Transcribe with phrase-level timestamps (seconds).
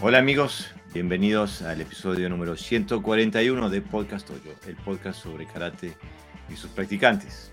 [0.00, 5.92] Hola amigos, bienvenidos al episodio número 141 de Podcast Hoyo, el podcast sobre karate
[6.48, 7.50] y sus practicantes.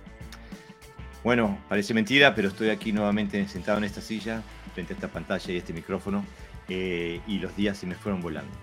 [1.23, 4.43] Bueno, parece mentira, pero estoy aquí nuevamente sentado en esta silla,
[4.75, 6.23] frente a esta pantalla y este micrófono,
[6.69, 8.55] eh, y los días se me fueron volando.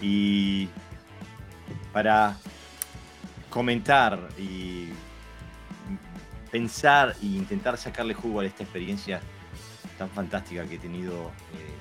[0.00, 0.70] Y
[1.92, 2.34] para
[3.50, 4.88] comentar y
[6.50, 9.20] pensar e intentar sacarle jugo a esta experiencia
[9.98, 11.77] tan fantástica que he tenido eh,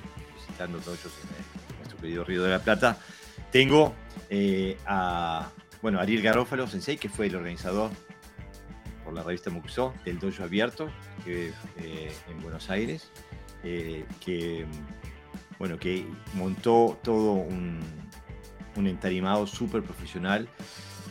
[0.58, 2.98] visitando todos en nuestro querido Río de la Plata,
[3.52, 3.94] tengo
[4.30, 5.52] eh, a
[5.84, 7.92] bueno, Ariel Garófalo Sensei, que fue el organizador
[9.04, 10.90] por la revista Muxo del Dojo Abierto
[11.24, 13.12] que, eh, en Buenos Aires,
[13.62, 14.66] que,
[15.60, 17.80] bueno, que montó todo un,
[18.76, 20.48] un entarimado súper profesional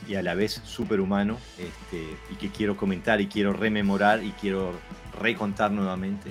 [0.08, 4.32] y a la vez súper humano este, y que quiero comentar y quiero rememorar y
[4.32, 4.72] quiero
[5.20, 6.30] recontar nuevamente.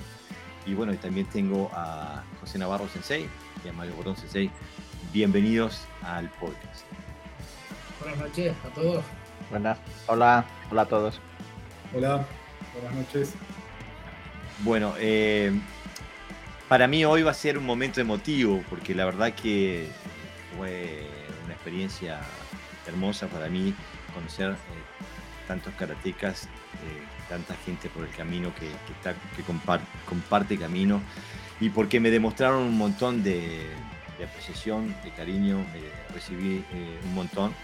[0.66, 3.28] Y bueno, también tengo a José Navarro Sensei
[3.64, 4.48] y a Mario Bordón Sensei.
[5.12, 6.86] Bienvenidos al podcast.
[7.98, 9.04] Buenas noches a todos.
[9.50, 9.78] Buenas.
[10.06, 11.20] Hola, hola a todos.
[11.92, 12.24] Hola,
[12.72, 13.34] buenas noches.
[14.60, 15.58] Bueno, eh,
[16.68, 19.88] para mí hoy va a ser un momento emotivo porque la verdad que
[20.56, 21.04] fue
[21.46, 22.20] una experiencia
[22.86, 23.74] hermosa para mí
[24.14, 24.56] conocer eh,
[25.48, 26.48] tantos karatecas, eh,
[27.28, 28.68] tanta gente por el camino que,
[29.36, 31.02] que, comparte camino
[31.60, 33.66] y porque me demostraron un montón de,
[34.24, 35.64] apreciación, de cariño,
[36.14, 37.54] recibí eh, un montón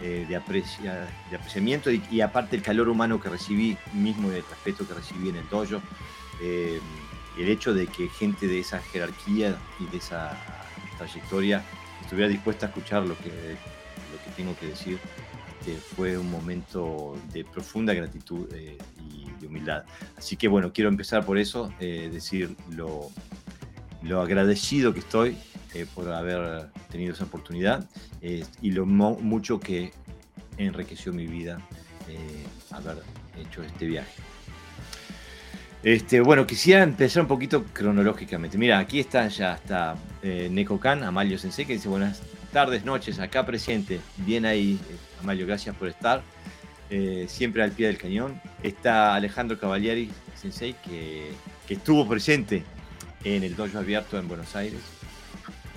[0.00, 4.86] de, aprecia, de apreciamiento y, aparte el calor humano que recibí mismo y el respeto
[4.86, 5.80] que recibí en el dojo.
[6.42, 10.36] el hecho de que gente de esa jerarquía y de esa
[10.98, 11.64] trayectoria
[12.02, 13.56] estuviera dispuesta a escuchar lo que
[14.26, 14.98] que tengo que decir,
[15.74, 19.84] fue un momento de profunda gratitud eh, y de humildad.
[20.16, 23.10] Así que bueno, quiero empezar por eso, eh, decir lo,
[24.02, 25.36] lo, agradecido que estoy
[25.74, 27.88] eh, por haber tenido esa oportunidad
[28.20, 29.92] y lo mucho que
[30.58, 31.60] enriqueció mi vida
[32.70, 32.96] haber
[33.38, 34.22] hecho este viaje.
[35.82, 38.58] Este, bueno, quisiera empezar un poquito cronológicamente.
[38.58, 42.20] Mira, aquí está ya está Neko Kan, Amalio Sensei, que dice buenas
[42.52, 44.00] tardes, noches, acá presente.
[44.16, 44.80] Bien ahí,
[45.20, 46.22] Amalio, gracias por estar.
[46.88, 48.40] Eh, siempre al pie del cañón.
[48.62, 51.32] Está Alejandro Cavalieri, sensei, que,
[51.68, 52.62] estuvo presente
[53.24, 54.80] en el dojo abierto en Buenos Aires.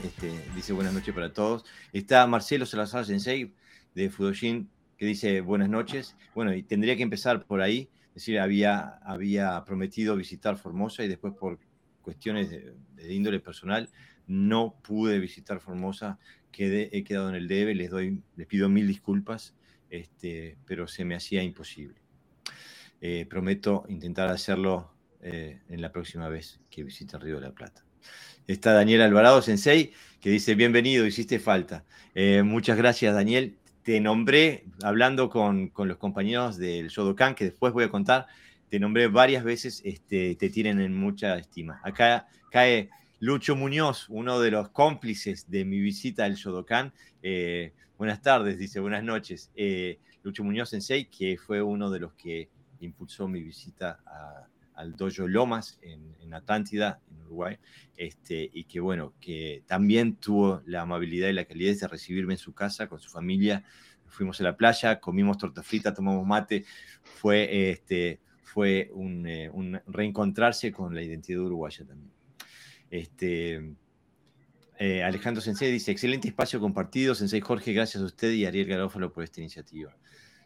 [0.04, 1.66] Este, dice buenas noches para todos.
[1.92, 3.54] Está Marcelo Salazar Sensei
[3.96, 6.16] de Fudoshin, que dice buenas noches.
[6.36, 7.90] Bueno, y tendría que empezar por ahí.
[8.10, 11.60] Es decir, había, había prometido visitar Formosa y después por
[12.02, 13.90] cuestiones de, de índole personal
[14.28, 16.20] no pude visitar Formosa
[16.58, 19.54] he quedado en el debe, les, doy, les pido mil disculpas,
[19.90, 21.96] este, pero se me hacía imposible.
[23.02, 27.86] Eh, prometo intentar hacerlo eh, en la próxima vez que visite Río de la Plata.
[28.46, 31.86] Está Daniel Alvarado Sensei, que dice, bienvenido, hiciste falta.
[32.14, 33.56] Eh, muchas gracias, Daniel.
[33.84, 38.28] Te nombré, hablando con, con, los compañeros del Shodokan, que después voy a contar,
[38.70, 41.80] te nombré varias veces, este, te tienen en mucha estima.
[41.84, 42.90] Acá cae
[43.22, 46.94] Lucho Muñoz, uno de los cómplices de mi visita al Shodokan.
[47.22, 49.52] Eh, buenas tardes, dice, buenas noches.
[49.56, 52.50] Eh, Lucho Muñoz Sensei, que fue uno de los que
[52.80, 54.00] impulsó mi visita
[54.74, 57.57] al Dojo Lomas en, en, Atlántida, en Uruguay,
[57.97, 62.40] este, y que bueno, que también tuvo la amabilidad y la calidez de recibirme en
[62.40, 63.66] su casa con su familia.
[64.07, 66.63] Fuimos a la playa, comimos torta frita, tomamos mate.
[67.03, 72.19] Fue, este, fue un, eh, un reencontrarse con la identidad uruguaya también.
[72.90, 73.76] Este,
[74.82, 77.14] eh, Alejandro Sensei dice, excelente espacio compartido.
[77.14, 79.96] Sensei Jorge, gracias a usted y Ariel Garófalo por esta iniciativa.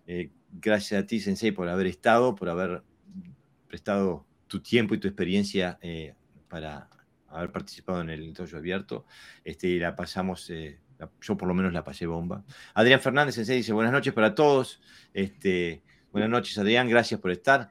[0.07, 2.83] Eh, gracias a ti, Sensei, por haber estado, por haber
[3.67, 6.15] prestado tu tiempo y tu experiencia eh,
[6.49, 6.89] para
[7.27, 9.05] haber participado en el dojo abierto.
[9.43, 10.51] Este, y la pasamos,
[11.21, 12.43] yo por lo menos la pasé bomba.
[12.73, 14.81] Adrián Fernández, Sensei, dice, buenas noches para todos.
[15.13, 17.69] Este, buenas noches, Adrián, gracias por estar.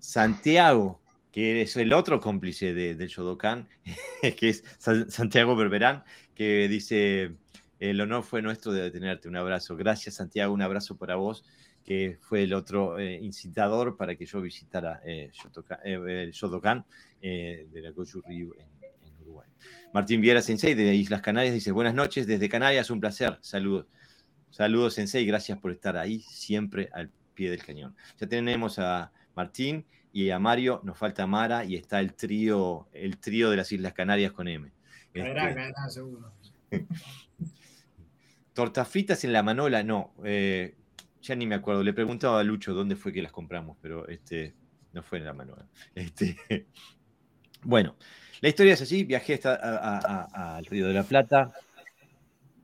[0.00, 0.99] Santiago,
[1.32, 3.68] que es el otro cómplice de, del Shodokan,
[4.36, 6.04] que es Santiago Berberán,
[6.34, 7.36] que dice,
[7.78, 9.76] el honor fue nuestro de tenerte, un abrazo.
[9.76, 11.44] Gracias Santiago, un abrazo para vos,
[11.84, 15.30] que fue el otro eh, incitador para que yo visitara eh,
[15.84, 16.84] eh, el Shodokan
[17.20, 18.68] de la Goju Ryu en,
[19.22, 19.48] Uruguay.
[19.92, 23.86] Martín Viera Sensei de Islas Canarias dice, buenas noches desde Canarias, un placer, saludos.
[24.50, 27.94] Saludos Sensei, gracias por estar ahí, siempre al pie del cañón.
[28.18, 33.18] Ya tenemos a Martín y a Mario nos falta Mara y está el trío, el
[33.18, 34.72] trío de las Islas Canarias con M.
[35.12, 36.32] Caerá, este, caerá, seguro.
[38.52, 40.14] Tortafitas en la Manola, no.
[40.24, 40.76] Eh,
[41.22, 41.82] ya ni me acuerdo.
[41.82, 44.54] Le preguntaba a Lucho dónde fue que las compramos, pero este,
[44.92, 45.66] no fue en la Manola.
[45.94, 46.36] Este,
[47.62, 47.96] Bueno,
[48.40, 51.52] la historia es así, viajé al Río de la Plata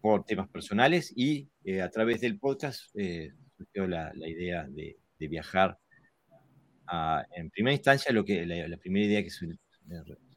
[0.01, 5.79] por temas personales y eh, a través del podcast eh, surgió la, idea de, viajar.
[7.35, 9.31] En primera instancia, lo que, la, primera idea que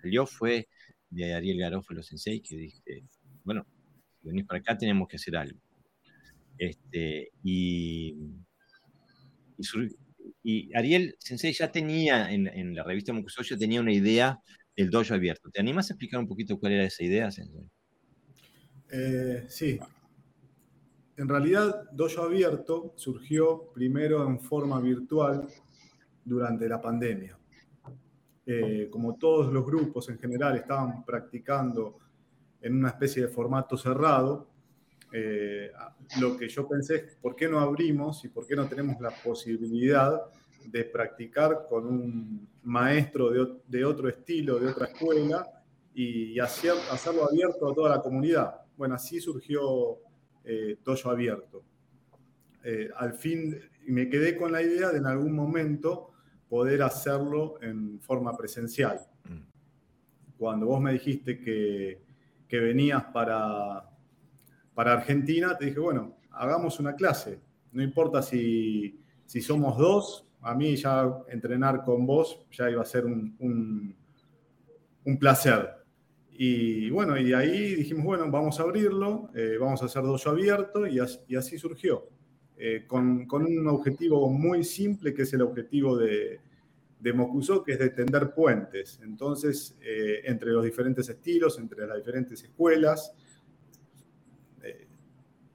[0.01, 0.67] salió fue
[1.09, 3.03] de Ariel Garófalo Sensei, que dije,
[3.43, 3.65] bueno,
[4.19, 5.59] si venís para acá tenemos que hacer algo.
[6.57, 8.15] Este, y,
[10.43, 14.39] y, Ariel Sensei ya tenía, en, la revista ya tenía una idea
[14.75, 15.49] del dojo abierto.
[15.49, 17.69] ¿Te animas a explicar un poquito cuál era esa idea, Sensei?
[18.91, 19.79] Eh, sí.
[21.17, 25.47] En realidad, Dojo Abierto surgió primero en forma virtual
[26.29, 27.37] durante la pandemia.
[28.45, 31.97] Eh, como todos los grupos en general estaban practicando
[32.61, 34.47] en una especie de formato cerrado,
[35.11, 35.71] eh,
[36.19, 39.11] lo que yo pensé es, ¿por qué no abrimos y por qué no tenemos la
[39.23, 40.21] posibilidad
[40.65, 45.45] de practicar con un maestro de, otro estilo, de otra escuela,
[45.93, 48.61] y, hacerlo abierto a toda la comunidad?
[48.77, 49.97] Bueno, así surgió
[50.43, 51.63] eh, Abierto.
[52.63, 53.55] Eh, al fin
[53.87, 56.11] me quedé con la idea de en algún momento
[56.49, 58.99] poder hacerlo en forma presencial.
[59.23, 60.37] Mm.
[60.37, 62.01] Cuando vos me dijiste que,
[62.47, 63.89] que venías para,
[64.73, 67.39] para Argentina, te dije, bueno, hagamos una clase.
[67.71, 68.99] No importa si,
[69.41, 73.95] somos dos, a mí ya entrenar con vos ya iba a ser un,
[75.19, 75.69] placer.
[76.31, 80.25] Y bueno, y de ahí dijimos, bueno, vamos a abrirlo, eh, vamos a hacer dos
[80.27, 82.07] abierto y, así, surgió.
[82.61, 86.39] Eh, con, un objetivo muy simple, que es el objetivo de,
[86.99, 88.99] de Mokuso, que es de tender puentes.
[89.01, 93.13] Entonces, eh, entre los diferentes estilos, entre las diferentes escuelas,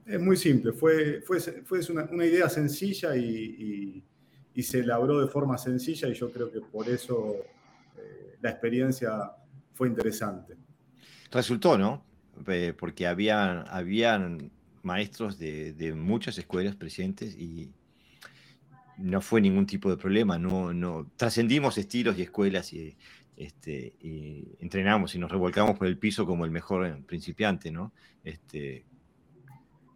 [0.05, 4.03] es muy simple, fue, fue, fue una, idea sencilla y,
[4.61, 7.35] se elaboró de forma sencilla y yo creo que por eso
[7.97, 9.31] eh, la experiencia
[9.73, 10.55] fue interesante.
[11.31, 12.05] Resultó, ¿no?
[12.77, 14.51] Porque habían, habían
[14.85, 17.71] maestros de, muchas escuelas presentes y
[18.97, 22.95] no fue ningún tipo de problema, no, no trascendimos estilos y escuelas y,
[23.35, 27.91] este, y entrenamos y nos revolcamos por el piso como el mejor principiante, ¿no?
[28.23, 28.85] Este,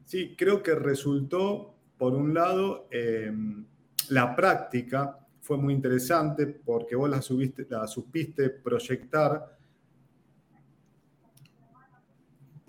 [0.09, 3.63] Sí, creo que resultó, por un lado, em,
[4.09, 9.58] la práctica fue muy interesante porque vos la, subiste, la supiste proyectar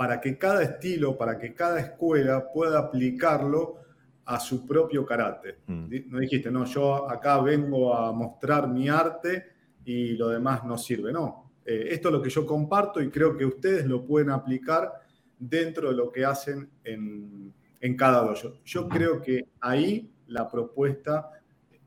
[0.00, 3.80] para que cada estilo, para que cada escuela pueda aplicarlo
[4.24, 5.58] a su propio karate.
[5.66, 5.88] Mm.
[6.06, 9.44] No dijiste, no, yo acá vengo a mostrar mi arte
[9.84, 11.12] y lo demás no sirve.
[11.12, 14.90] No, eh, esto es lo que yo comparto y creo que ustedes lo pueden aplicar
[15.38, 17.52] dentro de lo que hacen en,
[17.98, 18.54] cada dojo.
[18.64, 21.30] Yo creo que ahí la propuesta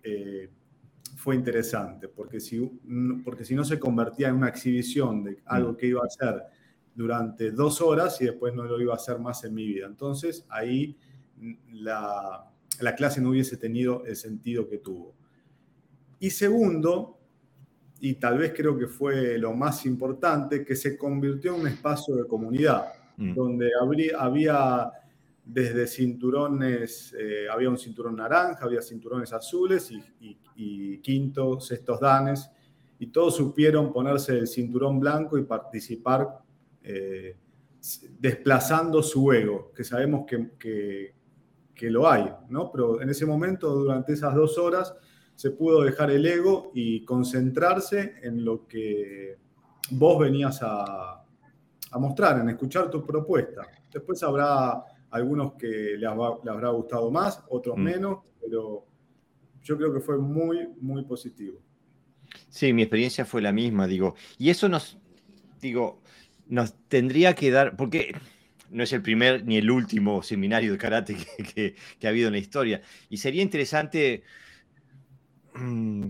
[0.04, 0.52] eh,
[1.16, 2.60] fue interesante, porque si,
[3.26, 5.78] porque si no se convertía en una exhibición de algo mm.
[5.78, 6.44] que iba a hacer
[6.96, 9.88] durante dos horas y después no lo iba a hacer más en mi vida.
[9.88, 10.96] Entonces ahí
[11.72, 12.46] la,
[12.80, 15.14] la clase no hubiese tenido el sentido que tuvo.
[16.20, 17.20] Y segundo,
[18.00, 22.16] y tal vez creo que fue lo más importante, que se convirtió en un espacio
[22.16, 22.94] de comunidad.
[23.18, 23.36] Mm.
[23.36, 23.72] donde
[24.18, 24.92] había
[25.46, 32.50] desde cinturones, eh, había un cinturón naranja, había cinturones azules y, y, quinto, sextos danes,
[32.98, 36.40] y todos supieron ponerse el cinturón blanco y participar
[36.84, 37.38] eh,
[38.20, 42.72] desplazando su ego, que sabemos que, que, lo hay, ¿no?
[42.72, 44.96] Pero en ese momento, durante esas dos horas,
[45.36, 49.38] se pudo dejar el ego y concentrarse en lo que
[49.92, 51.26] vos venías a,
[51.94, 53.68] a mostrar, en escuchar tu propuesta.
[53.92, 57.82] Después habrá algunos que les, habrá gustado más, otros mm.
[57.82, 58.86] menos, pero
[59.62, 61.60] yo creo que fue muy, muy positivo.
[62.50, 64.16] Sí, mi experiencia fue la misma, digo.
[64.40, 64.98] Y eso nos,
[65.62, 66.02] digo,
[66.54, 68.16] nos tendría que dar, porque
[68.70, 71.18] no es el primer ni el último seminario de karate
[71.56, 72.84] que, ha habido en la historia.
[73.10, 74.22] Y sería interesante,
[75.56, 76.10] mm,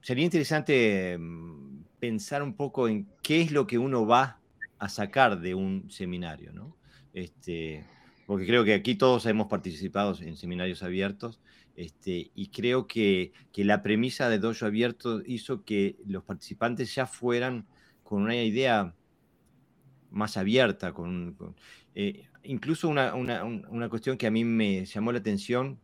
[0.00, 4.38] sería interesante mm, pensar un poco en qué es lo que uno va
[4.78, 6.76] a sacar de un seminario, ¿no?
[7.12, 7.84] Este,
[8.26, 11.40] porque creo que aquí todos hemos participado en seminarios abiertos
[11.74, 17.06] este, y creo que, que, la premisa de Dojo Abierto hizo que los participantes ya
[17.06, 17.66] fueran
[18.04, 18.94] con una idea
[20.14, 21.36] más abierta, con,
[21.94, 25.78] eh, incluso una, una, una, cuestión que a mí me llamó la atención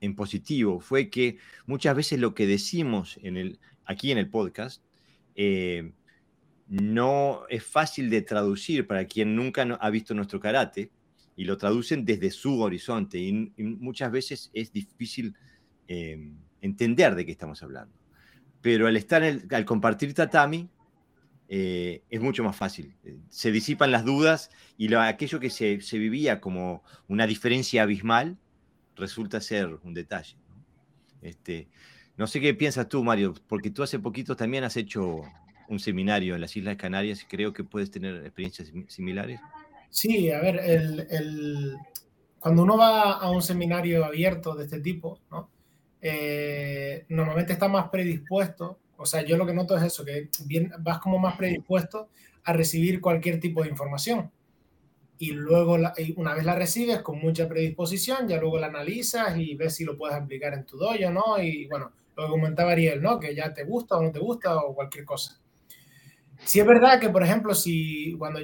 [0.00, 4.82] en positivo fue que muchas veces lo que decimos en el, aquí en el podcast
[5.34, 5.92] eh,
[6.68, 10.90] no es fácil de traducir para quien nunca ha visto nuestro karate
[11.36, 15.34] y lo traducen desde su horizonte y, muchas veces es difícil
[15.86, 17.94] em, entender de qué estamos hablando.
[18.60, 20.68] Pero al estar, al compartir tatami,
[21.48, 22.94] eh, es mucho más fácil.
[23.30, 28.36] Se disipan las dudas y lo, aquello que se, vivía como una diferencia abismal
[28.96, 30.36] resulta ser un detalle.
[30.50, 30.62] ¿no?
[31.22, 31.68] Este,
[32.16, 35.22] no sé qué piensas tú, Mario, porque tú hace poquito también has hecho
[35.68, 39.40] un seminario en las Islas Canarias creo que puedes tener experiencias similares.
[39.90, 41.76] Sí, a ver, el,
[42.38, 45.50] cuando uno va a un seminario abierto de este tipo, ¿no?
[46.00, 50.72] Eh, normalmente está más predispuesto, o sea, yo lo que noto es eso, que bien,
[50.80, 52.08] vas como más predispuesto
[52.44, 54.30] a recibir cualquier tipo de información.
[55.18, 55.78] Y luego,
[56.16, 59.96] una vez la recibes con mucha predisposición, ya luego la analizas y ves si lo
[59.96, 61.40] puedes aplicar en tu dojo, ¿no?
[61.40, 63.18] Y bueno, lo que comentaba Ariel, ¿no?
[63.20, 65.40] Que ya te gusta o no te gusta o cualquier cosa.
[66.44, 68.40] Si es verdad que, por ejemplo, si cuando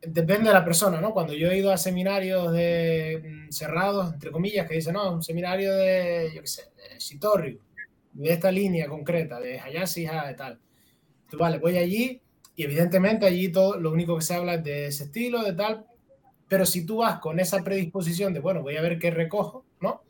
[0.00, 1.12] depende de la persona, ¿no?
[1.12, 5.22] Cuando yo he ido a seminarios de mm, cerrados, entre comillas, que dicen, no, un
[5.22, 7.58] seminario de, yo qué sé, de Shitoryu,
[8.18, 10.58] de esta línea concreta, de Hayashi, de tal.
[11.30, 12.20] Tú, vale, voy allí
[12.56, 15.86] y evidentemente allí todo, lo único que se habla es de ese estilo, de tal,
[16.48, 20.02] pero si tú vas con esa predisposición de, bueno, voy a ver qué recojo, ¿no?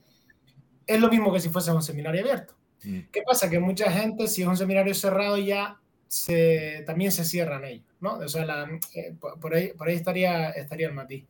[0.86, 2.54] Es lo mismo que si fuese un seminario abierto.
[2.82, 3.00] Mm.
[3.12, 3.50] ¿Qué pasa?
[3.50, 8.14] Que mucha gente, si es un seminario cerrado, ya se, también se cierran ellos, ¿no?
[8.14, 11.26] O sea, eh, por, ahí, por ahí estaría, estaría el matiz.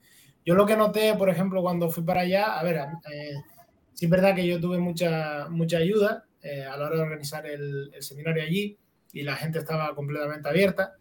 [0.47, 2.77] Yo lo que noté, por ejemplo, cuando fui para allá, a ver,
[3.13, 3.35] eh,
[3.95, 7.47] sí es verdad que yo tuve mucha, mucha ayuda eh, a la hora de organizar
[7.47, 8.79] el, el, seminario allí
[9.13, 10.95] y la gente estaba completamente abierta,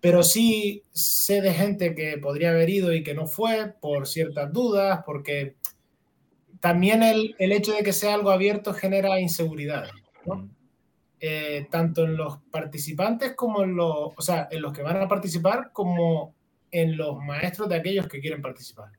[0.00, 4.52] pero sí sé de gente que podría haber ido y que no fue por ciertas
[4.52, 5.56] dudas, porque
[6.60, 9.88] también el, el hecho de que sea algo abierto genera inseguridad,
[10.26, 10.36] ¿no?
[10.36, 10.50] Mm.
[11.22, 15.06] Eh, tanto en los participantes como en los, o sea, en los que van a
[15.06, 16.34] participar como
[16.70, 18.90] en los maestros de aquellos que quieren participar.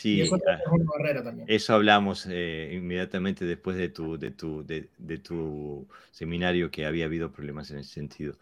[0.00, 5.86] Sí, eso, ah, una eso hablamos eh, inmediatamente después de tu, de, tu, de, tu
[6.10, 8.38] seminario que había habido problemas en ese sentido.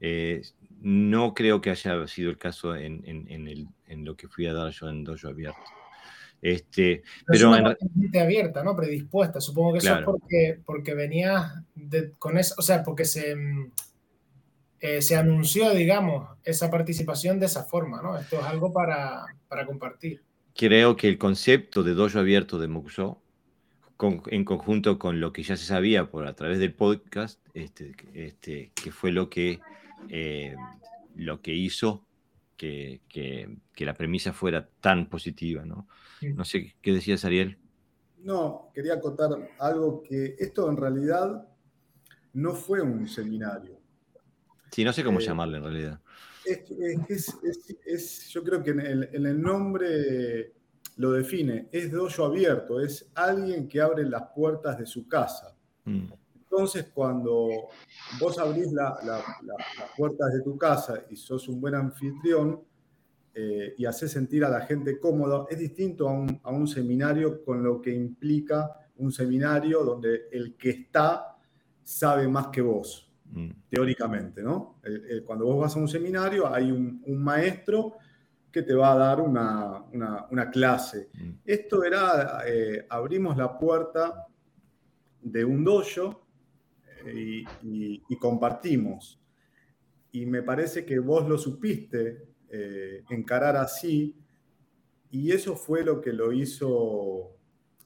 [0.00, 0.42] Eh,
[0.80, 4.48] no creo que haya sido el caso en, en, en, el, en, lo que fui
[4.48, 5.60] a dar yo en Dojo Abierto.
[6.42, 8.74] Este, pero, es abierta, ¿no?
[8.74, 9.40] Predispuesta.
[9.40, 11.64] Supongo que eso es porque, porque venía
[12.18, 13.36] con eso, o sea, porque se,
[14.80, 18.18] eh, se anunció, digamos, esa participación de esa forma, ¿no?
[18.18, 20.26] Esto es algo para, para compartir.
[20.56, 23.20] Creo que el concepto de dojo abierto de Muxo,
[24.26, 28.72] en conjunto con lo que ya se sabía por a través del podcast, este, este,
[28.74, 29.60] que fue lo que,
[30.08, 30.54] eh,
[31.14, 32.06] lo que hizo
[32.56, 35.86] que, que, que, la premisa fuera tan positiva, ¿no?
[36.22, 37.58] No sé, ¿qué decías, Ariel?
[38.18, 41.48] No, quería acotar algo que esto en realidad
[42.32, 43.78] no fue un seminario.
[44.70, 46.00] Sí, no sé cómo eh, llamarle en realidad.
[46.46, 48.80] Es, yo creo que en
[49.26, 50.54] el, nombre
[50.96, 55.56] lo define, es dojo abierto, es alguien que abre las puertas de su casa.
[55.84, 56.06] Mm.
[56.34, 57.68] Entonces, cuando
[58.20, 58.96] vos abrís las
[59.96, 62.60] puertas de tu casa y sos un buen anfitrión,
[63.38, 67.44] eh, y hacer sentir a la gente cómodo, es distinto a un, a un, seminario
[67.44, 71.36] con lo que implica un seminario donde el que está
[71.82, 73.50] sabe más que vos, mm.
[73.68, 74.80] teóricamente, ¿no?
[75.24, 77.96] cuando vos vas a un seminario hay un, un maestro
[78.50, 81.10] que te va a dar una, una, una clase.
[81.12, 81.30] Mm.
[81.44, 84.26] Esto era, eh, abrimos la puerta
[85.20, 86.26] de un dojo
[87.04, 89.20] eh, y, y compartimos.
[90.12, 94.16] Y me parece que vos lo supiste eh, encarar así,
[95.10, 97.36] y eso fue lo que lo hizo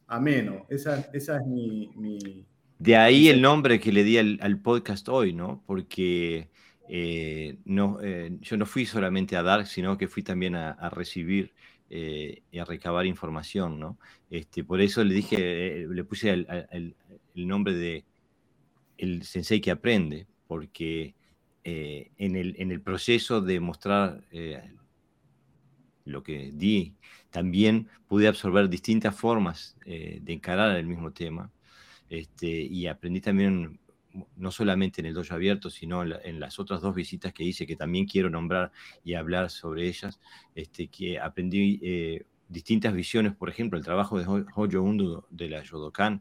[0.06, 0.66] ameno.
[0.68, 2.46] Esa, esa es mi,
[2.80, 5.62] De ahí el nombre que le di al, podcast hoy, ¿no?
[5.66, 6.48] Porque
[6.88, 11.52] eh, no, eh, yo no fui solamente a dar, sino que fui también a, recibir
[11.88, 13.98] y a recabar información, ¿no?
[14.30, 16.96] Este, por eso le dije, le puse el,
[17.34, 18.04] nombre de
[18.96, 21.14] el sensei que aprende, porque
[21.64, 24.62] eh, en, el, en, el, proceso de mostrar eh,
[26.04, 26.94] lo que di,
[27.30, 31.50] también pude absorber distintas formas eh, de encarar el mismo tema.
[32.10, 33.80] Este, y aprendí también,
[34.36, 37.76] no solamente en el dojo abierto, sino en, las otras dos visitas que hice, que
[37.76, 40.20] también quiero nombrar y hablar sobre ellas,
[40.54, 41.80] este, que aprendí
[42.48, 46.20] distintas visiones, por ejemplo, el trabajo de Hojo Undo de la Yodokan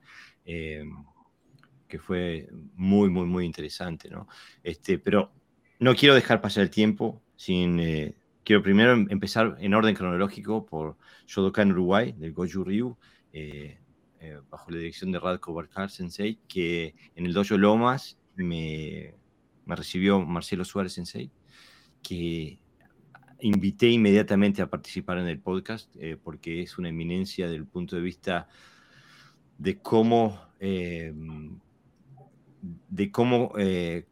[1.90, 4.30] que fue muy, muy, muy interesante, ¿no?
[4.64, 5.34] Este, pero
[5.80, 7.80] no quiero dejar pasar el tiempo sin...
[7.80, 8.16] Eh,
[8.46, 10.96] quiero primero em, empezar en orden cronológico por
[11.28, 12.98] Shodokan Uruguay, del Goju Ryu,
[13.34, 13.80] eh,
[14.20, 19.16] eh, bajo la dirección de Radko Barkar Sensei, que en el Dojo Lomas me,
[19.66, 21.32] me recibió Marcelo Suárez Sensei,
[22.02, 22.60] que
[23.42, 28.02] invité inmediatamente a participar en el podcast porque es una eminencia desde el punto de
[28.02, 28.50] vista
[29.58, 30.50] de cómo
[32.62, 34.06] de cómo eh,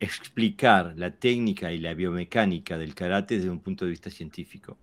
[0.00, 4.78] explicar la técnica y la biomecánica del karate desde un punto de vista científico.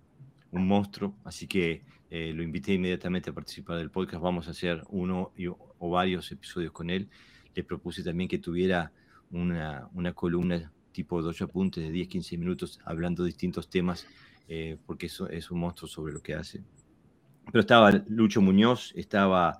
[0.50, 4.22] Un monstruo, así que eh, lo invité inmediatamente a participar del podcast.
[4.22, 5.32] Vamos a hacer uno
[5.78, 7.08] o varios episodios con él.
[7.54, 8.92] Le propuse también que tuviera
[9.30, 14.06] una, una columna tipo de ocho apuntes de 10-15 minutos hablando de distintos temas,
[14.48, 16.62] eh, porque eso es un monstruo sobre lo que hace.
[17.46, 19.58] Pero estaba Lucho Muñoz, estaba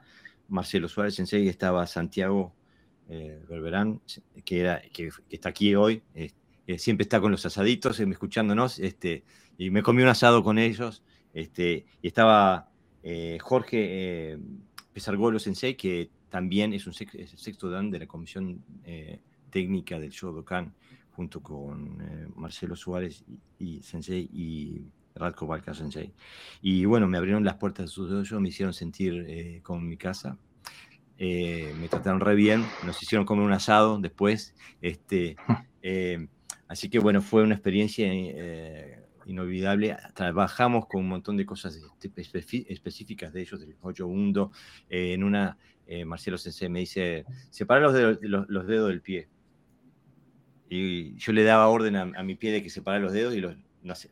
[0.48, 2.54] Marcelo Suárez Sensei, estaba Santiago
[3.08, 4.00] eh, Berberán,
[4.44, 6.02] que, era, que, está aquí hoy,
[6.66, 9.24] eh, siempre está con los asaditos, eh, escuchándonos, este,
[9.58, 11.02] y me comí un asado con ellos,
[11.35, 12.71] este, y estaba
[13.43, 14.38] Jorge
[14.95, 18.64] Pesargolo Sensei, que también es un sexto dan de la comisión
[19.50, 20.73] técnica del Shodokan,
[21.11, 21.99] junto con
[22.35, 23.25] Marcelo Suárez
[23.59, 26.14] y, Sensei y Radko Balka Sensei.
[26.62, 29.99] Y bueno, me abrieron las puertas de su dojo, me hicieron sentir como en mi
[29.99, 30.38] casa.
[31.17, 35.37] Eh, me trataron re bien, nos hicieron comer un asado después, este,
[35.83, 36.26] eh,
[36.67, 39.97] así que bueno, fue una experiencia eh, inolvidable.
[40.14, 44.52] Trabajamos con un montón de cosas específicas de ellos, del Hoyo Mundo.
[44.88, 45.59] en una,
[46.07, 49.28] Marcelo Sensei me dice, separa los dedos, del pie.
[50.69, 53.43] Y yo le daba orden a, mi pie de que separara los dedos y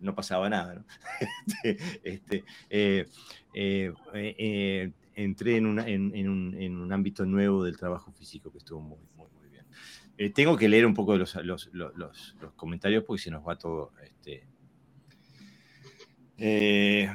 [0.01, 0.85] no, pasaba nada.
[2.05, 3.09] este, este
[5.15, 9.67] entré en, un, ámbito nuevo del trabajo físico que estuvo muy, muy, muy bien.
[10.19, 13.93] Eh, tengo que leer un poco los, los, comentarios porque se nos va todo.
[14.03, 14.47] Este,
[16.39, 17.11] eh,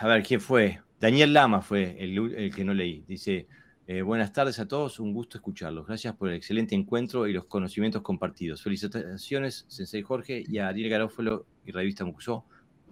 [0.00, 0.80] a ver, ¿quién fue?
[1.00, 3.04] Daniel Lama fue el, que no leí.
[3.06, 3.48] Dice,
[3.86, 5.86] eh, buenas tardes a todos, un gusto escucharlos.
[5.86, 8.62] Gracias por el excelente encuentro y los conocimientos compartidos.
[8.62, 12.44] Felicitaciones, Sensei Jorge, y a Ariel Garófalo y Revista Mucusó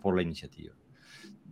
[0.02, 0.74] por la iniciativa.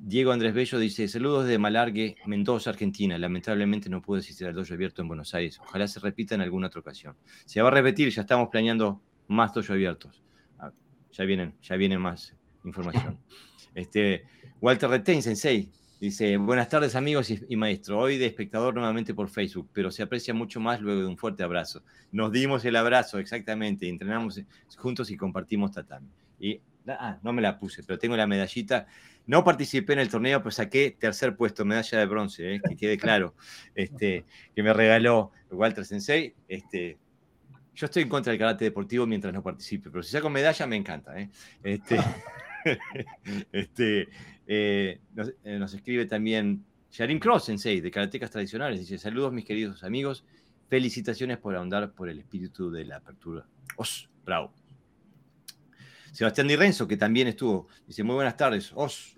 [0.00, 3.18] Diego Andrés Bello dice, saludos de Malargue, Mendoza, Argentina.
[3.18, 5.58] Lamentablemente no pude asistir al dojo abierto en Buenos Aires.
[5.60, 7.16] Ojalá se repita en alguna otra ocasión.
[7.44, 10.22] Se va a repetir, ya estamos planeando más dojo abiertos.
[10.58, 10.72] Ah,
[11.12, 13.18] ya vienen, ya viene más información.
[13.78, 14.24] Este,
[14.60, 15.68] Walter Retain, Sensei,
[16.00, 17.98] dice, buenas tardes amigos y, maestro.
[18.00, 21.44] Hoy de espectador nuevamente por Facebook, pero se aprecia mucho más luego de un fuerte
[21.44, 21.84] abrazo.
[22.10, 24.40] Nos dimos el abrazo, exactamente, entrenamos
[24.76, 26.08] juntos y compartimos tatami.
[26.40, 28.88] Y, ah, no me la puse, pero tengo la medallita
[29.28, 32.96] no participé en el torneo, pero saqué tercer puesto, medalla de bronce, eh, que quede
[32.96, 33.34] claro,
[33.74, 34.24] este,
[34.56, 36.34] que me regaló Walter Sensei.
[36.48, 36.96] Este,
[37.74, 40.76] yo estoy en contra del karate deportivo mientras no participe, pero si saco medalla me
[40.76, 41.20] encanta.
[41.20, 41.28] Eh.
[41.62, 41.98] Este,
[43.52, 44.08] este,
[44.46, 45.00] eh,
[45.44, 48.80] nos, escribe también Sharin Cross Sensei, de Karatecas Tradicionales.
[48.80, 50.24] Dice, saludos mis queridos amigos,
[50.68, 53.46] felicitaciones por ahondar por el espíritu de la apertura.
[53.76, 54.08] ¡Os!
[54.24, 54.52] ¡Bravo!
[56.12, 58.72] Sebastián Di Renzo, que también estuvo, dice, muy buenas tardes.
[58.74, 59.16] ¡Os!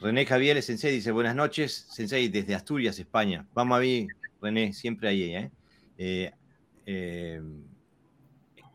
[0.00, 3.46] René Javier Sensei dice, buenas noches, Sensei, desde Asturias, España.
[3.54, 4.06] Vamos a ver,
[4.40, 5.34] René, siempre ahí.
[5.34, 5.50] ¿eh?
[5.98, 6.32] eh,
[6.86, 7.40] eh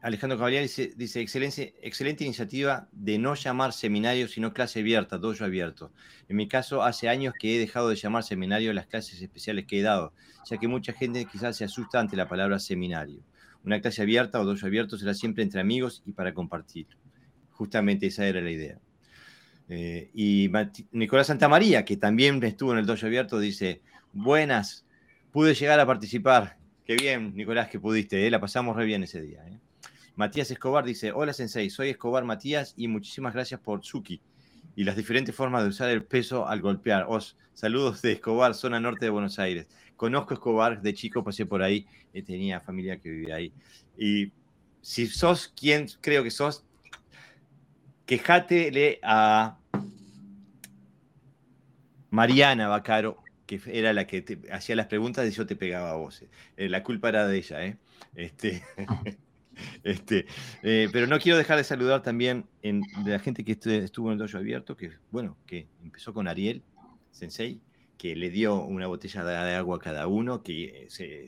[0.01, 0.61] Alejandro Caballero
[0.95, 5.91] dice, excelente, excelente iniciativa de no llamar seminario, sino clase abierta, dojo abierto.
[6.29, 9.79] En mi caso, hace años que he dejado de llamar seminario las clases especiales que
[9.79, 10.13] he dado,
[10.45, 13.23] ya que mucha gente quizás se asusta ante la palabra seminario.
[13.65, 16.87] Una clase abierta o dojo abierto será siempre entre amigos y para compartir.
[17.51, 18.79] Justamente esa era la idea.
[19.67, 20.49] Eh, y
[20.91, 23.81] Nicolás Santamaría, que también estuvo en el dojo abierto, dice,
[24.13, 24.85] buenas,
[25.31, 26.57] pude llegar a participar.
[26.85, 29.45] Qué bien, Nicolás, que pudiste, eh, la pasamos re bien ese día.
[29.47, 29.59] Eh.
[30.17, 34.19] Matías Escobar dice, hola Sensei, soy Escobar Matías y muchísimas gracias por Tsuki
[34.75, 37.05] y las diferentes formas de usar el peso al golpear.
[37.07, 39.67] Os, saludos de Escobar, zona norte de Buenos Aires.
[39.95, 41.85] Conozco Escobar, de chico pasé por ahí,
[42.25, 43.53] tenía familia que vivía ahí.
[43.95, 44.31] Y
[44.81, 46.65] si sos quien creo que sos,
[48.07, 49.59] quejátele a
[52.09, 55.95] Mariana Bacaro, que era la que te hacía las preguntas y yo te pegaba a
[55.95, 56.23] vos.
[56.57, 57.77] Eh, la culpa era de ella, ¿eh?
[58.15, 58.63] Este,
[59.83, 60.25] este,
[60.63, 64.17] eh, pero no quiero dejar de saludar también de la gente que estuvo en el
[64.19, 66.63] dojo abierto, que bueno, que empezó con Ariel
[67.11, 67.61] Sensei,
[67.97, 71.27] que le dio una botella de agua a cada uno, que se,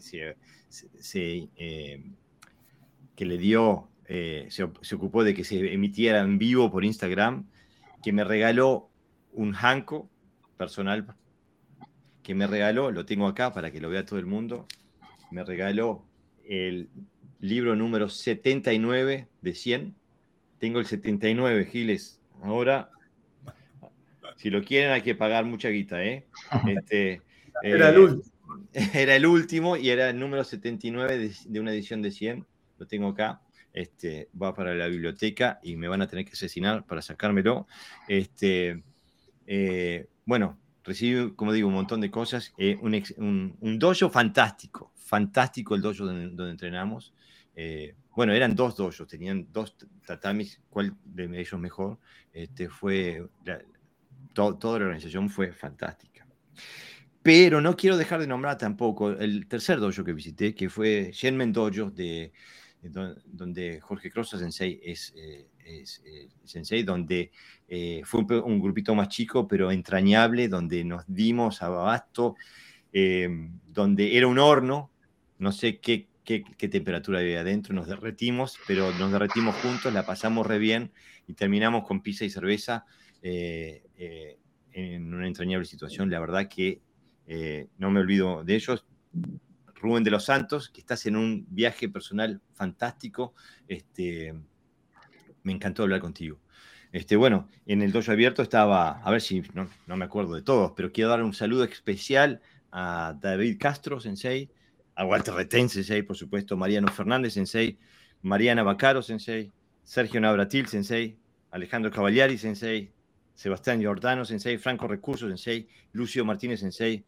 [3.15, 4.63] que le dio eh, se,
[4.96, 7.48] ocupó de que se emitiera en vivo por Instagram,
[8.02, 8.89] que me regaló
[9.34, 10.10] un hanko
[10.58, 11.15] personal,
[12.24, 14.65] que me regaló, lo tengo acá para que lo vea todo el mundo,
[15.30, 16.04] me regaló
[16.44, 16.89] el
[17.39, 19.95] libro número 79 de 100.
[20.60, 22.19] Tengo el 79, Giles.
[22.41, 22.89] Ahora,
[24.38, 26.25] si lo quieren hay que pagar mucha guita, ¿eh?
[26.67, 27.21] Este,
[27.63, 28.34] era, el eh, último.
[28.93, 32.45] era el último y era el número 79 de, de una edición de 100.
[32.78, 33.41] Lo tengo acá
[33.73, 37.67] este, va para la biblioteca y me van a tener que asesinar para sacármelo.
[38.08, 38.84] Este,
[39.45, 42.54] eh, bueno, recibí, como digo, un montón de cosas.
[42.58, 47.13] Eh, un, un, dojo fantástico, fantástico el dojo donde, entrenamos.
[47.62, 52.00] Eh, bueno, eran dos dojos, tenían dos tatamis, cuál de ellos mejor,
[52.32, 53.28] este, fue,
[54.34, 56.26] toda la organización fue fantástica.
[57.22, 61.52] Pero no quiero dejar de nombrar tampoco el tercer dojo que visité, que fue Shenmen
[61.52, 62.32] Dojo, de,
[63.26, 67.30] donde Jorge Crossa Sensei es, eh, es eh, Sensei, donde
[67.67, 72.36] eh, fue un, grupito más chico, pero entrañable, donde nos dimos abasto,
[73.67, 74.91] donde era un horno,
[75.39, 80.46] no sé qué, qué, temperatura había adentro, nos derretimos, pero nos derretimos juntos, la pasamos
[80.46, 80.92] re bien
[81.28, 82.86] y terminamos con pizza y cerveza
[84.72, 86.10] en una entrañable situación.
[86.10, 86.82] La verdad que
[87.28, 88.86] eh, no me olvido de ellos.
[89.76, 93.34] Rubén de los Santos, que estás en un viaje personal fantástico.
[93.68, 94.34] Este,
[95.44, 96.39] me encantó hablar contigo.
[96.92, 100.42] Este, bueno, en el dojo abierto estaba, a ver si no, no, me acuerdo de
[100.42, 104.50] todos, pero quiero dar un saludo especial a David Castro, sensei,
[105.00, 107.80] a Walter Retén, sensei, por supuesto, Mariano Fernández, sensei,
[108.22, 109.50] Mariana Bacaro, sensei,
[109.82, 111.18] Sergio Nabratil, sensei,
[111.52, 112.92] Alejandro Cavaliari, sensei,
[113.34, 117.06] Sebastián Giordano, sensei, Franco Recurso, sensei, Lucio Martínez, sensei,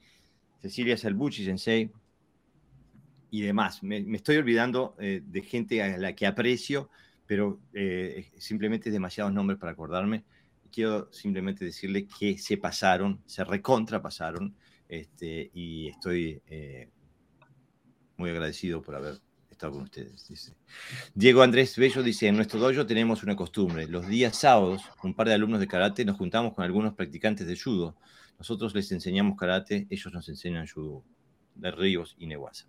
[0.61, 1.91] Cecilia Salbucci, sensei,
[3.29, 3.83] y demás.
[3.83, 6.89] Me, estoy olvidando eh, de gente a la que aprecio,
[7.25, 10.23] pero eh, simplemente demasiados nombres para acordarme.
[10.71, 14.55] Quiero simplemente decirle que se pasaron, se recontrapasaron,
[14.87, 16.89] este, y estoy eh,
[18.21, 19.15] muy agradecido por haber
[19.49, 20.53] estado con ustedes.
[21.13, 23.87] Diego Andrés Bello dice, en nuestro dojo tenemos una costumbre.
[23.87, 27.59] Los días sábados, un par de alumnos de karate nos juntamos con algunos practicantes de
[27.59, 27.95] judo
[28.41, 31.05] nosotros les enseñamos karate, ellos nos enseñan judo,
[31.53, 32.67] de Ríos y Neguasa.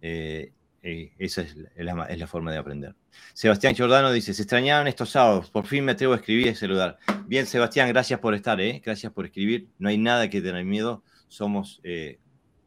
[0.00, 2.96] Eh, eh, esa es la, forma de aprender.
[3.34, 6.98] Sebastián Giordano dice, se extrañaron estos sábados, por fin me atrevo a escribir y saludar.
[7.26, 8.80] Bien, Sebastián, gracias por estar, ¿eh?
[8.82, 9.68] gracias por escribir.
[9.78, 11.82] No hay nada que tener miedo, somos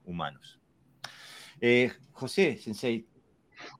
[0.05, 0.56] humanos.
[2.11, 3.05] José, Sensei.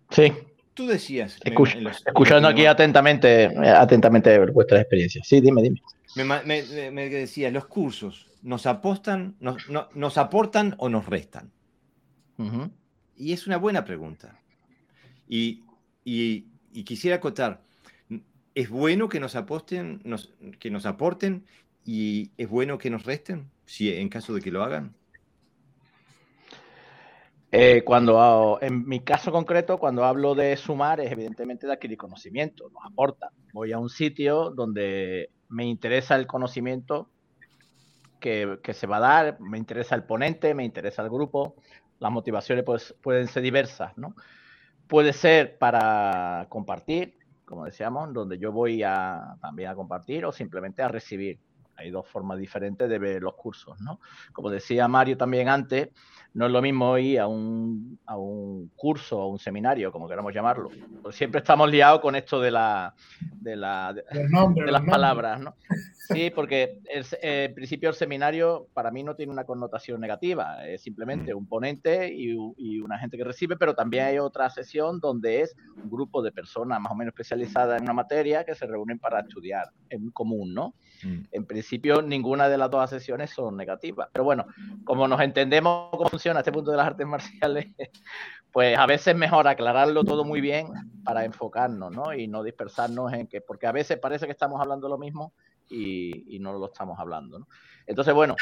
[0.10, 0.34] Sí.
[0.74, 1.40] Tú decías...
[1.44, 5.28] escuchando aquí atentamente, atentamente vuestras experiencias.
[5.28, 5.82] Sí, dime, dime.
[6.16, 9.58] Me, me, decía, los cursos, ¿nos, apostan, nos,
[9.94, 11.52] nos aportan o nos restan?
[13.16, 14.40] Y es una buena pregunta.
[15.28, 15.64] Y,
[16.86, 17.64] quisiera acotar,
[18.54, 20.02] ¿es bueno que nos aposten,
[20.60, 21.46] que nos aporten
[21.84, 24.96] y es bueno que nos resten, si en caso de que lo hagan?
[27.52, 32.70] Eh, cuando, en mi caso concreto, cuando hablo de sumar, es evidentemente de adquirir conocimiento,
[32.70, 33.32] nos aporta.
[33.54, 37.10] Voy a un sitio donde me interesa el conocimiento
[38.20, 41.56] que, se va a dar, me interesa el ponente, me interesa el grupo,
[42.00, 44.16] las motivaciones pues, pueden ser diversas, ¿no?
[44.88, 50.82] Puede ser para compartir, como decíamos, donde yo voy a, también a compartir o simplemente
[50.82, 51.40] a recibir.
[51.78, 54.00] Hay dos formas diferentes de ver los cursos, ¿no?
[54.34, 55.90] Como decía Mario también antes,
[56.38, 60.32] no es lo mismo ir a un, a un curso, a un seminario, como queramos
[60.32, 60.70] llamarlo.
[61.10, 62.94] Siempre estamos liados con esto de, la,
[63.42, 65.56] de, la, de, las palabras, ¿no?
[66.08, 70.82] Sí, porque el, en principio el seminario para mí no tiene una connotación negativa, es
[70.82, 71.38] simplemente mm.
[71.38, 75.54] un ponente y, y, una gente que recibe, pero también hay otra sesión donde es
[75.84, 79.20] un grupo de personas más o menos especializadas en una materia que se reúnen para
[79.20, 80.76] estudiar en común, ¿no?
[81.04, 81.24] Mm.
[81.30, 84.46] En principio ninguna de las dos sesiones son negativas, pero bueno,
[84.86, 87.68] como nos entendemos cómo funciona este punto de las artes marciales,
[88.52, 90.68] pues a veces es mejor aclararlo todo muy bien
[91.06, 92.14] para enfocarnos, ¿no?
[92.14, 95.34] Y no dispersarnos en que, porque a veces parece que estamos hablando lo mismo
[95.70, 97.40] y, no lo estamos hablando.
[97.40, 97.48] ¿no?
[97.86, 98.36] Entonces, bueno,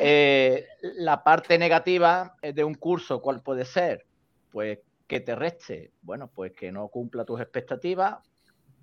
[0.00, 4.06] eh, la parte negativa de un curso, ¿cuál puede ser?
[4.50, 8.16] Pues que te reste, bueno, pues que no cumpla tus expectativas,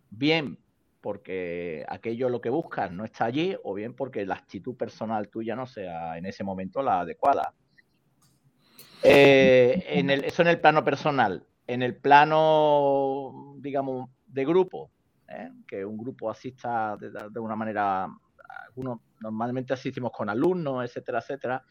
[0.09, 0.59] bien
[1.01, 5.55] porque aquello lo que buscas no está allí, o bien porque la actitud personal tuya
[5.55, 7.53] no sea en ese momento la adecuada.
[9.03, 11.45] Eh, en el, eso en el plano personal.
[11.67, 14.91] En el plano, digamos, de grupo,
[15.27, 15.49] ¿eh?
[15.67, 18.07] que un grupo asista de, una manera,
[18.67, 21.63] algunos normalmente asistimos con alumnos, etcétera, etcétera.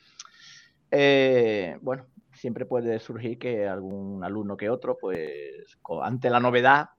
[0.90, 6.90] Eh, bueno, siempre puede surgir que algún alumno que otro, pues ante la novedad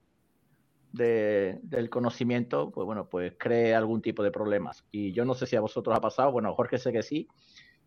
[0.92, 4.86] del conocimiento, pues bueno, pues cree algún tipo de problemas.
[4.92, 7.28] Y yo no sé si a vosotros ha pasado, bueno, Jorge sé que sí,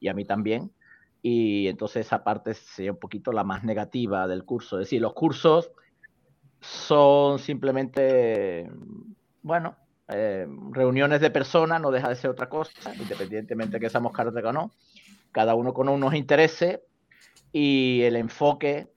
[0.00, 0.72] y a mí también.
[1.22, 4.78] Y entonces esa parte sería un poquito la más negativa del curso.
[4.78, 5.70] Es decir, los cursos
[6.60, 8.68] son simplemente,
[9.42, 9.76] bueno,
[10.08, 14.48] eh, reuniones de personas, no deja de ser otra cosa, independientemente de que seamos karateka
[14.48, 14.72] o no,
[15.30, 16.80] cada uno con unos intereses
[17.52, 18.88] y el enfoque,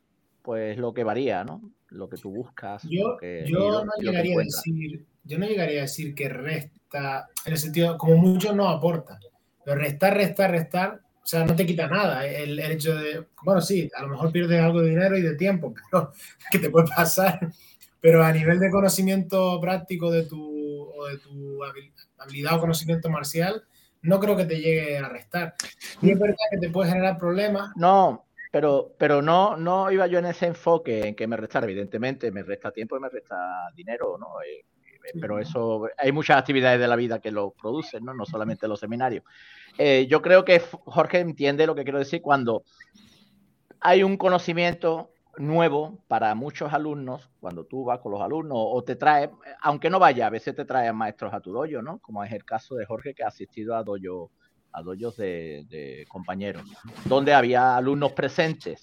[0.41, 1.61] pues lo que varía, ¿no?
[1.89, 2.83] Lo que tú buscas.
[2.83, 7.59] Yo, yo no llegaría a decir, yo no llegaría a decir que resta, en el
[7.59, 9.19] sentido, como mucho no aporta,
[9.63, 13.89] pero restar, restar, restar, o sea, no te quita nada el, hecho de, bueno, sí,
[13.95, 16.11] a lo mejor pierdes algo de dinero y de tiempo, pero
[16.51, 17.39] que te puede pasar.
[17.99, 21.63] Pero a nivel de conocimiento práctico de tu, o de tu
[22.19, 23.63] habilidad o conocimiento marcial,
[24.03, 25.55] no creo que te llegue a restar.
[25.99, 27.71] Y es verdad que te puede generar problemas.
[27.75, 32.29] No, pero, pero no, no iba yo en ese enfoque en que me resta, evidentemente,
[32.29, 33.35] me resta tiempo y me resta
[33.73, 34.27] dinero, ¿no?
[34.43, 34.63] Eh,
[35.19, 38.13] pero eso, hay muchas actividades de la vida que lo producen, ¿no?
[38.13, 39.23] No solamente los seminarios.
[39.77, 42.63] Eh, yo creo que Jorge entiende lo que quiero decir cuando
[43.81, 48.95] hay un conocimiento nuevo para muchos alumnos, cuando tú vas con los alumnos o te
[48.95, 49.29] trae,
[49.61, 51.99] aunque no vaya, a veces te traen maestros a tu dojo, ¿no?
[51.99, 54.31] Como es el caso de Jorge que ha asistido a dojo,
[54.71, 56.63] a dojos de, compañeros,
[57.05, 58.81] donde había alumnos presentes.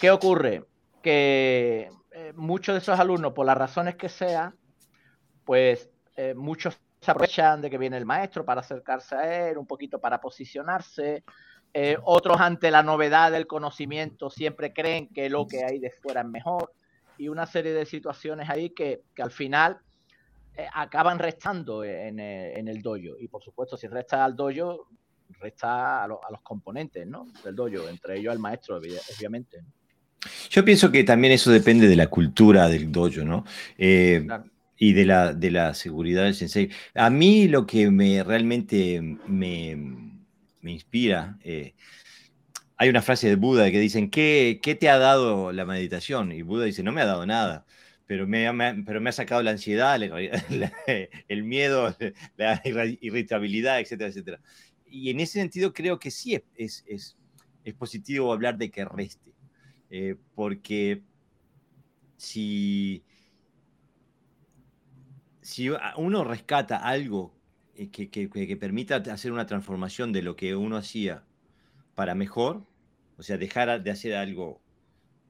[0.00, 0.64] ¿Qué ocurre?
[1.02, 4.54] Que eh, muchos de esos alumnos, por las razones que sea,
[5.52, 9.66] pues eh, muchos se aprovechan de que viene el maestro para acercarse a él, un
[9.66, 11.24] poquito para posicionarse.
[11.74, 16.22] Eh, otros ante la novedad del conocimiento siempre creen que lo que hay de fuera
[16.22, 16.72] es mejor.
[17.18, 19.76] Y una serie de situaciones ahí que, que al final
[20.56, 23.18] eh, acaban restando en, en, el dojo.
[23.20, 24.88] Y por supuesto, si resta al dojo,
[25.38, 27.26] resta a, los componentes ¿no?
[27.44, 29.62] del dojo, entre ellos al maestro, obviamente.
[30.48, 33.44] Yo pienso que también eso depende de la cultura del dojo, ¿no?
[33.76, 34.26] Eh,
[34.82, 36.68] y de la, de la seguridad del sensei.
[36.94, 39.76] A mí lo que me realmente me,
[40.60, 41.74] me inspira, eh,
[42.76, 46.32] hay una frase de Buda que dicen, ¿qué, ¿qué, te ha dado la meditación?
[46.32, 47.64] Y Buda dice, no me ha dado nada,
[48.06, 48.44] pero me,
[48.84, 50.02] pero me ha sacado la ansiedad,
[51.28, 51.96] el miedo,
[52.36, 54.40] la irritabilidad, etcétera, etcétera.
[54.84, 57.16] Y en ese sentido creo que sí es, es,
[57.62, 59.32] es, positivo hablar de que reste,
[59.90, 61.02] eh, porque
[62.16, 63.04] si
[65.52, 67.34] si uno rescata algo
[67.74, 71.24] eh, que, permita hacer una transformación de lo que uno hacía
[71.94, 72.64] para mejor,
[73.18, 74.62] o sea, dejar de hacer algo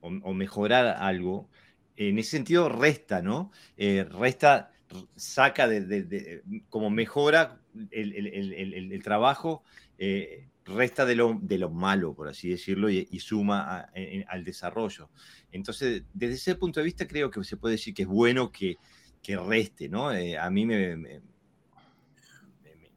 [0.00, 1.48] o, mejorar algo,
[1.96, 3.50] en ese sentido resta, ¿no?
[3.76, 4.72] Eh, resta,
[5.16, 9.62] saca de, como mejora el, trabajo,
[9.98, 13.90] eh, resta de lo, de lo malo, por así decirlo, y, suma
[14.28, 15.10] al desarrollo.
[15.50, 18.78] Entonces, desde ese punto de vista, creo que se puede decir que es bueno que
[19.22, 20.12] que reste, ¿no?
[20.12, 20.96] Eh, a mí me...
[20.96, 21.22] me,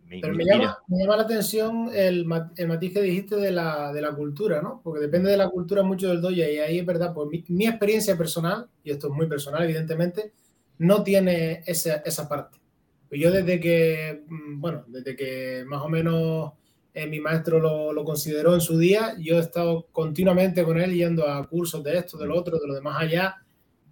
[0.09, 2.25] Pero me, llama, la atención el,
[2.57, 4.81] el, matiz que dijiste de la, de la, cultura, ¿no?
[4.83, 8.17] Porque depende de la cultura mucho del doya y ahí es verdad, pues mi, experiencia
[8.17, 10.33] personal, y esto es muy personal evidentemente,
[10.79, 12.59] no tiene esa, esa parte.
[13.07, 16.53] Pues yo desde que, mm, bueno, desde que más o menos
[16.93, 20.93] eh, mi maestro lo, lo, consideró en su día, yo he estado continuamente con él
[20.93, 23.44] yendo a cursos de esto, de lo otro, de lo demás allá,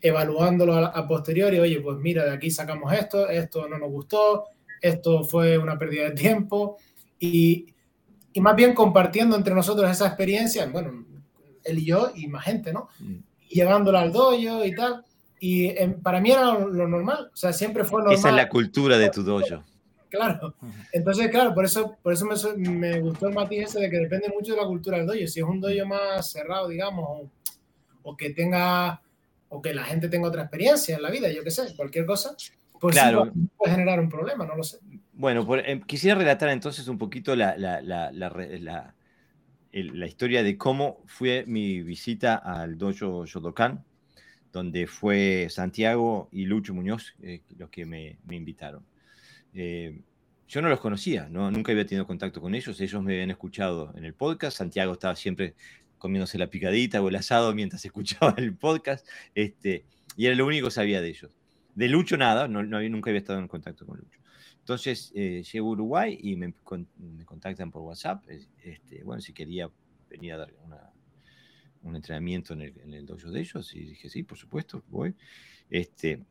[0.04, 4.44] evaluándolo a, posteriori, oye, pues mira, de aquí sacamos esto, esto no nos gustó,
[4.82, 6.78] esto fue una pérdida de tiempo,
[7.18, 7.74] y,
[8.34, 11.06] y más bien compartiendo entre nosotros esa experiencia, bueno,
[11.63, 12.89] él y yo y más gente, ¿no?
[13.00, 13.16] Mm.
[13.48, 15.06] Llevándola al dojo y tal.
[15.39, 18.18] Y em, para mí era lo, normal, o sea, siempre fue normal.
[18.18, 19.63] Esa es la cultura de tu dojo.
[20.10, 20.54] Claro,
[20.92, 24.30] entonces, claro, por eso, por eso me, me, gustó el matiz ese de que depende
[24.30, 25.18] mucho de la cultura del dojo.
[25.20, 27.30] Si es un dojo más cerrado, digamos, o,
[28.04, 29.02] o que tenga
[29.54, 32.36] o que la gente tenga otra experiencia en la vida, yo qué sé, cualquier cosa,
[32.80, 33.32] pues claro.
[33.56, 34.80] puede generar un problema, no lo sé.
[35.13, 41.46] Bueno, em, quisiera relatar entonces un poquito la, la, la, la, historia de cómo fue
[41.46, 43.86] mi visita al dojo Shodokan,
[44.52, 48.84] donde fue Santiago y Lucho Muñoz eh, los que me, me invitaron.
[49.54, 50.02] Eh,
[50.48, 51.52] yo no los conocía, ¿no?
[51.52, 55.16] nunca había tenido contacto con ellos, ellos me habían escuchado en el podcast, Santiago estaba
[55.16, 55.54] siempre
[56.04, 59.86] comiéndose la picadita o el asado mientras escuchaba el podcast, este,
[60.18, 61.32] y era lo único que sabía de ellos.
[61.76, 64.20] De Lucho nada, no, nunca había estado en contacto con Lucho.
[64.60, 66.54] Entonces eh, llego a Uruguay y me,
[67.24, 68.22] contactan por WhatsApp.
[68.62, 69.70] Este, bueno, si quería
[70.10, 70.54] venir a dar
[71.84, 73.74] un entrenamiento en el, en dojo de ellos.
[73.74, 75.16] Y dije, sí, por supuesto, voy.
[75.70, 76.22] Este,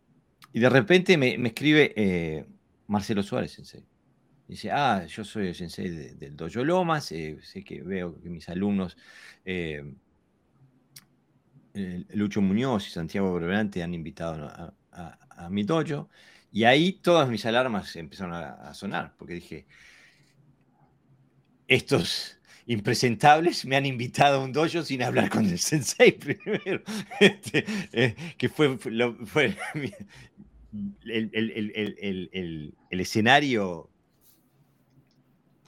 [0.53, 2.45] y de repente me, escribe eh,
[2.89, 3.83] Marcelo Suárez, sensei.
[4.53, 8.51] Dice, ah, yo soy el sensei del Dojo Lomas, eh, sé que veo que mis
[8.51, 8.99] alumnos,
[9.47, 9.83] eh,
[12.11, 16.11] Lucho Muñoz y Santiago Breverante han invitado a, mi dojo,
[16.53, 19.67] y ahí todas mis alarmas empezaron a, sonar, porque dije,
[21.67, 22.37] estos
[22.67, 26.83] impresentables me han invitado a un dojo sin hablar con el sensei primero,
[27.21, 28.79] este, eh, que fue,
[30.75, 33.92] el escenario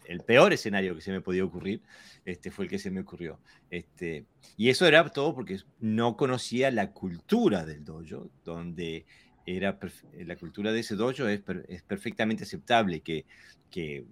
[0.04, 1.82] el peor escenario que se me podía ocurrir
[2.24, 3.40] este, fue el que se me ocurrió.
[3.70, 9.06] Este, y eso era todo porque no conocía la cultura del dojo, donde
[9.46, 9.78] era
[10.24, 11.42] la cultura de ese dojo es,
[11.82, 13.26] perfectamente aceptable que,
[13.70, 14.06] que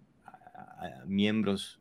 [1.06, 1.80] miembros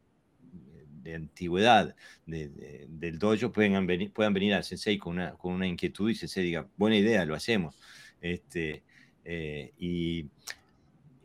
[1.09, 1.95] antigüedad
[2.25, 6.43] del dojo puedan venir, puedan venir al sensei con una, con una inquietud y sensei
[6.43, 7.75] diga, buena idea, lo hacemos.
[8.21, 8.83] Este,
[9.25, 10.27] eh, y,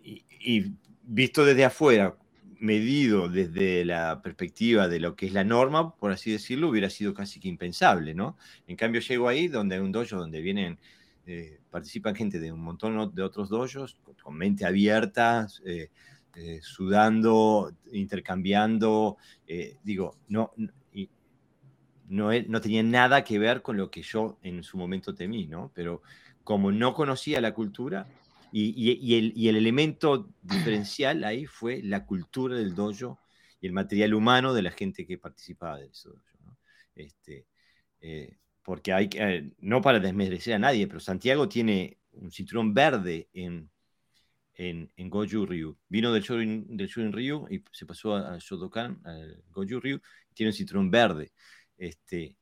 [0.02, 0.72] y,
[1.02, 2.16] visto desde afuera,
[2.60, 7.14] medido desde la perspectiva de lo que es la norma, por así decirlo, hubiera sido
[7.14, 8.36] casi que impensable, ¿no?
[8.66, 10.78] En cambio, llego ahí donde hay un dojo donde vienen,
[11.26, 15.90] eh, participan gente de un montón de otros dojos, con mente abierta, eh,
[16.34, 19.16] eh, sudando, intercambiando,
[19.82, 20.52] digo, no,
[22.08, 25.72] no, no tenía nada que ver con lo que yo en su momento temí, ¿no?
[25.74, 26.02] Pero
[26.44, 28.06] como no conocía la cultura,
[28.58, 33.20] y, el, elemento diferencial ahí fue la cultura del dojo
[33.60, 36.22] y el material humano de la gente que participaba de ese dojo.
[36.94, 37.46] Este,
[38.00, 42.72] eh, porque hay que, eh, no para desmerecer a nadie, pero Santiago tiene un cinturón
[42.72, 43.70] verde en,
[44.54, 45.76] en, en Goju Ryu.
[45.88, 50.00] Vino del Shorin, del Ryu y se pasó a, Shotokan, al Goju Ryu,
[50.32, 51.32] tiene un cinturón verde.
[51.76, 52.36] Este,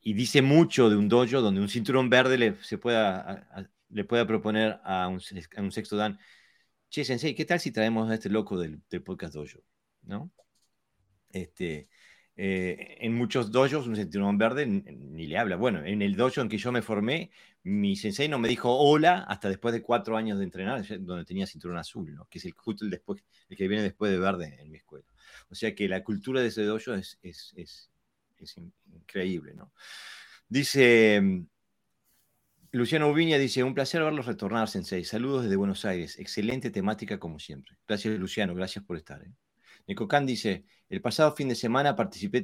[0.00, 4.26] y dice mucho de un dojo donde un cinturón verde le, se pueda le pueda
[4.26, 6.18] proponer a un, sexto dan,
[6.88, 9.62] che, Sensei, ¿qué tal si traemos a este loco del, podcast dojo?
[10.02, 10.32] ¿No?
[11.30, 11.88] Este,
[12.36, 15.56] eh, en muchos dojos un cinturón verde ni le habla.
[15.56, 17.30] Bueno, en el dojo en que yo me formé,
[17.62, 21.46] mi sensei no me dijo hola hasta después de cuatro años de entrenar, donde tenía
[21.46, 22.26] cinturón azul, ¿no?
[22.26, 25.06] que es el, justo el, después, el que viene después de verde en mi escuela.
[25.48, 27.90] O sea que la cultura de ese dojo es, es, es,
[28.38, 28.56] es
[28.92, 29.54] increíble.
[29.54, 29.72] ¿no?
[30.48, 31.46] Dice
[32.74, 35.04] Luciano Ubiña dice, un placer verlos retornar, Sensei.
[35.04, 36.18] Saludos desde Buenos Aires.
[36.18, 37.76] Excelente temática como siempre.
[37.86, 38.54] Gracias, Luciano.
[38.54, 39.22] Gracias por estar.
[39.22, 39.94] ¿eh?
[40.08, 42.42] Khan dice, el pasado fin de semana participé,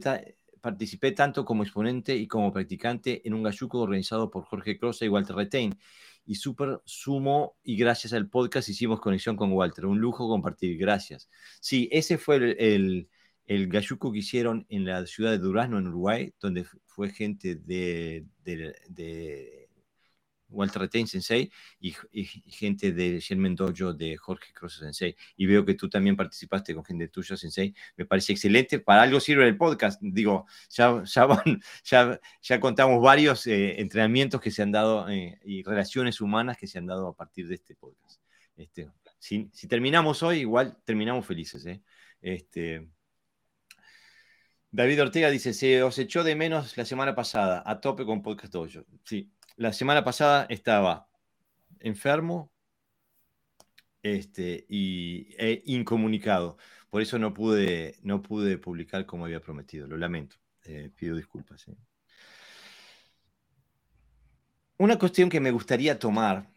[0.61, 5.09] participé tanto como exponente y como practicante en un galluco organizado por Jorge Crosa y
[5.09, 5.79] Walter Retain.
[6.27, 9.87] Y súper sumo y gracias al podcast hicimos conexión con Walter.
[9.87, 10.77] Un lujo compartir.
[10.77, 11.31] Gracias.
[11.59, 13.09] Sí, ese fue el,
[13.47, 18.27] el, galluco que hicieron en la ciudad de Durazno, en Uruguay, donde fue gente de
[20.49, 21.93] Walter Retain Sensei y,
[22.47, 25.17] gente de Shen Dojo de Jorge Cross Sensei.
[25.37, 27.75] Y veo que tú también participaste con gente tuya, Sensei.
[27.97, 28.81] Me parece excelente.
[28.81, 30.01] Para algo sirve el podcast.
[30.03, 31.03] Digo, ya,
[31.85, 36.67] ya, ya, contamos varios eh, entrenamientos que se han dado eh, y relaciones humanas que
[36.67, 38.21] se han dado a partir de este podcast.
[38.57, 41.65] Este, si, terminamos hoy, igual terminamos felices.
[41.67, 41.83] ¿eh?
[42.21, 42.89] Este,
[44.71, 48.53] David Ortega dice, se os echó de menos la semana pasada, a tope con Podcast
[48.53, 48.85] Dojo.
[49.05, 51.09] Sí, la semana pasada estaba
[51.81, 52.53] enfermo
[54.03, 56.57] este, y e incomunicado.
[56.91, 59.89] Por eso no pude, no pude publicar como había prometido.
[59.89, 60.37] Lo lamento.
[60.65, 61.67] Eh, pido disculpas.
[61.67, 61.77] Eh.
[64.79, 66.49] Una cuestión que me gustaría tomar,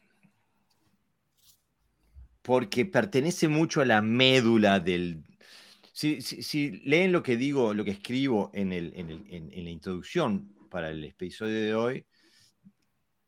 [2.43, 5.23] porque pertenece mucho a la médula del...
[5.91, 11.61] Si, leen lo que digo, lo que escribo en, en la introducción para el episodio
[11.61, 12.05] de hoy,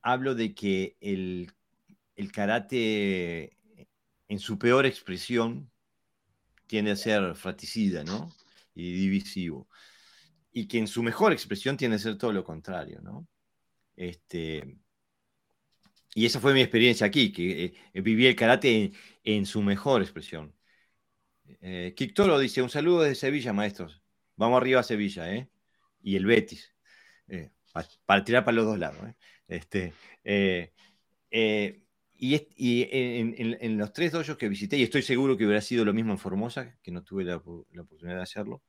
[0.03, 1.51] hablo de que el,
[2.31, 3.57] karate
[4.27, 5.71] en su peor expresión
[6.67, 8.31] tiende a ser fratricida, ¿no?
[8.75, 9.67] Y divisivo.
[10.51, 13.27] Y que en su mejor expresión tiende a ser todo lo contrario, ¿no?
[13.95, 14.77] Este,
[16.15, 18.91] y esa fue mi experiencia aquí, que eh, viví el karate
[19.23, 20.53] en, su mejor expresión.
[21.61, 24.01] Eh, Toro dice, un saludo desde Sevilla, maestros.
[24.35, 25.49] Vamos arriba a Sevilla, ¿eh?
[26.01, 26.73] Y el Betis.
[27.27, 27.51] Eh,
[28.05, 28.99] para, tirar para los dos lados.
[29.53, 29.57] ¿Eh?
[29.57, 30.73] Este, eh,
[31.31, 31.79] eh,
[32.15, 36.13] y, en, los tres dojos que visité, y estoy seguro que hubiera sido lo mismo
[36.13, 38.63] en Formosa, que no tuve la, oportunidad de hacerlo,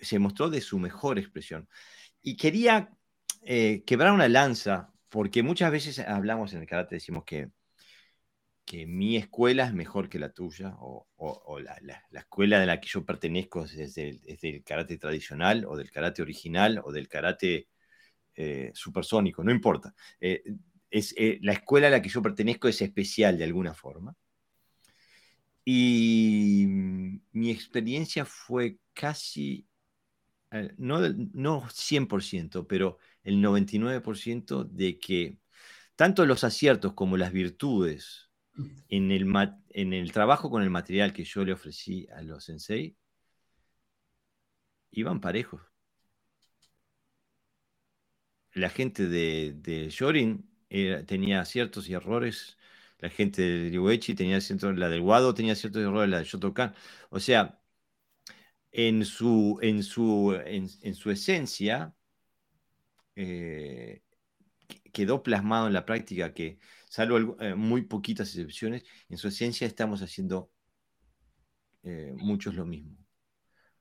[0.00, 1.68] se mostró de su mejor expresión.
[2.22, 2.96] Y quería
[3.86, 7.50] quebrar una lanza, porque muchas veces hablamos en el karate, decimos que,
[8.64, 13.04] que mi escuela es mejor que la tuya, o, la, escuela de la que yo
[13.04, 17.68] pertenezco es, del karate tradicional, o del karate original, o del karate
[18.34, 19.94] eh, supersónico, no importa.
[20.20, 20.42] Eh,
[20.90, 24.16] es, eh, la escuela a la que yo pertenezco es especial de alguna forma.
[25.64, 26.66] Y
[27.32, 29.68] mi experiencia fue casi,
[30.78, 31.00] no,
[31.32, 35.38] no 100%, pero el 99% de que
[35.94, 38.30] tanto los aciertos como las virtudes
[38.88, 39.26] en el,
[39.68, 42.96] en el trabajo con el material que yo le ofrecí a los sensei
[44.90, 45.69] iban parejos
[48.60, 50.48] la gente de, de Shorin
[51.06, 52.58] tenía ciertos errores,
[53.00, 56.74] la gente de Ryuechi tenía ciertos, la del Wado tenía ciertos errores, la de Shotokan.
[57.10, 57.60] O sea,
[58.72, 61.94] en su, en su, en, su esencia,
[63.16, 64.02] eh,
[64.92, 66.58] quedó plasmado en la práctica que,
[66.88, 70.52] salvo eh, muy poquitas excepciones, en su esencia estamos haciendo
[71.82, 72.96] eh, muchos lo mismo.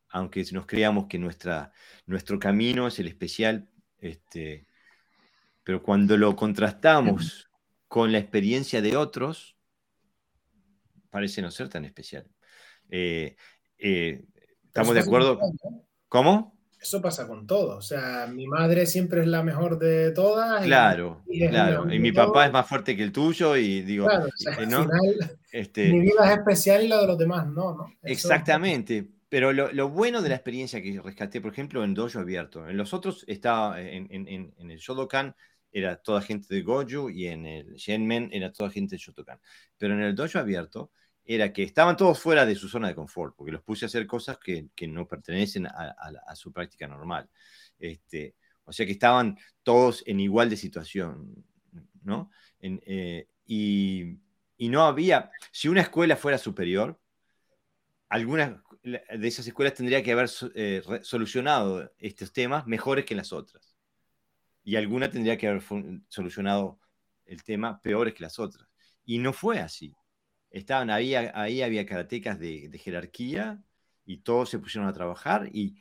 [0.10, 1.72] aunque nos creamos que nuestra,
[2.06, 3.70] nuestro camino es el especial,
[4.00, 4.68] este,
[5.70, 7.48] pero cuando lo contrastamos
[7.88, 9.56] con la experiencia de otros,
[11.12, 12.26] parece no ser tan especial.
[12.90, 13.36] Eh,
[13.78, 14.26] eh,
[14.66, 15.40] ¿Estamos de acuerdo?
[16.08, 16.58] ¿Cómo?
[16.82, 17.78] Eso pasa con todo.
[17.78, 20.64] O sea, mi madre siempre es la mejor de todas.
[20.64, 21.94] Claro, y, claro.
[21.94, 24.08] Y mi papá es más fuerte que el tuyo y digo,
[24.68, 24.88] ¿no?
[25.52, 25.92] este...
[25.92, 27.94] mi vida es especial y la de los demás no, ¿no?
[28.02, 29.08] Exactamente.
[29.30, 32.96] Pero lo, bueno de la experiencia que rescaté, por ejemplo, en Dojo Abierto, en los
[32.96, 35.36] otros estaba, en, en, en el Shodokan
[35.72, 39.40] era toda gente de Goju y en el Shenmen era toda gente de Shotokan.
[39.78, 40.92] Pero en el Dojo Abierto
[41.24, 44.08] era que estaban todos fuera de su zona de confort, porque los puse a hacer
[44.08, 47.30] cosas que, no pertenecen a, su práctica normal.
[47.78, 51.46] Este, o sea que estaban todos en igual de situación,
[52.02, 52.32] ¿no?
[52.62, 54.18] Eh, y,
[54.58, 57.00] no había, si una escuela fuera superior,
[58.10, 63.69] algunas de esas escuelas tendría que haber eh, solucionado estos temas mejores que las otras.
[64.70, 65.64] Y alguna tendría que haber
[66.08, 66.80] solucionado
[67.26, 68.68] el tema peores que las otras.
[69.06, 69.96] Y no fue así
[70.50, 73.62] estaban ahí, ahí había karatecas de, jerarquía
[74.06, 75.78] y todos se pusieron a trabajar y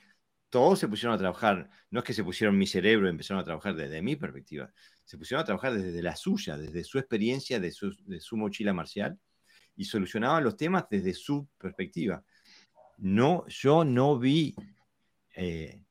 [0.51, 1.71] todos se pusieron a trabajar.
[1.91, 4.73] No es que se pusieron mi cerebro y empezaron a trabajar desde mi perspectiva,
[5.05, 8.73] se pusieron a trabajar desde la suya, desde su experiencia, de su, de su mochila
[8.73, 9.19] marcial
[9.77, 12.25] y solucionaban los temas desde su perspectiva.
[12.99, 14.55] No, yo no vi
[15.35, 15.83] eh,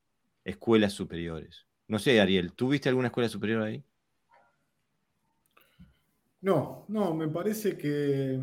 [0.44, 1.67] escuelas superiores.
[1.88, 3.84] No sé, Ariel, ¿tú viste alguna escuela superior ahí?
[6.42, 8.40] No, no, me parece que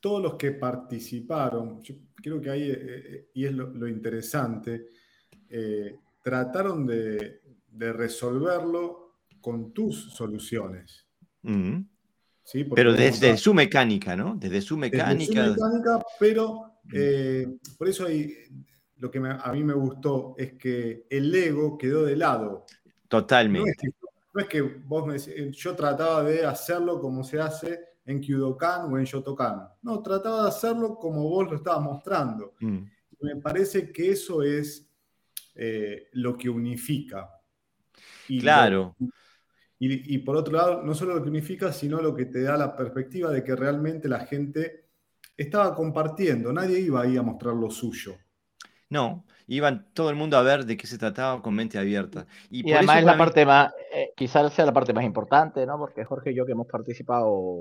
[0.00, 4.88] todos los que participaron, yo creo que ahí, eh, eh, y es lo, interesante,
[5.48, 7.40] eh, trataron de,
[7.78, 11.06] resolverlo con tus soluciones.
[11.42, 11.80] Mm.
[12.74, 14.34] Pero desde su mecánica, ¿no?
[14.36, 15.42] Desde su mecánica.
[15.42, 17.76] Desde su mecánica, pero mm.
[17.76, 18.34] por eso hay,
[18.98, 22.64] lo que a mí me gustó es que el ego quedó de lado.
[23.08, 23.88] Totalmente.
[24.32, 28.20] No es que vos me decís, eh, yo trataba de hacerlo como se hace en
[28.20, 29.68] Kyudokan o en Shotokan.
[29.82, 32.54] No, trataba de hacerlo como vos lo estabas mostrando.
[32.60, 32.78] Mm.
[33.20, 34.88] Me parece que eso es
[35.54, 37.30] eh, lo que unifica.
[38.28, 38.94] Y claro.
[39.78, 42.76] y, por otro lado, no solo lo que unifica, sino lo que te da la
[42.76, 44.86] perspectiva de que realmente la gente
[45.36, 46.52] estaba compartiendo.
[46.52, 48.16] Nadie iba ahí a mostrar lo suyo.
[48.88, 52.26] No, iban todo el mundo a ver de qué se trataba con mente abierta.
[52.50, 55.78] Y, además es la parte más, eh, quizás sea la parte más importante, ¿no?
[55.78, 57.58] Porque Jorge y yo que hemos participado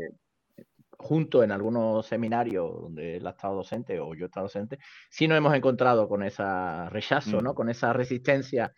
[0.97, 5.27] juntos en algunos seminarios donde él ha estado docente o yo he estado docente, sí
[5.27, 6.43] nos hemos encontrado con ese
[6.89, 7.53] rechazo, ¿no?
[7.53, 8.73] Con esa resistencia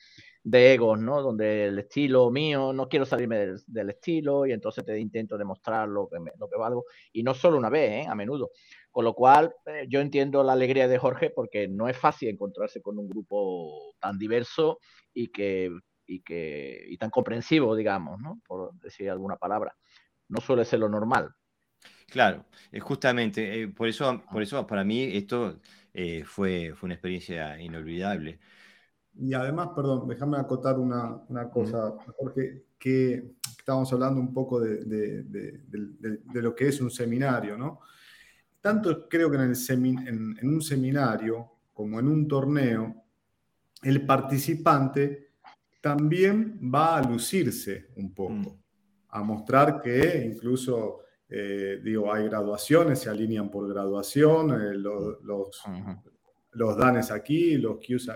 [0.49, 1.21] de egos, ¿no?
[1.21, 6.07] Donde el estilo mío, no quiero salirme del, estilo y entonces te intento demostrar lo
[6.07, 6.85] que, lo que valgo.
[7.11, 8.07] Y no solo una vez, ¿eh?
[8.07, 8.51] a menudo.
[8.89, 12.81] Con lo cual, eh, yo entiendo la alegría de Jorge porque no es fácil encontrarse
[12.81, 14.79] con un grupo tan diverso
[15.13, 15.69] y que
[16.05, 18.39] y que y tan comprensivo, digamos, ¿no?
[18.47, 19.75] Por decir alguna palabra.
[20.29, 21.29] No suele ser lo normal.
[22.07, 25.59] Claro, eh, justamente, eh, por, eso, por eso para mí esto
[26.25, 28.39] fue, fue una experiencia inolvidable.
[29.19, 34.85] Y además, perdón, déjame acotar una, una cosa, Jorge, que estábamos hablando un poco de,
[34.85, 37.79] de, de, lo que es un seminario, ¿no?
[38.67, 43.03] tanto creo que en, el en, un seminario como en un torneo,
[43.83, 45.31] el participante
[45.79, 48.61] también va a lucirse un poco, mm.
[49.09, 55.17] a mostrar que incluso, eh, digo, hay graduaciones, se alinean por graduación, eh, los,
[56.51, 58.09] los, danes aquí, los cues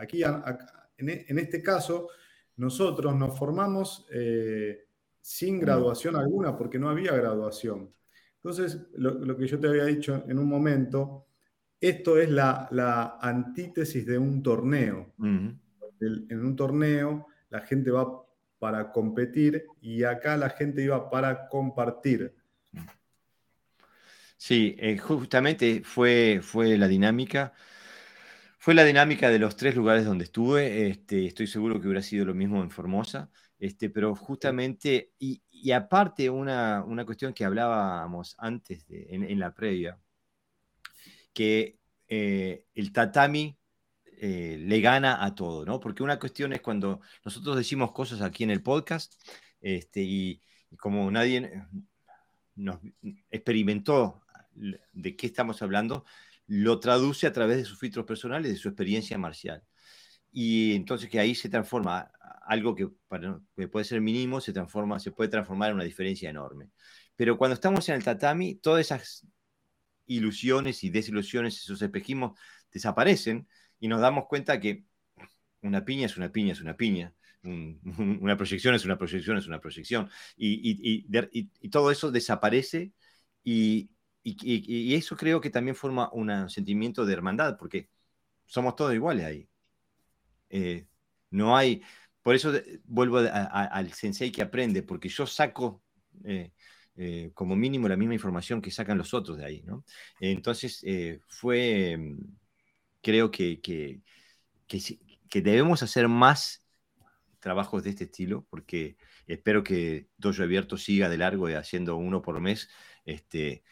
[0.00, 0.22] aquí.
[0.22, 2.08] en, este caso,
[2.56, 4.86] nosotros nos formamos eh,
[5.20, 5.60] sin mm.
[5.60, 7.92] graduación alguna, porque no había graduación.
[8.36, 11.26] Entonces, lo, que yo te había dicho en un momento,
[11.78, 15.12] esto es la, antítesis de un torneo.
[15.18, 18.24] en un torneo la gente va
[18.58, 22.34] para competir y acá la gente iba para compartir.
[24.36, 27.52] Sí, eh, justamente fue, fue la dinámica.
[28.62, 30.88] Fue la dinámica de los tres lugares donde estuve.
[30.90, 33.30] Este, estoy seguro que hubiera sido lo mismo en Formosa.
[33.58, 39.98] Este, pero justamente, y, y aparte una, una, cuestión que hablábamos antes en, la previa,
[41.32, 43.56] que eh, el tatami
[44.18, 45.80] eh, le gana a todo, ¿no?
[45.80, 49.14] Porque una cuestión es cuando nosotros decimos cosas aquí en el podcast
[49.62, 50.42] este, y,
[50.78, 51.64] como nadie
[52.56, 52.78] nos
[53.30, 54.22] experimentó
[54.54, 56.04] de qué estamos hablando,
[56.50, 59.62] lo traduce a través de sus filtros personales, de su experiencia marcial.
[60.32, 62.10] Y entonces que ahí se transforma
[62.44, 62.88] algo que,
[63.68, 66.70] puede ser mínimo, se, transforma, se puede transformar en una diferencia enorme.
[67.14, 69.28] Pero cuando estamos en el tatami, todas esas
[70.06, 72.36] ilusiones y desilusiones, esos espejismos
[72.72, 73.46] desaparecen
[73.78, 74.84] y nos damos cuenta que
[75.62, 77.14] una piña es una piña, es una piña.
[77.44, 80.10] una proyección es una proyección, es una proyección.
[80.36, 81.06] Y,
[81.70, 82.92] todo eso desaparece
[83.44, 83.90] y,
[84.22, 87.88] eso creo que también forma un sentimiento de hermandad, porque
[88.46, 89.48] somos todos iguales ahí.
[90.50, 90.86] Eh,
[91.30, 91.82] no hay,
[92.22, 92.52] por eso
[92.84, 95.82] vuelvo al sensei que aprende, porque yo saco
[96.24, 96.52] eh,
[96.96, 99.84] eh, como mínimo la misma información que sacan los otros de ahí, ¿no?
[100.20, 100.84] Entonces,
[101.28, 101.98] fue,
[103.00, 104.02] creo que, que,
[104.66, 106.66] que, debemos hacer más
[107.38, 108.96] trabajos de este estilo, porque
[109.26, 112.68] espero que Dojo Abierto siga de largo y haciendo uno por mes,
[113.04, 113.62] este,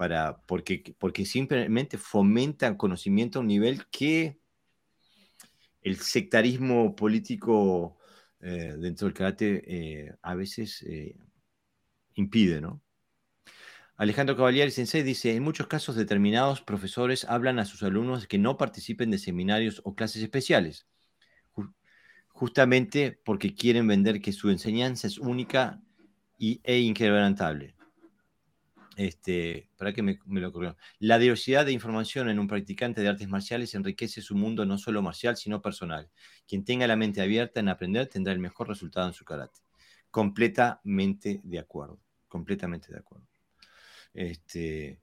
[0.00, 4.40] para, porque, porque simplemente fomentan conocimiento a un nivel que
[5.82, 7.98] el sectarismo político
[8.40, 11.18] eh, dentro del karate eh, a veces eh,
[12.14, 12.80] impide, ¿no?
[13.96, 18.56] Alejandro Cavalieri Sensei dice, en muchos casos determinados profesores hablan a sus alumnos que no
[18.56, 20.86] participen de seminarios o clases especiales,
[22.28, 25.82] justamente porque quieren vender que su enseñanza es única
[26.38, 27.74] y, e inquebrantable
[29.00, 30.76] este, para que me, lo ocurrió.
[30.98, 35.00] La diversidad de información en un practicante de artes marciales enriquece su mundo no solo
[35.00, 36.10] marcial, sino personal.
[36.46, 39.60] Quien tenga la mente abierta en aprender tendrá el mejor resultado en su karate.
[40.10, 41.98] Completamente de acuerdo,
[42.28, 43.26] completamente de acuerdo.
[44.12, 45.00] Este,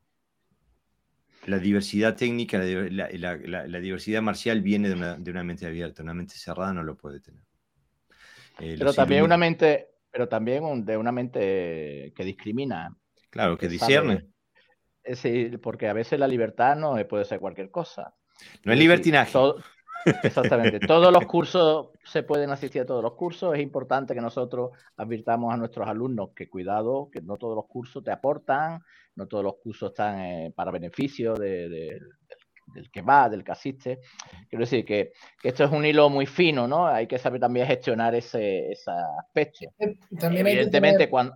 [1.48, 6.84] la diversidad técnica, la, diversidad marcial viene de una, mente abierta, una mente cerrada no
[6.84, 7.42] lo puede tener.
[8.60, 12.96] Eh, pero también una mente, pero también de una mente que discrimina.
[13.30, 14.28] Claro, que discierne.
[15.14, 18.14] Sí, porque a veces la libertad no puede ser cualquier cosa.
[18.64, 19.38] No es libertinaje.
[20.24, 20.80] exactamente.
[20.80, 23.56] todos los cursos se pueden asistir a todos los cursos.
[23.56, 28.04] Es importante que nosotros advirtamos a nuestros alumnos que cuidado, que no todos los cursos
[28.04, 28.82] te aportan,
[29.16, 32.02] no todos los cursos están eh, para beneficio del
[32.92, 34.00] que va, del que asiste.
[34.50, 35.14] Quiero decir que,
[35.44, 36.88] esto es un hilo muy fino, ¿no?
[36.88, 38.74] Hay que saber también gestionar ese,
[39.20, 39.66] aspecto.
[39.80, 41.36] Eh, también Evidentemente, cuando.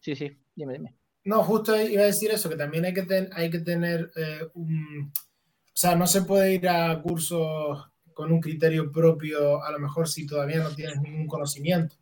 [0.00, 1.01] Sí, sí, dime, dime.
[1.24, 5.12] No, justo iba a decir eso, que también hay que, hay que tener eh, un...
[5.14, 10.08] O sea, no se puede ir a cursos con un criterio propio, a lo mejor
[10.08, 11.96] si todavía no tienes ningún conocimiento.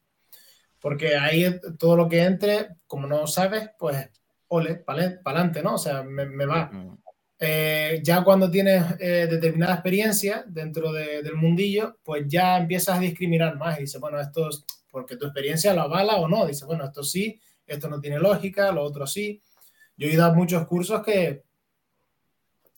[0.81, 4.09] Porque ahí todo lo que entre, como no sabes, pues
[4.49, 5.75] ole, para adelante, ¿no?
[5.75, 6.71] O sea, me, va.
[7.39, 13.57] Eh, ya cuando tienes eh, determinada experiencia dentro del mundillo, pues ya empiezas a discriminar
[13.57, 16.47] más y dices, bueno, esto es porque tu experiencia lo avala o no.
[16.47, 17.41] Dice, bueno, esto sí,
[17.75, 19.43] esto no tiene lógica, lo otro sí.
[19.97, 21.45] Yo he ido a muchos cursos que,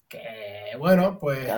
[0.09, 1.49] que bueno, pues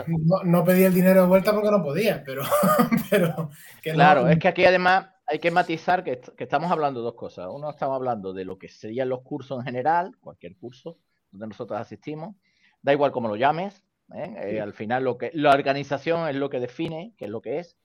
[0.45, 2.43] no, pedí el dinero de vuelta porque no podía, pero...
[3.11, 3.51] pero
[3.83, 7.49] claro, es que aquí además hay que matizar que, estamos hablando de dos cosas.
[7.51, 10.99] Uno, estamos hablando de lo que serían los cursos en general, cualquier curso
[11.31, 12.37] donde nosotros asistimos,
[12.81, 13.83] da igual cómo lo llames,
[14.15, 14.35] ¿eh?
[14.37, 17.59] Eh, al final lo que la organización es lo que define qué es lo que
[17.59, 17.77] es,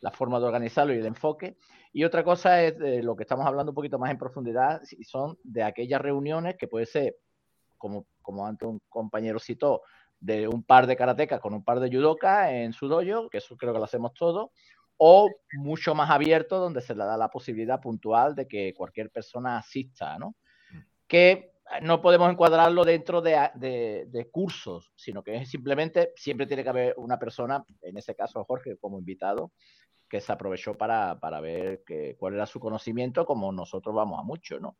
[0.00, 1.56] la forma de organizarlo y el enfoque.
[1.98, 5.36] Y otra cosa es de lo que estamos hablando un poquito más en profundidad, son
[5.42, 7.16] de aquellas reuniones que puede ser,
[7.76, 9.82] como, como antes un compañero citó,
[10.20, 13.56] de un par de karatecas con un par de judokas en su dojo, que eso
[13.56, 14.50] creo que lo hacemos todos,
[14.96, 19.58] o mucho más abierto, donde se le da la posibilidad puntual de que cualquier persona
[19.58, 20.36] asista, ¿no?
[20.70, 20.78] Mm.
[21.08, 21.50] Que
[21.82, 27.18] no podemos encuadrarlo dentro de, de, cursos, sino que simplemente siempre tiene que haber una
[27.18, 29.50] persona, en ese caso Jorge como invitado,
[30.08, 34.22] que se aprovechó para, para ver que, cuál era su conocimiento, como nosotros vamos a
[34.22, 34.76] mucho, ¿no?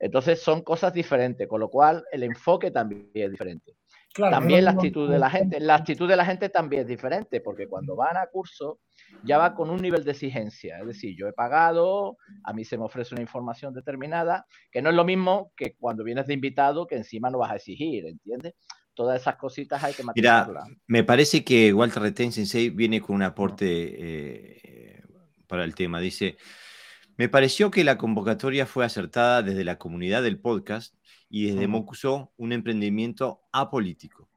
[0.00, 3.76] Entonces son cosas diferentes, con lo cual el enfoque también es diferente.
[4.14, 7.68] también la actitud de la gente, la actitud de la gente también es diferente, porque
[7.68, 8.80] cuando van a curso
[9.24, 12.78] ya va con un nivel de exigencia, es decir, yo he pagado, a mí se
[12.78, 16.86] me ofrece una información determinada, que no es lo mismo que cuando vienes de invitado,
[16.86, 18.54] que encima no vas a exigir, ¿entiendes?
[18.94, 20.48] Todas esas cositas hay que Mira,
[20.86, 25.02] me parece que Walter Reten Sensei viene con un aporte eh,
[25.46, 26.00] para el tema.
[26.00, 26.36] Dice,
[27.16, 30.94] me pareció que la convocatoria fue acertada desde la comunidad del podcast
[31.28, 34.30] y desde Mokuso un emprendimiento apolítico.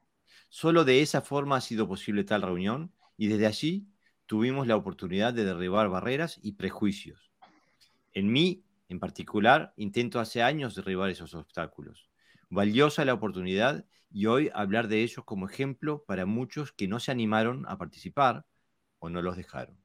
[0.48, 3.88] Solo de esa forma ha sido posible tal reunión y desde allí
[4.26, 7.32] tuvimos la oportunidad de derribar barreras y prejuicios.
[8.12, 12.08] En mí, en particular, intento hace años derribar esos obstáculos.
[12.50, 13.84] Valiosa la oportunidad
[14.14, 18.46] y hoy hablar de ellos como ejemplo para muchos que no se animaron a participar
[19.00, 19.76] o no los dejaron.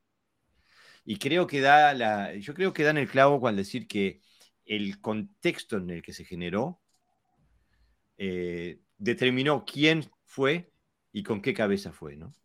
[1.04, 4.22] Y creo que da la, yo creo que dan el clavo al decir que
[4.66, 6.80] el contexto en el que se generó
[8.18, 10.72] eh, determinó quién fue
[11.12, 12.36] y con qué cabeza fue, ¿no?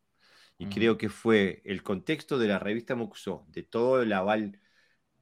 [0.57, 4.59] Y creo que fue el contexto de la revista Muxo, de todo el aval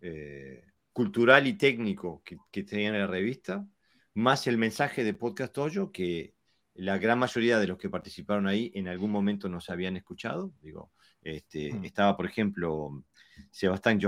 [0.00, 3.66] eh, cultural y técnico que, que tenía la revista,
[4.14, 6.36] más el mensaje de Podcast Toyo que
[6.74, 10.52] la gran mayoría de los que participaron ahí en algún momento nos habían escuchado.
[10.60, 10.92] Digo,
[11.22, 11.84] este, mm.
[11.84, 13.04] estaba, por ejemplo,
[13.50, 14.00] Sebastián,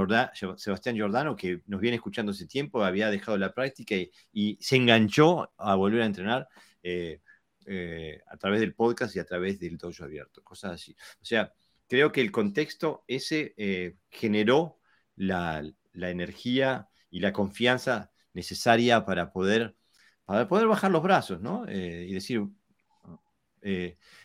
[0.57, 3.95] Sebastián Giordano, que nos viene escuchando hace tiempo, había dejado la práctica
[4.33, 6.49] y, se enganchó a volver a entrenar
[6.83, 7.21] eh,
[7.67, 10.97] eh, a través del podcast y a través del dojo abierto, cosas así.
[11.21, 11.53] O sea,
[11.89, 14.81] creo que el contexto ese eh, generó
[15.17, 15.63] la,
[15.95, 19.77] energía y la confianza necesaria para poder,
[20.25, 21.65] para poder bajar los brazos, ¿no?
[21.71, 22.43] y decir,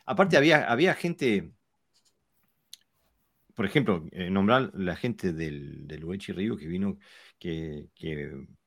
[0.05, 1.51] aparte había, había gente
[3.59, 6.97] por ejemplo, eh, nombrar la gente del, del Uechi Ryu que vino,
[7.37, 7.89] que,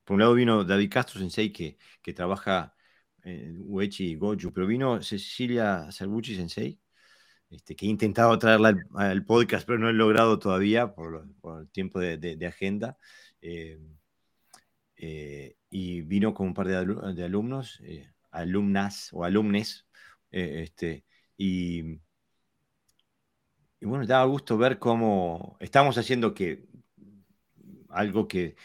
[0.05, 2.75] por un lado vino David Castro Sensei, que, que trabaja
[3.23, 6.79] en Uechi Goju, pero vino Cecilia Salbucci Sensei,
[7.49, 11.27] este, que he intentado traerla al, podcast, pero no he logrado todavía por,
[11.59, 12.99] el tiempo de, agenda.
[13.41, 13.79] Eh,
[15.03, 16.77] eh, y vino con un par de,
[17.25, 17.83] alumnos,
[18.31, 19.87] alumnas o alumnes,
[20.31, 21.05] este,
[21.37, 21.99] y
[23.81, 26.65] bueno, daba gusto ver cómo estamos haciendo que
[27.89, 28.57] algo que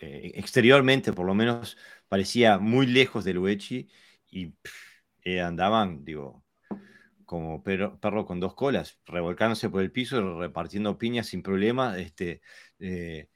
[0.00, 1.76] eh, exteriormente por lo menos
[2.08, 3.88] parecía muy lejos del Uechi
[4.30, 4.54] y
[5.24, 6.44] eh, andaban, digo,
[7.24, 12.42] como perro, con dos colas, revolcándose por el piso, repartiendo piñas sin problema, este,
[12.78, 13.28] eh,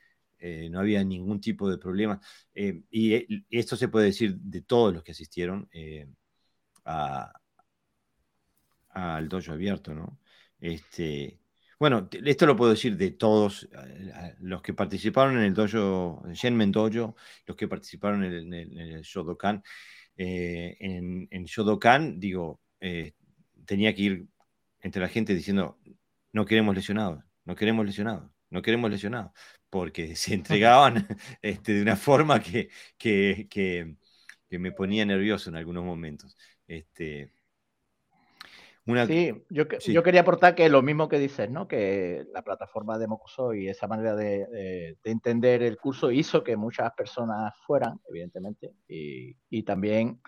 [0.70, 2.20] no había ningún tipo de problema.
[2.55, 5.68] y esto se puede decir de todos los que asistieron
[8.91, 10.18] al dojo abierto, ¿no?
[10.61, 11.41] Este,
[11.80, 16.70] bueno, esto lo puedo decir de todos eh, los que participaron en el dojo, Shenmen
[16.72, 17.16] Dojo,
[17.47, 19.62] los que participaron en el, Shodokan.
[20.16, 23.14] Eh, en, en, Shodokan, digo, eh,
[23.64, 24.26] tenía que ir
[24.80, 25.78] entre la gente diciendo,
[26.32, 29.32] no queremos lesionados, no queremos lesionados, no queremos lesionados,
[29.71, 31.07] porque se entregaban
[31.43, 32.68] este, de una forma que,
[32.99, 33.97] que, que,
[34.49, 36.37] que, me ponía nervioso en algunos momentos.
[36.66, 37.33] Este,
[39.07, 41.68] Sí, yo, yo, quería aportar que lo mismo que dices, ¿no?
[41.68, 46.93] Que la plataforma de Mocuso y esa manera de, entender el curso hizo que muchas
[46.95, 50.21] personas fueran, evidentemente, y, también,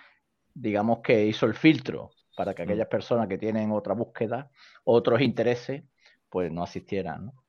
[0.54, 2.66] digamos que hizo el filtro para que mm.
[2.66, 4.50] aquellas personas que tienen otra búsqueda,
[4.84, 5.82] otros intereses,
[6.28, 7.41] pues no asistieran, ¿no?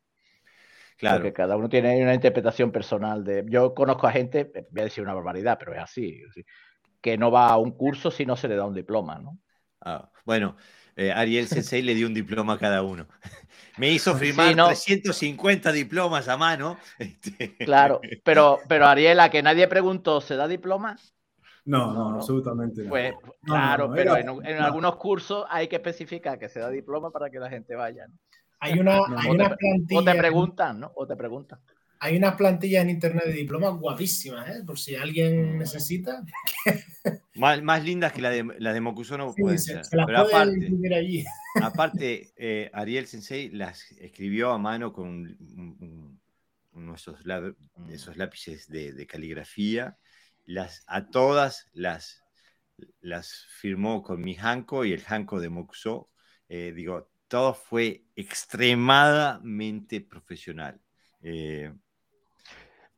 [0.98, 1.18] Claro.
[1.18, 3.46] Porque cada uno tiene una interpretación personal de.
[3.48, 6.22] Yo conozco a gente, voy a decir una barbaridad, pero es así,
[7.02, 9.40] que no va a un curso si no se le da un diploma, ¿no?
[9.82, 10.56] Ah, bueno,
[10.96, 13.08] eh, Ariel Sensei le dio un diploma a cada uno.
[13.78, 16.78] Me hizo firmar 350 diplomas a mano.
[17.00, 20.96] Este, claro, pero, pero Ariel, a que nadie preguntó, ¿se da diploma?
[21.66, 22.90] No, no, absolutamente no.
[22.90, 27.40] Pues, claro, pero en, algunos cursos hay que especificar que se da diploma para que
[27.40, 28.06] la gente vaya.
[28.64, 29.04] Hay una,
[29.58, 30.00] plantilla.
[30.00, 30.94] O te preguntan, ¿no?
[30.96, 31.60] O te preguntan.
[32.00, 34.64] Hay unas plantillas en internet de diplomas guapísimas, ¿eh?
[34.66, 36.24] por si alguien necesita.
[37.36, 39.82] más, lindas que la de, la de Mokusono pueden ser.
[39.92, 41.26] Pero aparte,
[41.62, 45.38] aparte eh, Ariel Sensei las escribió a mano con
[46.72, 49.98] uno de esos, lápices de, caligrafía.
[50.46, 52.24] Las, a todas las,
[53.02, 56.10] las firmó con mi Hanko y el Hanko de Mokuso.
[56.48, 60.80] Eh, digo, todo fue extremadamente profesional.
[61.24, 61.74] Eh,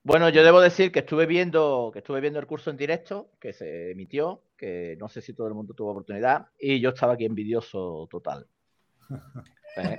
[0.03, 3.53] bueno, yo debo decir que estuve viendo, que estuve viendo el curso en directo, que
[3.53, 7.23] se emitió, que no sé si todo el mundo tuvo oportunidad, y yo estaba aquí
[7.23, 8.45] envidioso total.
[9.77, 9.97] ¿Eh?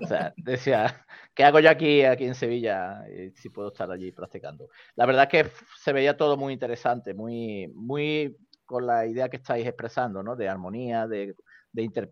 [0.00, 1.04] O sea, decía,
[1.34, 3.04] ¿qué hago yo aquí, aquí en Sevilla?
[3.34, 4.70] si puedo estar allí practicando.
[4.94, 9.36] La verdad es que se veía todo muy interesante, muy, muy con la idea que
[9.36, 10.36] estáis expresando, ¿no?
[10.36, 11.34] De armonía, de,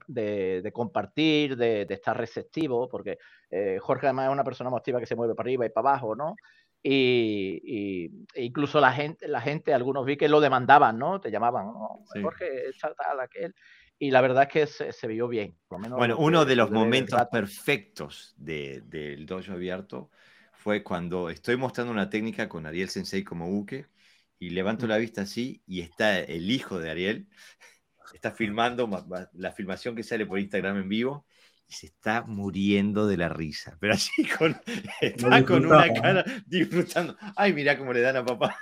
[0.06, 3.18] de, compartir, de, estar receptivo, porque
[3.50, 5.90] eh, Jorge además es una persona más activa que se mueve para arriba y para
[5.90, 6.36] abajo, ¿no?
[6.82, 11.20] Y, e incluso la gente, la gente, algunos vi que lo demandaban, ¿no?
[11.20, 12.04] Te llamaban, ¿no?
[12.22, 13.54] Jorge, tal, aquel.
[13.98, 15.56] Y la verdad es que se, vio bien.
[15.68, 20.10] bueno, uno de los momentos perfectos del dojo abierto
[20.52, 23.86] fue cuando estoy mostrando una técnica con Ariel Sensei como buque
[24.38, 27.28] y levanto la vista así y está el hijo de Ariel,
[28.14, 28.88] está filmando
[29.34, 31.26] la filmación que sale por Instagram en vivo
[31.68, 33.76] y se está muriendo de la risa.
[33.80, 34.56] Pero así con,
[35.00, 37.16] está con una cara disfrutando.
[37.34, 38.56] Ay, mira cómo le dan a papá.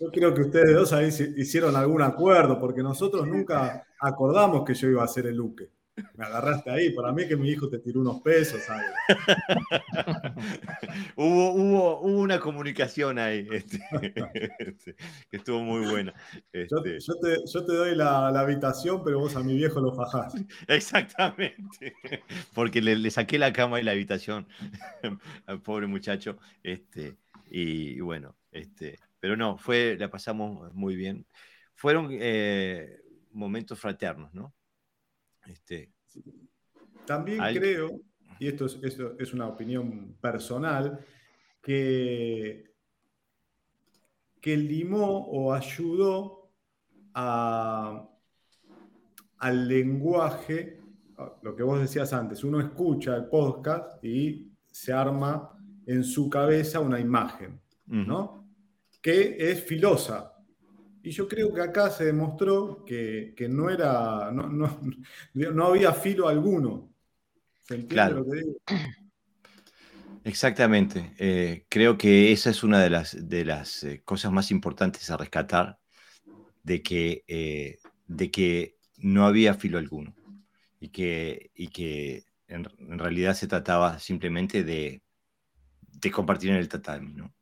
[0.00, 4.88] Yo creo que ustedes dos ahí hicieron algún acuerdo, porque nosotros nunca acordamos que yo
[4.88, 5.70] iba a hacer el Luque.
[6.14, 8.60] Me agarraste ahí, para mí que mi hijo te tiró unos pesos.
[11.16, 13.80] hubo, hubo, una comunicación ahí, este,
[14.58, 14.96] este,
[15.30, 16.12] que estuvo muy buena.
[16.52, 16.98] Este.
[17.00, 20.34] Yo, te, doy la, habitación, pero vos a mi viejo lo fajás.
[20.68, 21.94] Exactamente,
[22.54, 24.48] porque le, saqué la cama y la habitación
[25.46, 26.38] al pobre muchacho.
[26.62, 27.16] Este,
[27.50, 31.24] y, bueno, este, pero no, fue, la pasamos muy bien
[31.74, 33.00] fueron eh,
[33.32, 34.54] momentos fraternos, ¿no?
[35.46, 35.92] Este,
[37.06, 38.00] También creo,
[38.38, 41.04] y esto es, esto es una opinión personal,
[41.62, 42.74] que,
[44.40, 46.50] que limó o ayudó
[47.14, 48.08] a,
[49.38, 50.80] al lenguaje,
[51.42, 55.50] lo que vos decías antes, uno escucha el podcast y se arma
[55.86, 58.48] en su cabeza una imagen, ¿no?
[59.00, 60.33] Que es filosa.
[61.04, 64.48] Y yo creo que acá se demostró que, no era, no,
[65.34, 66.90] no, había filo alguno.
[67.60, 68.56] ¿Se entiende lo que digo?
[70.24, 71.14] Exactamente.
[71.18, 75.18] Eh, creo que esa es una de las, de las eh, cosas más importantes a
[75.18, 75.78] rescatar,
[76.62, 80.14] de que, eh, de que no había filo alguno
[80.80, 82.64] y que, y que en,
[82.98, 85.02] realidad se trataba simplemente de,
[85.82, 87.34] de compartir en el tatami, ¿no?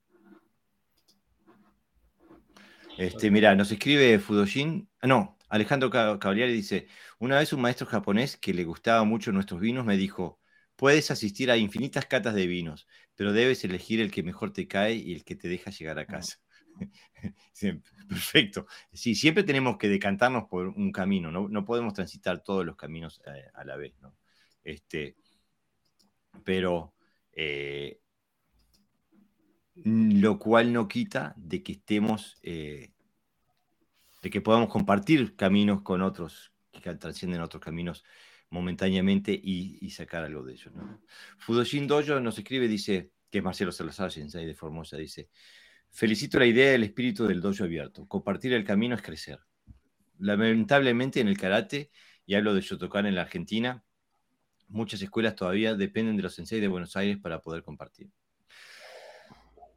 [2.98, 6.86] Este, mira, nos escribe Fudoshin, ah, no, Alejandro Cavalieri dice,
[7.18, 10.40] una vez un maestro japonés que le gustaba mucho nuestros vinos me dijo,
[10.76, 14.94] puedes asistir a infinitas catas de vinos, pero debes elegir el que mejor te cae
[14.94, 16.38] y el que te deja llegar a casa.
[18.08, 18.66] Perfecto.
[18.92, 23.46] Sí, siempre tenemos que decantarnos por un camino, no, podemos transitar todos los caminos eh,
[23.54, 24.16] a, la vez, ¿no?
[24.64, 25.16] Este,
[26.44, 26.94] pero
[27.32, 28.01] eh,
[29.74, 32.92] lo cual no quita de que estemos, eh,
[34.22, 38.04] de que podamos compartir caminos con otros que trascienden otros caminos
[38.50, 40.74] momentáneamente y, sacar algo de ellos.
[40.74, 41.00] ¿no?
[41.38, 45.30] Fudoshin Dojo nos escribe, dice, que es Marcelo Salazar, Sensei de Formosa, dice,
[45.90, 49.40] felicito la idea del espíritu del dojo abierto, compartir el camino es crecer.
[50.18, 51.90] Lamentablemente en el karate,
[52.26, 53.84] y hablo de Shotokan en la Argentina,
[54.68, 58.10] muchas escuelas todavía dependen de los sensei de Buenos Aires para poder compartir.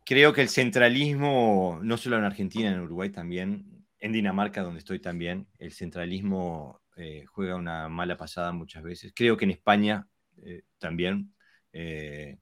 [0.05, 4.99] Creo que el centralismo, no solo en Argentina, en Uruguay también, en Dinamarca, donde estoy
[4.99, 9.13] también, el centralismo eh, juega una mala pasada muchas veces.
[9.15, 10.07] Creo que en España
[10.43, 11.33] eh, también.
[11.73, 12.37] Eh,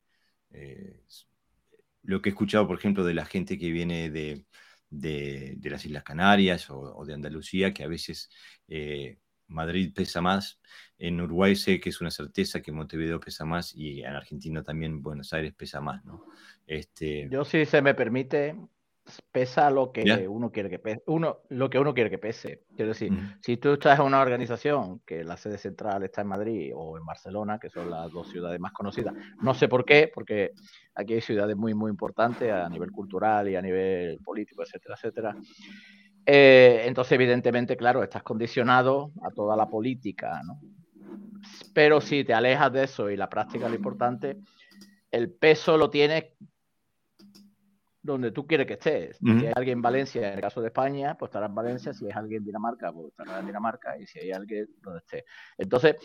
[2.03, 4.45] lo que he escuchado, por ejemplo, de la gente que viene de,
[5.63, 8.29] las Islas Canarias o, de Andalucía, que a veces
[9.47, 10.59] Madrid pesa más.
[10.97, 15.01] En Uruguay sé que es una certeza que Montevideo pesa más y en Argentina también
[15.01, 16.25] Buenos Aires pesa más, ¿no?
[16.67, 17.27] Este...
[17.29, 18.55] Yo, si se me permite,
[19.31, 22.63] pesa lo que uno quiere que pese, uno, lo que uno quiere que pese.
[22.75, 23.11] Quiero decir,
[23.41, 27.05] si tú estás en una organización que la sede central está en Madrid o en
[27.05, 30.51] Barcelona, que son las dos ciudades más conocidas, no sé por qué, porque
[30.95, 35.35] aquí hay ciudades muy, muy importantes a nivel cultural y a nivel político, etcétera, etcétera.
[36.25, 40.61] Eh, entonces, evidentemente, claro, estás condicionado a toda la política, ¿no?
[41.73, 44.37] Pero si te alejas de eso y la práctica es lo importante,
[45.11, 46.25] el peso lo tienes
[48.03, 49.17] donde tú quieres que estés.
[49.17, 51.93] Si hay alguien en Valencia, en el caso de España, pues estará en Valencia.
[51.93, 53.97] Si hay alguien en Dinamarca, pues estará en Dinamarca.
[53.97, 55.25] Y si hay alguien donde esté.
[55.57, 55.95] Entonces,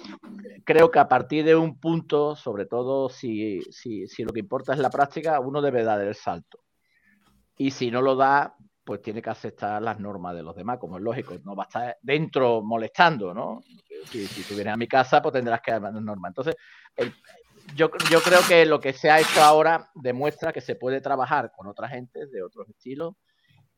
[0.65, 4.73] creo que a partir de un punto, sobre todo si, si, si lo que importa
[4.73, 6.61] es la práctica, uno debe dar el salto.
[7.57, 10.99] Y si no lo da, pues tiene que aceptar las normas de los demás, como
[10.99, 11.35] es lógico.
[11.43, 13.61] No va a estar dentro molestando, ¿no?
[14.05, 16.31] Si, si tú vienes a mi casa, pues tendrás que dar las normas.
[16.31, 16.55] Entonces,
[16.95, 17.13] el,
[17.75, 21.53] yo, yo creo que lo que se ha hecho ahora demuestra que se puede trabajar
[21.55, 23.15] con otra gente de otros estilos,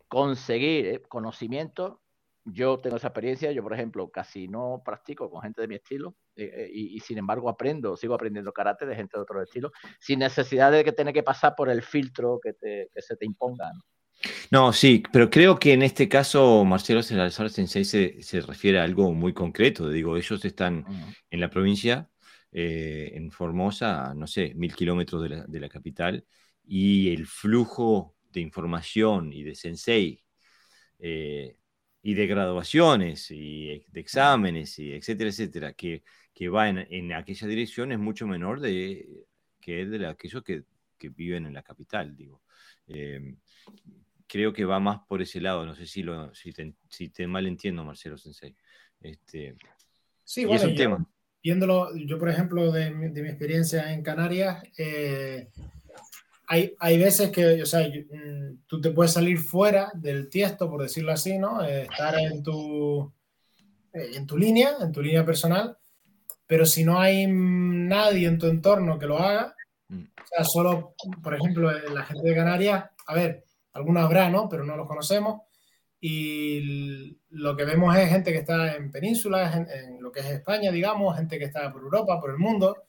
[0.09, 2.01] conseguir eh, conocimiento.
[2.45, 6.17] Yo tengo esa experiencia, yo por ejemplo casi no practico con gente de mi estilo
[6.37, 10.21] eh, eh, y, sin embargo aprendo, sigo aprendiendo karate de gente de otro estilo, sin
[10.21, 12.55] necesidad de que tener que pasar por el filtro que,
[12.97, 13.71] se te imponga.
[14.51, 14.73] ¿no?
[14.73, 19.13] sí, pero creo que en este caso Marcelo Salazar Sensei se, se refiere a algo
[19.13, 19.91] muy concreto.
[19.91, 20.87] Digo, ellos están
[21.31, 22.11] en la provincia
[22.53, 26.25] eh, en Formosa, no sé, mil kilómetros de la, capital,
[26.65, 30.25] y el flujo de información y de sensei
[30.99, 31.57] eh,
[32.03, 36.03] y de graduaciones y de exámenes y etcétera, etcétera, que,
[36.35, 39.27] que va en, aquella dirección es mucho menor de,
[39.61, 40.65] que de aquellos que,
[41.17, 42.43] viven en la capital, digo.
[42.87, 43.39] Em,
[44.27, 47.27] creo que va más por ese lado, no sé si, lo, si, te, si te
[47.27, 48.55] mal entiendo, Marcelo Sensei.
[49.01, 49.57] Este,
[50.25, 51.09] sí, bueno, es un tema
[51.43, 55.49] viéndolo, yo por ejemplo, de, mi experiencia en Canarias, eh,
[56.47, 60.83] hay, hay, veces que, o sea, mm, tú te puedes salir fuera del tiesto, por
[60.83, 61.65] decirlo así, ¿no?
[61.65, 63.13] Eh, estar en tu,
[63.93, 65.77] eh, en tu línea, en tu línea personal,
[66.47, 69.55] pero si no hay nadie en tu entorno que lo haga,
[69.89, 70.03] mm.
[70.03, 74.49] o sea, solo, por ejemplo, la gente de Canarias, a ver, algunos habrá, ¿no?
[74.49, 75.43] Pero no los conocemos
[76.01, 80.73] y lo que vemos es gente que está en penínsulas, en, lo que es España,
[80.73, 82.85] digamos, gente que está por Europa, por el mundo,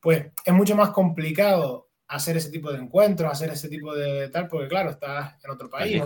[0.00, 4.48] pues es mucho más complicado hacer ese tipo de encuentros, hacer ese tipo de tal,
[4.48, 6.02] porque claro, estás en otro país.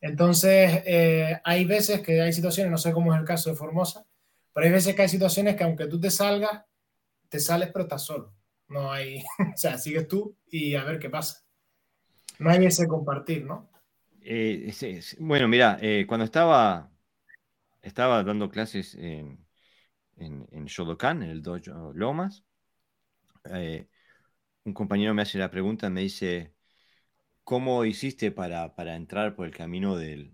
[0.00, 4.04] Entonces, eh, hay veces que hay situaciones, no sé cómo es el caso de Formosa,
[4.52, 6.64] pero hay veces que hay situaciones que aunque tú te salgas,
[7.30, 8.34] te sales pero estás solo.
[8.68, 9.22] No hay,
[9.54, 11.44] o sea, sigues tú y a ver qué pasa.
[12.38, 13.69] No hay ese compartir, ¿no?
[14.32, 14.72] Eh,
[15.18, 16.88] bueno, mira, eh, cuando estaba,
[17.82, 19.44] estaba dando clases en,
[20.18, 22.44] en, Shodokan, en el Dojo Lomas,
[24.64, 26.54] un compañero me hace la pregunta, me dice,
[27.44, 30.32] ¿cómo hiciste para, entrar por el camino del,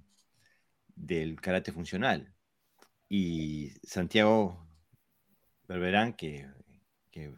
[0.94, 2.34] del karate funcional?
[3.09, 4.68] Y Santiago
[5.68, 6.49] Berberán, que,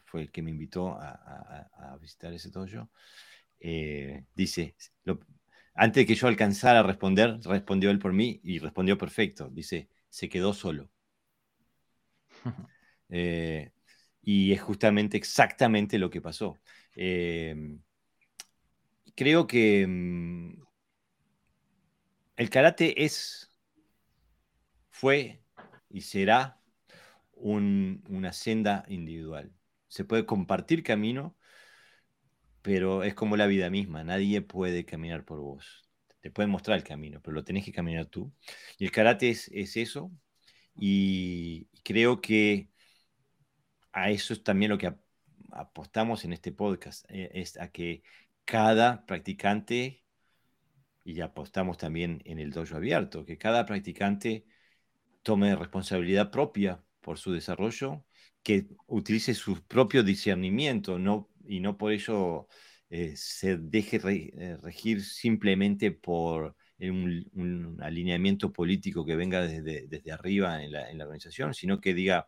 [0.07, 2.91] fue el que me invitó a, visitar ese dojo,
[3.61, 4.77] eh, dice,
[5.79, 9.49] antes de que yo alcanzara a responder, respondió él por mí y respondió perfecto.
[9.51, 10.91] Dice, se quedó solo.
[13.11, 13.73] Eh,
[14.21, 16.59] y es justamente exactamente lo que pasó.
[16.95, 17.57] Eh,
[19.15, 20.63] creo que mm,
[22.37, 23.51] el karate es,
[24.91, 25.43] fue
[25.89, 26.61] y será
[27.35, 29.53] una senda individual.
[29.89, 31.38] Se puede compartir camino,
[32.69, 34.05] pero es como la vida misma.
[34.05, 35.89] Nadie puede caminar por vos.
[36.21, 38.31] Te pueden mostrar el camino, pero lo tenés que caminar tú.
[38.77, 40.13] Y el karate es, eso.
[40.77, 42.69] Y creo que
[43.91, 44.95] a eso es también lo que
[45.51, 48.03] apostamos en este podcast, eh, es a que
[48.45, 50.05] cada practicante,
[51.05, 54.45] y apostamos también en el dojo abierto, que cada practicante
[55.23, 58.05] tome responsabilidad propia por su desarrollo,
[58.43, 62.49] que utilice su propio discernimiento no, y no por ello
[62.91, 70.63] eh, se deje eh, regir simplemente por un, alineamiento político que venga desde, desde arriba
[70.63, 72.27] en la, en la, organización, sino que diga,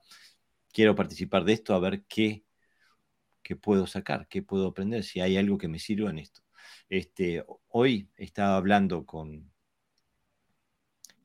[0.73, 2.45] quiero participar de esto a ver qué,
[3.43, 6.43] qué puedo sacar, qué puedo aprender, si hay algo que me sirva en esto.
[6.89, 9.51] Este, hoy estaba hablando con,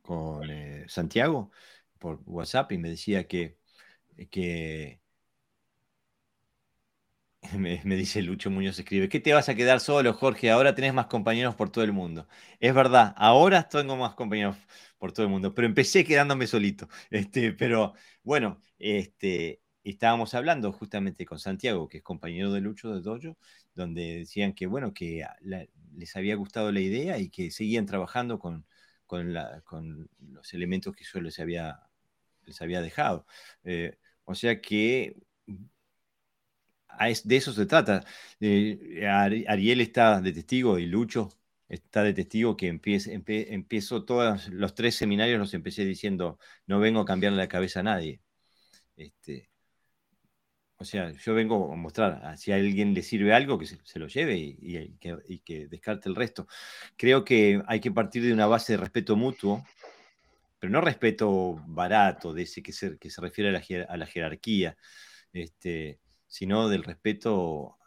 [0.02, 1.52] con eh, Santiago
[2.00, 3.58] por WhatsApp y me decía que,
[4.30, 5.02] que
[7.58, 10.52] me, dice Lucho Muñoz, escribe, ¿qué te vas a quedar solo, Jorge?
[10.52, 12.28] Ahora tenés más compañeros por todo el mundo.
[12.60, 14.58] Es verdad, ahora tengo más compañeros
[14.98, 16.88] por todo el mundo, pero empecé quedándome solito.
[17.10, 17.94] Este, pero
[18.24, 23.38] bueno, este, estábamos hablando justamente con Santiago, que es compañero de Lucho de Dojo,
[23.74, 25.26] donde decían que, bueno, que
[25.94, 28.66] les había gustado la idea y que seguían trabajando con,
[29.06, 31.80] con, los elementos que yo les había,
[32.60, 33.26] había dejado.
[33.64, 35.16] Eh, o sea que
[37.24, 38.04] de eso se trata.
[38.40, 39.08] Eh,
[39.48, 41.30] Ariel está de testigo y Lucho
[41.68, 47.06] está de testigo que empiezo todos los tres seminarios, los empecé diciendo, no vengo a
[47.06, 48.22] cambiarle la cabeza a nadie.
[48.98, 49.50] Este,
[50.78, 54.08] o sea, yo vengo a mostrar, si a alguien le sirve algo, que se, lo
[54.08, 56.48] lleve y, que, descarte el resto.
[56.98, 59.64] Creo que hay que partir de una base de respeto mutuo,
[60.60, 64.06] pero no respeto barato, de ese que se, que se refiere a la, a la
[64.06, 64.78] jerarquía,
[65.34, 66.00] este,
[66.36, 67.78] sino del respeto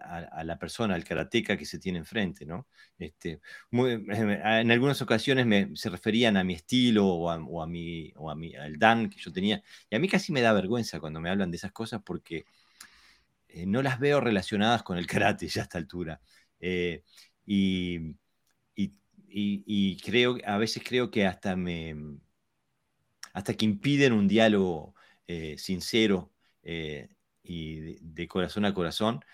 [0.00, 2.68] a, la persona, al karateca que se tiene enfrente, ¿no?
[2.96, 3.40] Este,
[3.72, 8.78] en algunas ocasiones se referían a mi estilo o a, mi, o a mi, al
[8.78, 9.60] Dan que yo tenía,
[9.90, 12.44] y a mí casi me da vergüenza cuando me hablan de esas cosas porque
[13.48, 16.20] eh, no las veo relacionadas con el karate ya a esta altura.
[16.60, 17.02] Eh,
[17.46, 18.14] y,
[20.04, 21.96] creo, a veces creo que hasta me,
[23.32, 24.94] hasta que impiden un diálogo
[25.26, 26.30] eh, sincero
[27.44, 29.24] y de, corazón a corazón,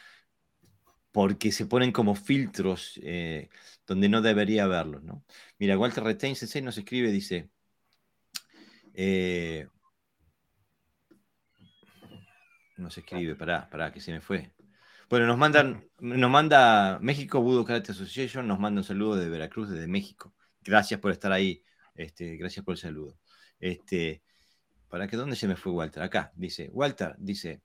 [1.13, 3.49] porque se ponen como filtros eh,
[3.87, 5.03] donde no debería haberlos.
[5.03, 5.25] ¿no?
[5.59, 7.51] Mira, Walter Retain Sensei nos escribe, dice,
[8.95, 9.67] eh,
[12.77, 14.53] nos escribe, pará, pará, que se me fue.
[15.09, 19.69] Bueno, nos mandan, nos manda México Budo Karate Association, nos manda un saludo de Veracruz,
[19.71, 20.35] desde México.
[20.63, 23.19] Gracias por estar ahí, este, gracias por el saludo.
[23.59, 24.23] Este,
[24.89, 26.03] ¿Para que dónde se me fue Walter?
[26.03, 27.63] Acá, dice, Walter, dice,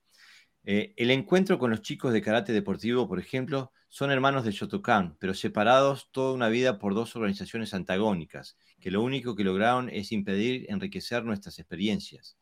[0.67, 5.15] eh, el encuentro con los chicos de karate deportivo, por ejemplo, son hermanos de Shotokan,
[5.19, 10.11] pero separados toda una vida por dos organizaciones antagónicas, que lo único que lograron es
[10.11, 12.37] impedir enriquecer nuestras experiencias.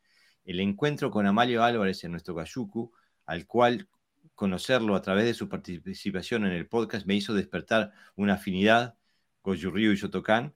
[0.45, 2.93] El encuentro con Amalio Álvarez en nuestro Gayuku,
[3.25, 3.89] al cual
[4.35, 8.97] conocerlo a través de su participación en el podcast me hizo despertar una afinidad,
[9.43, 10.55] Goju-Ryu y Shotokan,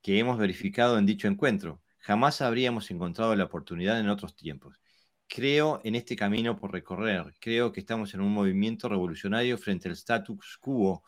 [0.00, 1.82] que hemos verificado en dicho encuentro.
[1.98, 4.81] Jamás habríamos encontrado la oportunidad en otros tiempos.
[5.34, 7.32] Creo en este camino por recorrer.
[7.40, 11.02] Creo que estamos en un movimiento revolucionario frente al status quo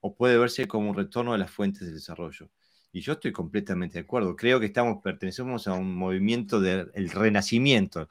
[0.00, 2.50] o puede verse como un retorno a las fuentes del desarrollo.
[2.92, 4.36] Y yo estoy completamente de acuerdo.
[4.36, 8.10] Creo que estamos, pertenecemos a un movimiento del renacimiento.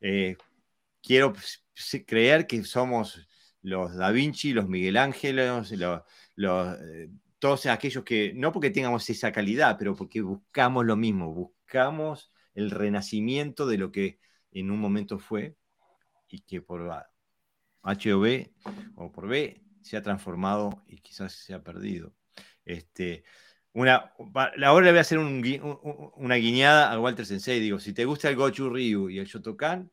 [0.00, 0.36] Eh,
[1.00, 1.32] quiero
[2.06, 3.28] creer que somos
[3.62, 7.08] los Da Vinci, los Miguel Ángel, los, eh,
[7.38, 12.72] todos aquellos que, no porque tengamos esa calidad, pero porque buscamos lo mismo, buscamos el
[12.72, 14.18] renacimiento de lo que
[14.54, 15.56] en un momento fue
[16.28, 16.90] y que por
[17.82, 18.52] H o B
[18.96, 22.14] o por B se ha transformado y quizás se ha perdido.
[22.64, 23.24] Este,
[23.72, 24.12] una,
[24.64, 27.60] ahora le voy a hacer una guiñada a Walter Sensei.
[27.60, 29.90] Digo, si te gusta el Gochu Ryu y el Shotokan,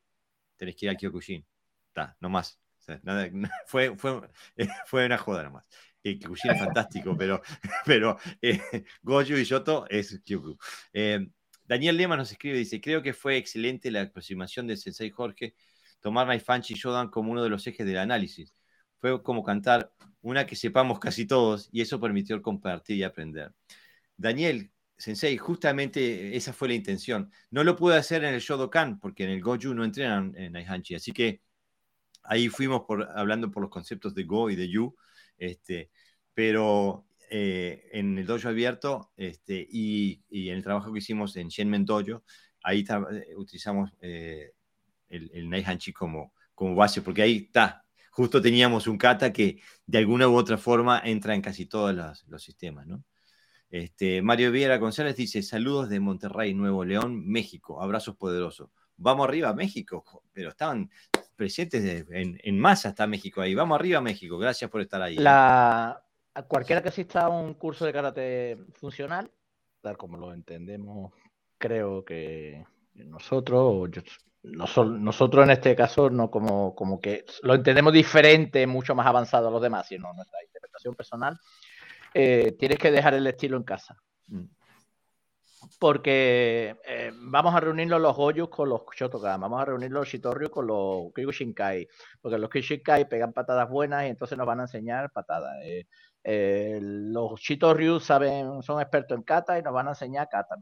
[0.56, 1.44] tenés que ir al Kyokushin.
[1.88, 2.58] Está, no más.
[3.66, 4.20] fue, fue,
[4.86, 5.66] fue una joda nomás.
[6.02, 7.42] El Kyokushin es fantástico, pero,
[7.86, 10.56] pero eh, Goju y Shoto es Kyoku.
[10.92, 11.28] Eh,
[11.72, 15.54] Daniel Lema nos escribe, dice, creo que fue excelente la aproximación del Sensei Jorge,
[16.00, 18.54] tomar Naifanchi y Shodan como uno de los ejes del análisis.
[18.98, 23.54] Fue como cantar una que sepamos casi todos y eso permitió compartir y aprender.
[24.18, 27.32] Daniel, Sensei, justamente esa fue la intención.
[27.50, 30.96] No lo pude hacer en el Shodokan porque en el Goju no entrenan en Naihanchi,
[30.96, 31.40] así que
[32.22, 34.94] ahí fuimos por, hablando por los conceptos de Go y de Yu,
[35.38, 35.90] este,
[36.34, 41.86] pero eh, en el dojo abierto este, y, en el trabajo que hicimos en Shenmen
[41.86, 42.24] Dojo,
[42.62, 44.52] ahí eh, utilizamos eh,
[45.08, 49.96] el, el Naihanchi como, como base, porque ahí está, justo teníamos un kata que de
[49.96, 51.94] alguna u otra forma entra en casi todos
[52.28, 53.02] los, sistemas, ¿no?
[53.70, 58.68] Este, Mario Viera González dice, saludos de Monterrey, Nuevo León, México, abrazos poderosos.
[58.98, 60.04] Vamos arriba, México,
[60.34, 60.90] pero estaban
[61.34, 63.54] presentes en, masa, está México ahí.
[63.54, 65.16] Vamos arriba, México, gracias por estar ahí.
[65.16, 66.02] ¿eh?
[66.34, 69.30] La, cualquiera que asista a un curso de karate funcional,
[69.80, 71.12] tal como lo entendemos,
[71.58, 72.64] creo que
[72.94, 73.90] nosotros,
[74.42, 79.50] nosotros en este caso, no como, como que lo entendemos diferente, mucho más avanzado a
[79.50, 81.38] los demás, sino nuestra interpretación personal,
[82.14, 83.96] eh, tienes que dejar el estilo en casa.
[84.28, 84.44] Mm.
[85.78, 90.50] Porque eh, vamos a reunirnos los Goyus con los Shotokan, vamos a reunir los Shitoryu
[90.50, 91.88] con los Kyokushinkai,
[92.20, 95.54] porque los Kyokushinkai pegan patadas buenas y entonces nos van a enseñar patadas.
[95.62, 95.86] Eh,
[96.24, 100.56] eh, los Shitoryu saben, son expertos en kata y nos van a enseñar kata.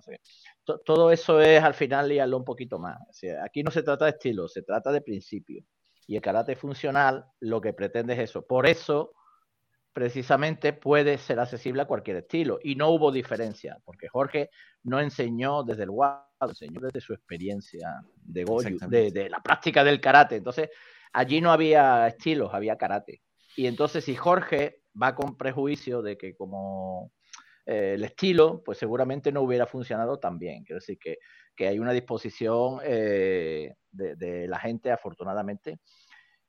[0.84, 2.98] todo eso es al final liarlo un poquito más.
[3.44, 5.62] aquí no se trata de estilo, se trata de principio.
[6.06, 8.44] Y el karate funcional lo que pretende es eso.
[8.44, 9.12] Por eso,
[9.92, 12.58] precisamente, puede ser accesible a cualquier estilo.
[12.64, 14.50] Y no hubo diferencia, porque Jorge
[14.82, 19.84] no enseñó desde el WAD, enseñó desde su experiencia de Goju, de, de la práctica
[19.84, 20.36] del karate.
[20.36, 20.70] Entonces,
[21.12, 23.22] allí no había estilos, había karate.
[23.56, 27.12] Y entonces, si Jorge va con prejuicio de que como
[27.66, 30.64] eh, el estilo, pues seguramente no hubiera funcionado tan bien.
[30.64, 31.18] Quiero decir que,
[31.59, 35.78] hay una disposición eh, de, la gente, afortunadamente,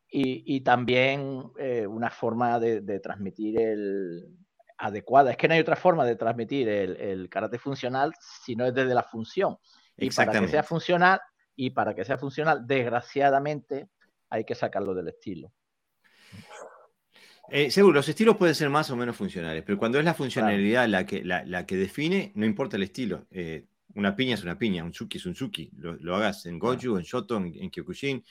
[0.09, 4.29] y, también eh, una forma de, transmitir el
[4.77, 5.31] adecuada.
[5.31, 8.73] Es que no hay otra forma de transmitir el, el karate funcional si no es
[8.73, 9.57] desde la función.
[9.97, 11.19] Y para que sea funcional,
[11.57, 13.89] y para que sea funcional, desgraciadamente,
[14.29, 15.51] hay que sacarlo del estilo.
[17.53, 20.87] Eh, seguro, los estilos pueden ser más o menos funcionales, pero cuando es la funcionalidad
[20.87, 23.25] la, que, la, que define, no importa el estilo.
[23.29, 25.69] Eh, una piña es una piña, un suki es un suki.
[25.77, 28.23] Lo, hagas en Goju, en Shoto, en, Kyokushin,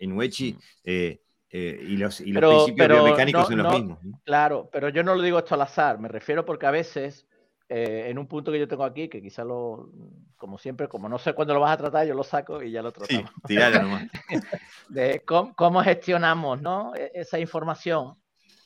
[0.00, 0.56] en Uechi.
[0.82, 1.20] Eh,
[1.50, 3.98] y los, y los principios biomecánicos son los mismos.
[4.24, 7.28] Claro, pero yo no lo digo esto al azar, me refiero porque a veces,
[7.68, 9.88] en un punto que yo tengo aquí, que quizá lo,
[10.36, 12.82] como siempre, como no sé cuándo lo vas a tratar, yo lo saco y ya
[12.82, 13.30] lo tratamos.
[13.46, 14.08] Sí, nomás.
[14.88, 16.92] de cómo, gestionamos ¿no?
[16.96, 18.16] E, esa información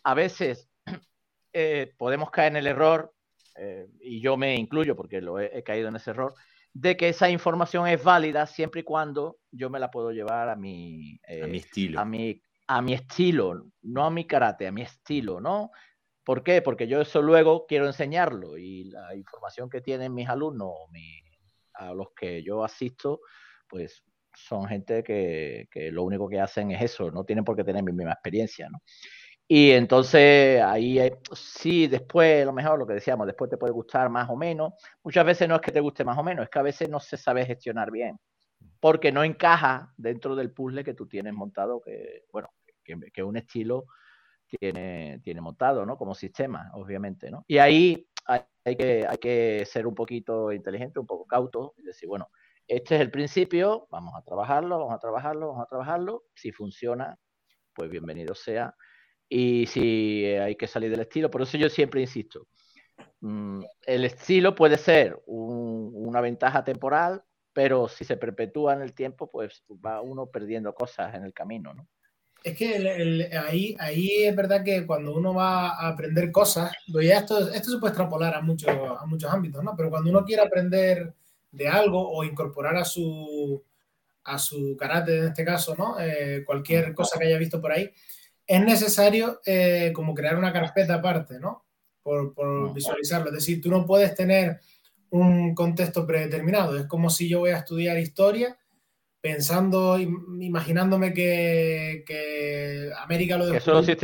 [0.08, 0.70] a veces
[1.52, 3.12] eh, podemos caer en el error,
[3.56, 6.34] eh, y yo me incluyo porque lo he, caído en ese error,
[6.72, 10.56] de que esa información es válida siempre y cuando yo me la puedo llevar a
[10.56, 12.00] mi, a mi estilo.
[12.00, 15.72] A mi, a mi estilo, no a mi karate, a mi estilo, ¿no?
[16.24, 16.62] ¿Por qué?
[16.62, 20.72] Porque yo eso luego quiero enseñarlo y la información que tienen mis alumnos,
[21.74, 23.20] a los que yo asisto,
[23.68, 24.02] pues
[24.34, 27.82] son gente que, que, lo único que hacen es eso, no tienen por qué tener
[27.82, 28.78] mi misma experiencia, ¿no?
[29.50, 31.00] Y entonces ahí
[31.32, 34.74] sí, después, lo mejor, lo que decíamos, después te puede gustar más o menos.
[35.02, 37.00] Muchas veces no es que te guste más o menos, es que a veces no
[37.00, 38.20] se sabe gestionar bien,
[38.78, 42.50] porque no encaja dentro del puzzle que tú tienes montado, que, bueno,
[42.84, 43.86] que, un estilo
[44.46, 45.96] tiene, tiene montado, ¿no?
[45.96, 47.46] Como sistema, obviamente, ¿no?
[47.48, 52.06] Y ahí hay, que, hay que ser un poquito inteligente, un poco cauto, y decir,
[52.06, 52.28] bueno,
[52.66, 56.24] este es el principio, vamos a trabajarlo, vamos a trabajarlo, vamos a trabajarlo.
[56.34, 57.18] Si funciona,
[57.72, 58.74] pues bienvenido sea
[59.28, 61.30] y si hay que salir del estilo.
[61.30, 62.46] Por eso yo siempre insisto,
[63.20, 67.22] mm, el estilo puede ser una ventaja temporal,
[67.52, 71.74] pero si se perpetúa en el tiempo, pues va uno perdiendo cosas en el camino,
[71.74, 71.88] ¿no?
[72.44, 77.70] Es que ahí, ahí es verdad que cuando uno va a aprender cosas, esto, esto
[77.70, 79.74] se puede extrapolar a muchos, a muchos ámbitos, ¿no?
[79.76, 81.12] Pero cuando uno quiere aprender
[81.50, 83.62] de algo o incorporar a su,
[84.22, 85.98] a su carácter, en este caso, ¿no?
[85.98, 87.90] Eh, cualquier cosa que haya visto por ahí,
[88.48, 91.68] es necesario eh, como crear una carpeta aparte, ¿no?
[92.34, 93.28] por, visualizarlo.
[93.28, 94.60] Es decir, tú no puedes tener
[95.10, 96.76] un contexto predeterminado.
[96.76, 98.58] Es como si yo voy a estudiar historia
[99.20, 103.96] pensando, imaginándome que, América lo descubrió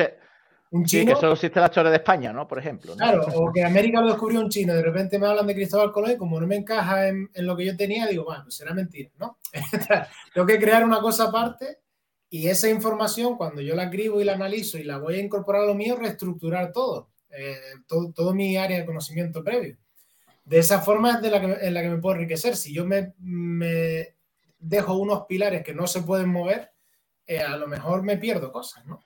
[0.70, 1.02] un chino.
[1.02, 2.48] Sí, que solo existe la historia de España, ¿no?
[2.48, 2.96] Por ejemplo.
[2.96, 6.10] Claro, o que América lo descubrió un chino, de repente me hablan de Cristóbal Colón
[6.10, 9.38] y como no me encaja en, lo que yo tenía, digo, bueno, será mentira, ¿no?
[10.34, 11.83] Tengo que crear una cosa aparte
[12.34, 15.62] y esa información, cuando yo la escribo y la analizo y la voy a incorporar
[15.62, 17.56] a lo mío, reestructurar todo, eh,
[17.86, 19.76] todo, todo, mi área de conocimiento previo.
[20.44, 22.56] De esa forma es de la que, en la que me puedo enriquecer.
[22.56, 24.16] Si yo me, me
[24.58, 26.72] dejo unos pilares que no se pueden mover,
[27.24, 28.98] eh, a lo mejor me pierdo cosas, ¿no?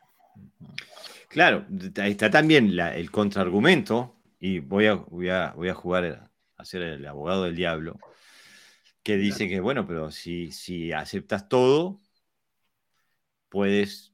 [1.29, 1.67] Claro,
[2.01, 6.81] ahí está también el contraargumento, y voy a, voy a, voy a jugar a ser
[6.81, 7.99] el abogado del diablo,
[9.03, 11.99] que dice que, bueno, pero si, si aceptas todo,
[13.49, 14.13] puedes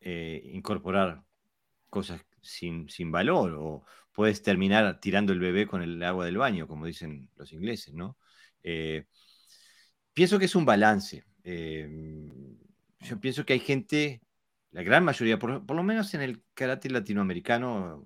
[0.00, 1.22] eh, incorporar
[1.88, 6.66] cosas sin, sin, valor o puedes terminar tirando el bebé con el agua del baño,
[6.66, 8.18] como dicen los ingleses, ¿no?
[8.62, 9.06] Eh,
[10.12, 11.24] pienso que es un balance.
[11.44, 11.88] Eh,
[13.00, 14.22] yo pienso que hay gente,
[14.70, 18.04] la gran mayoría, por, lo menos en el karate latinoamericano,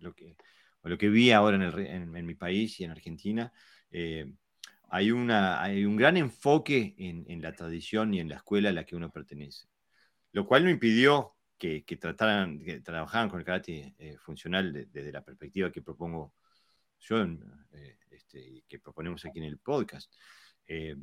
[0.00, 0.36] lo que,
[0.82, 3.52] o lo que vi ahora en, mi país y en Argentina,
[4.90, 8.72] hay, una, hay un gran enfoque en, en, la tradición y en la escuela a
[8.72, 9.71] la que uno pertenece
[10.32, 15.22] lo cual no impidió que, trataran, que trabajaran con el karate eh, funcional desde la
[15.22, 16.34] perspectiva que propongo
[16.98, 17.22] yo,
[17.72, 20.12] eh, este, que proponemos aquí en el podcast.
[20.66, 20.96] Eh,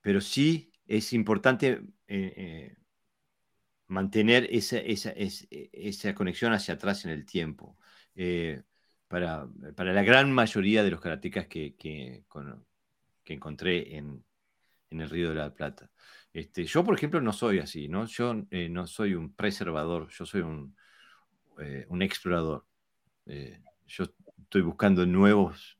[0.00, 1.80] pero sí es importante
[3.86, 7.78] mantener esa, esa, conexión hacia atrás en el tiempo.
[9.08, 12.24] Para, la gran mayoría de los karatecas que, que,
[13.26, 14.24] encontré en,
[14.92, 15.90] en, el Río de la Plata.
[16.32, 18.06] Este, yo, por ejemplo, no soy así, ¿no?
[18.06, 20.74] Yo eh, no soy un preservador, yo soy un,
[21.60, 22.66] eh, explorador.
[23.26, 24.04] Eh, yo
[24.38, 25.78] estoy buscando nuevos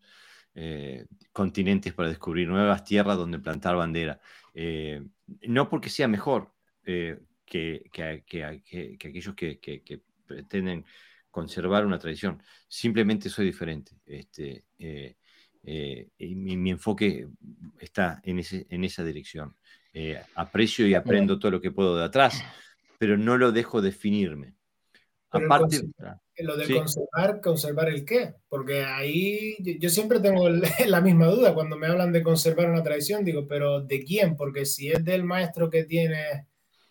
[1.32, 4.20] continentes para descubrir nuevas tierras donde plantar bandera.
[5.48, 6.52] no porque sea mejor
[6.84, 7.82] que,
[9.00, 10.84] aquellos que, pretenden
[11.30, 13.92] conservar una tradición, simplemente soy diferente.
[14.04, 14.66] Este,
[15.64, 17.28] y mi, enfoque
[17.80, 19.54] está en, ese, en esa dirección.
[19.94, 22.42] Eh, aprecio y aprendo todo lo que puedo de atrás,
[22.98, 24.54] pero no lo dejo definirme.
[25.30, 25.82] Aparte,
[26.38, 30.48] lo de conservar, conservar el qué, porque ahí yo, siempre tengo
[30.86, 34.36] la misma duda cuando me hablan de conservar una tradición, digo, pero ¿de quién?
[34.36, 36.46] Porque si es del maestro que tiene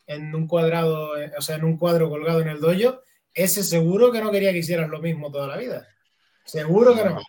[0.05, 3.01] en un cuadrado, eh, o sea, en un cuadro colgado en el dojo,
[3.33, 5.87] ese seguro que no quería que hicieras lo mismo toda la vida.
[6.43, 7.19] Seguro que no.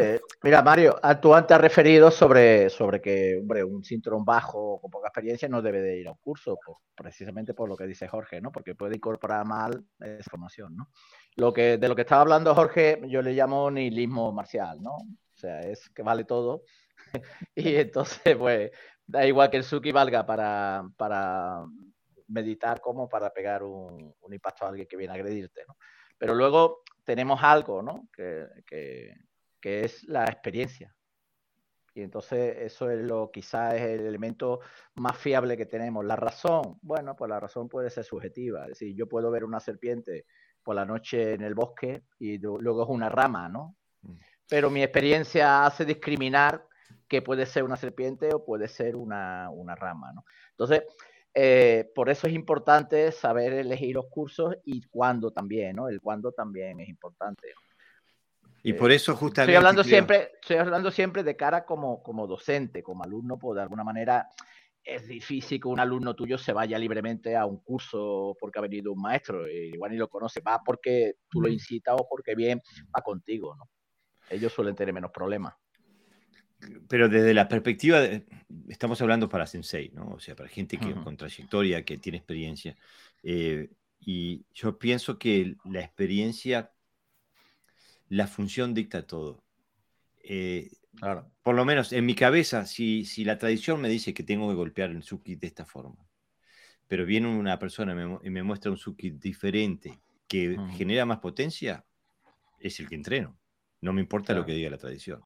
[0.00, 4.90] Eh, mira, Mario, tú antes has referido sobre, sobre que hombre, un cinturón bajo con
[4.90, 6.58] poca experiencia no debe de ir a un curso,
[6.94, 8.50] precisamente por lo que dice Jorge, ¿no?
[8.50, 10.90] Porque puede incorporar mal esa formación, ¿no?
[11.36, 14.92] Lo que, de lo que estaba hablando Jorge, yo le llamo nihilismo marcial, ¿no?
[14.92, 16.62] O sea, es que vale todo.
[17.54, 18.70] y entonces, pues,
[19.06, 21.64] da igual que el Suki valga para, para
[22.28, 25.76] meditar como para pegar un, un impacto a alguien que viene a agredirte, ¿no?
[26.16, 28.08] Pero luego tenemos algo, ¿no?
[28.12, 29.14] Que,
[29.62, 30.94] es la experiencia.
[31.94, 34.60] Y entonces eso es lo quizás es el elemento
[34.96, 36.04] más fiable que tenemos.
[36.04, 38.62] La razón, bueno, pues la razón puede ser subjetiva.
[38.64, 40.26] Es decir, yo puedo ver una serpiente
[40.62, 43.76] por la noche en el bosque y luego es una rama, ¿no?
[44.02, 44.16] Mm.
[44.48, 46.66] Pero mi experiencia hace discriminar
[47.08, 50.24] que puede ser una serpiente o puede ser una, una rama, ¿no?
[50.50, 50.82] Entonces,
[51.34, 55.88] eh, por eso es importante saber elegir los cursos y cuándo también, ¿no?
[55.88, 57.48] El cuándo también es importante.
[58.62, 59.52] Y por eso eh, justamente...
[59.52, 63.62] Estoy hablando, siempre, estoy hablando siempre de cara como, como docente, como alumno, pues de
[63.62, 64.28] alguna manera
[64.82, 68.92] es difícil que un alumno tuyo se vaya libremente a un curso porque ha venido
[68.92, 72.60] un maestro, igual ni lo conoce, va porque tú lo incitas o porque bien
[72.94, 73.68] va contigo, ¿no?
[74.30, 75.54] Ellos suelen tener menos problemas
[76.88, 78.00] pero desde la perspectiva,
[78.68, 80.08] estamos hablando para Sensei, ¿no?
[80.10, 82.76] O sea, para gente que, con trayectoria, que tiene experiencia.
[83.22, 83.70] Eh,
[84.00, 86.72] y yo pienso que la experiencia,
[88.08, 89.42] la función dicta todo.
[90.22, 90.70] Eh,
[91.42, 94.54] por lo menos en mi cabeza, si, si, la tradición me dice que tengo que
[94.54, 96.06] golpear el suki de esta forma,
[96.86, 101.84] pero viene una persona y me, muestra un suki diferente que genera más potencia,
[102.58, 103.38] es el que entreno.
[103.80, 105.22] No me importa lo que diga la tradición.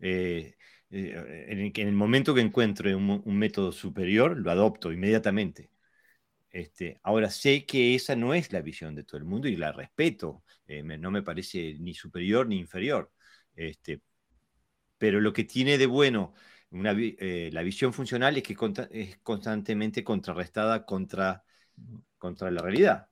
[0.00, 0.54] Eh,
[0.90, 5.70] eh, en, el, momento que encuentro un, método superior, lo adopto inmediatamente.
[6.50, 9.72] Este, ahora sé que esa no es la visión de todo el mundo y la
[9.72, 10.44] respeto.
[10.66, 13.12] Eh, no me parece ni superior ni inferior.
[13.54, 14.02] Este,
[14.98, 16.34] pero lo que tiene de bueno
[16.70, 18.56] la visión funcional es que
[18.90, 21.44] es constantemente contrarrestada contra,
[22.18, 23.08] contra la realidad.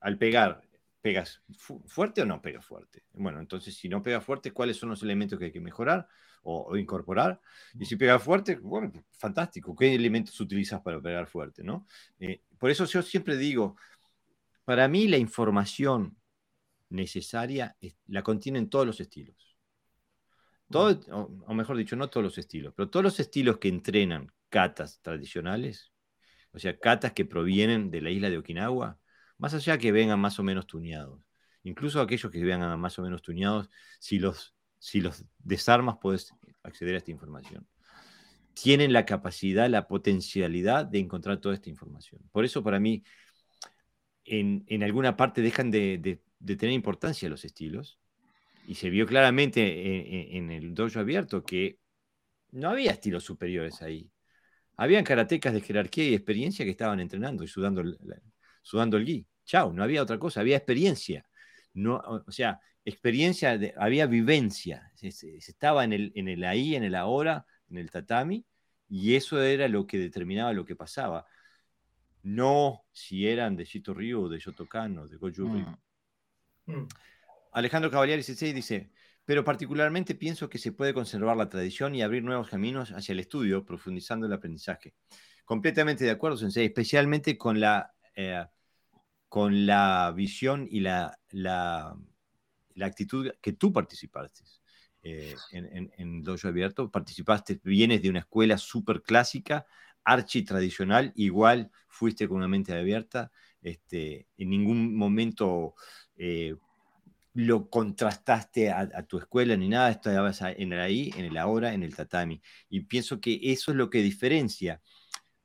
[0.00, 0.69] al pegar
[1.00, 1.42] ¿Pegas
[1.86, 3.04] fuerte o no pegas fuerte?
[3.14, 6.06] Bueno, entonces si no pega fuerte, ¿cuáles son los elementos que hay que mejorar
[6.42, 7.40] o, incorporar?
[7.78, 9.74] Y si pega fuerte, bueno, fantástico.
[9.74, 11.64] ¿Qué elementos utilizas para pegar fuerte?
[11.64, 11.86] ¿no?
[12.18, 13.76] Eh, por eso yo siempre digo,
[14.64, 16.18] para mí la información
[16.90, 19.56] necesaria la contienen todos los estilos.
[20.70, 21.00] Todo,
[21.46, 25.92] o mejor dicho, no todos los estilos, pero todos los estilos que entrenan catas tradicionales,
[26.52, 28.99] o sea, catas que provienen de la isla de Okinawa,
[29.40, 31.18] más allá que vengan más o menos tuneados.
[31.62, 34.54] Incluso aquellos que vengan más o menos tuneados, si los,
[35.38, 37.66] desarmas puedes acceder a esta información.
[38.54, 42.20] Tienen la capacidad, la potencialidad de encontrar toda esta información.
[42.32, 43.02] Por eso para mí,
[44.24, 47.98] en, alguna parte dejan de, tener importancia los estilos.
[48.66, 51.78] Y se vio claramente en, el dojo abierto que
[52.52, 54.10] no había estilos superiores ahí.
[54.76, 57.82] Habían karatecas de jerarquía y experiencia que estaban entrenando y sudando,
[58.70, 59.26] sudando el gui.
[59.44, 61.26] Chao, no había otra cosa, había experiencia.
[61.74, 64.92] No, o sea, experiencia, había vivencia.
[64.94, 68.46] Se, estaba en el, en el ahí, en el ahora, en el tatami,
[68.88, 71.26] y eso era lo que determinaba lo que pasaba.
[72.22, 75.76] No si eran de Shito Ryu, de Shotokan o de Goju mm.
[76.66, 76.88] Mm.
[77.52, 78.92] Alejandro Cavalieri dice,
[79.24, 83.18] pero particularmente pienso que se puede conservar la tradición y abrir nuevos caminos hacia el
[83.18, 84.94] estudio, profundizando el aprendizaje.
[85.44, 88.44] Completamente de acuerdo, Sensei, especialmente con la eh,
[89.30, 91.96] con la visión y la, la,
[92.82, 94.42] actitud que tú participaste
[95.02, 96.90] eh, en, en, Dojo Abierto.
[96.90, 99.66] Participaste, vienes de una escuela súper clásica,
[100.02, 103.30] archi tradicional, igual fuiste con una mente abierta.
[103.62, 105.74] Este, en ningún momento
[106.16, 106.56] eh,
[107.32, 111.84] lo contrastaste a, tu escuela ni nada, estabas en el ahí, en el ahora, en
[111.84, 112.42] el tatami.
[112.68, 114.82] Y pienso que eso es lo que diferencia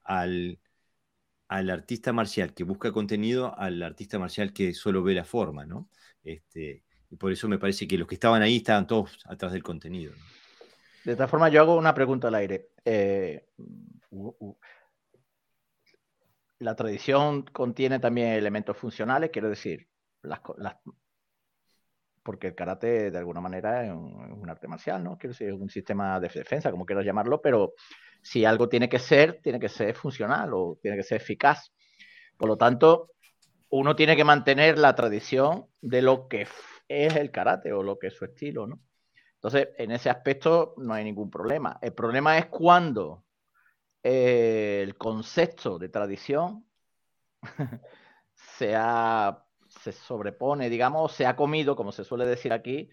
[0.03, 0.59] al,
[1.55, 5.89] al artista marcial que busca contenido al artista marcial que solo ve la forma, ¿no?
[6.23, 9.63] Este, y por eso me parece que los que estaban ahí estaban todos atrás del
[9.63, 10.13] contenido.
[11.03, 12.69] De esta forma, yo hago una pregunta al aire.
[12.83, 13.45] Eh,
[16.59, 19.87] la tradición contiene también elementos funcionales, quiero decir,
[20.23, 20.41] las,
[22.25, 25.15] porque el karate de alguna manera es un, arte marcial, ¿no?
[25.15, 27.75] Quiero decir, es un sistema de defensa, como quieras llamarlo, pero
[28.19, 31.71] si algo tiene que ser, tiene que ser funcional o tiene que ser eficaz.
[32.35, 33.11] Por lo tanto,
[33.69, 36.47] uno tiene que mantener la tradición de lo que
[36.87, 38.79] es el karate o lo que es su estilo, ¿no?
[39.35, 41.77] Entonces, en ese aspecto no hay ningún problema.
[41.79, 43.23] El problema es cuando
[44.01, 46.65] el concepto de tradición
[48.33, 48.75] se,
[49.91, 52.89] se sobrepone, digamos, se ha comido, como se suele decir aquí,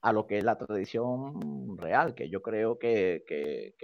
[0.00, 3.24] a lo que es la tradición real, que yo creo que,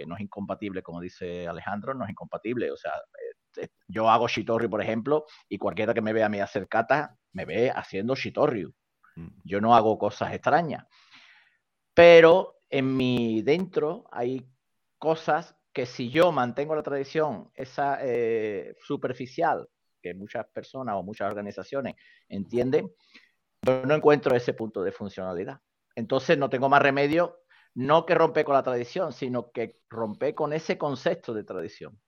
[0.05, 2.71] no es incompatible, como dice Alejandro, no es incompatible.
[2.71, 6.29] O sea, eh, eh, yo hago Shitoryu, por ejemplo, y cualquiera que me vea a
[6.29, 8.73] mí hacer kata, me ve haciendo Shitoryu.
[9.15, 9.27] Mm.
[9.45, 10.85] Yo no hago cosas extrañas.
[11.93, 14.45] Pero en mi dentro hay
[14.97, 19.69] cosas que si yo mantengo la tradición, esa eh, superficial,
[20.01, 21.95] que muchas personas o muchas organizaciones
[22.27, 22.91] entienden,
[23.61, 25.59] yo no encuentro ese punto de funcionalidad.
[25.95, 27.39] Entonces no tengo más remedio,
[27.75, 31.99] no que romper con la tradición, sino que romper con ese concepto de tradición.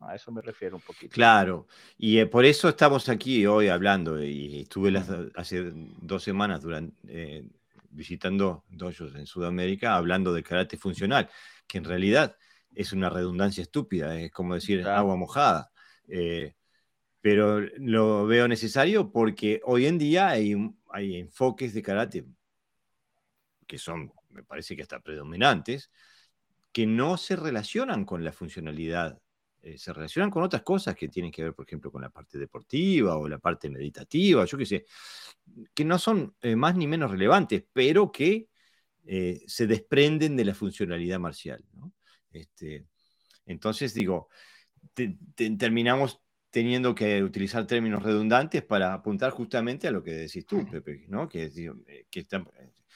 [0.00, 1.12] A eso me refiero un poquito.
[1.12, 1.66] Claro,
[1.98, 4.96] y eh, por eso estamos aquí hoy hablando, y estuve
[5.34, 7.44] hace dos semanas durante, eh,
[7.90, 11.28] visitando dojos en Sudamérica hablando de karate funcional,
[11.66, 12.36] que en realidad
[12.74, 15.70] es una redundancia estúpida, es como decir agua mojada.
[16.08, 16.54] Eh,
[17.20, 20.56] pero lo veo necesario porque hoy en día hay,
[20.90, 22.24] hay enfoques de karate
[23.70, 25.92] que son, me parece que hasta predominantes,
[26.72, 29.20] que no se relacionan con la funcionalidad,
[29.62, 32.36] eh, se relacionan con otras cosas que tienen que ver, por ejemplo, con la parte
[32.36, 34.86] deportiva o la parte meditativa, yo qué sé,
[35.72, 38.48] que no son eh, más ni menos relevantes, pero que
[39.06, 41.64] eh, se desprenden de la funcionalidad marcial.
[42.32, 42.86] Este,
[43.46, 44.30] entonces, digo,
[45.36, 46.20] terminamos
[46.50, 51.28] teniendo que utilizar términos redundantes para apuntar justamente a lo que decís tú, Pepe, ¿no?
[51.28, 51.50] que,
[52.10, 52.26] que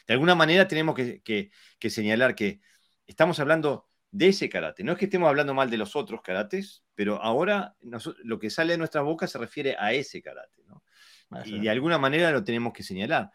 [0.07, 1.51] de alguna manera tenemos que,
[1.89, 2.61] señalar que
[3.07, 4.85] estamos hablando de ese karate.
[4.85, 7.77] No es que estemos hablando mal de los otros karates, pero ahora
[8.23, 10.63] lo que sale de nuestra boca se refiere a ese karate.
[11.47, 13.31] Y de alguna manera lo tenemos que señalar.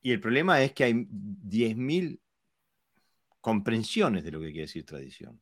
[0.00, 2.20] Y el problema es que hay 10.000
[3.40, 5.40] comprensiones de lo que quiere decir tradición.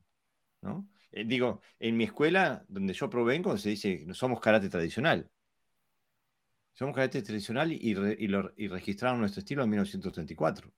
[1.13, 5.31] Eh, digo, en mi escuela, donde yo provengo, se dice, no somos karate tradicional.
[6.75, 10.73] Somos carácter tradicional y, y, registraron nuestro estilo en 1934.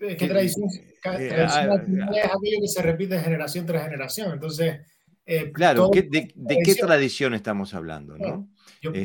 [0.00, 4.32] Es que tradición, eh, tradicional ah, es aquello que se repite generación tras generación.
[4.32, 4.80] Entonces,
[5.24, 6.32] Eh, claro, de,
[6.64, 8.16] qué tradición estamos hablando?
[8.16, 8.48] ¿no?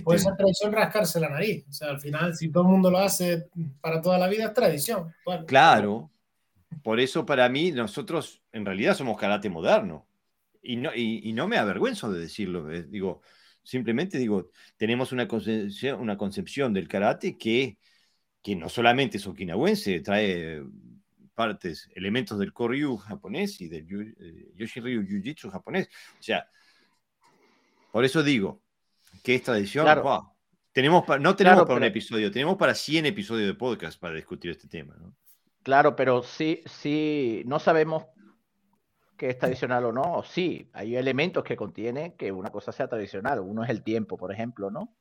[0.03, 1.65] Puede ser tradición rascarse la nariz.
[1.69, 3.49] O sea, al final, si todo el mundo lo hace
[3.81, 5.13] para toda la vida, es tradición.
[5.45, 6.11] claro.
[6.83, 10.07] Por eso, para mí, nosotros en realidad somos karate moderno.
[10.61, 12.69] Y no, y, no me avergüenzo de decirlo.
[12.71, 13.21] Eh, digo,
[13.63, 17.77] simplemente digo, tenemos una concepción, una concepción del karate que,
[18.41, 20.61] que no solamente es okinawense, trae
[21.37, 23.85] partes, elementos del Koryu japonés y del
[24.19, 25.87] eh, Yoshinryu Jiu-Jitsu japonés.
[26.19, 26.49] O sea,
[27.91, 28.61] por eso digo
[29.23, 29.85] que es tradición.
[30.71, 34.67] tenemos no tenemos para un episodio, tenemos para 100 episodios de podcast para discutir este
[34.67, 34.95] tema.
[35.67, 38.05] Claro, pero sí, sí, no sabemos
[39.17, 40.23] que es tradicional o no.
[40.23, 43.41] Sí, hay elementos que contiene que una cosa sea tradicional.
[43.41, 44.95] Uno es el tiempo, por ejemplo, ¿no?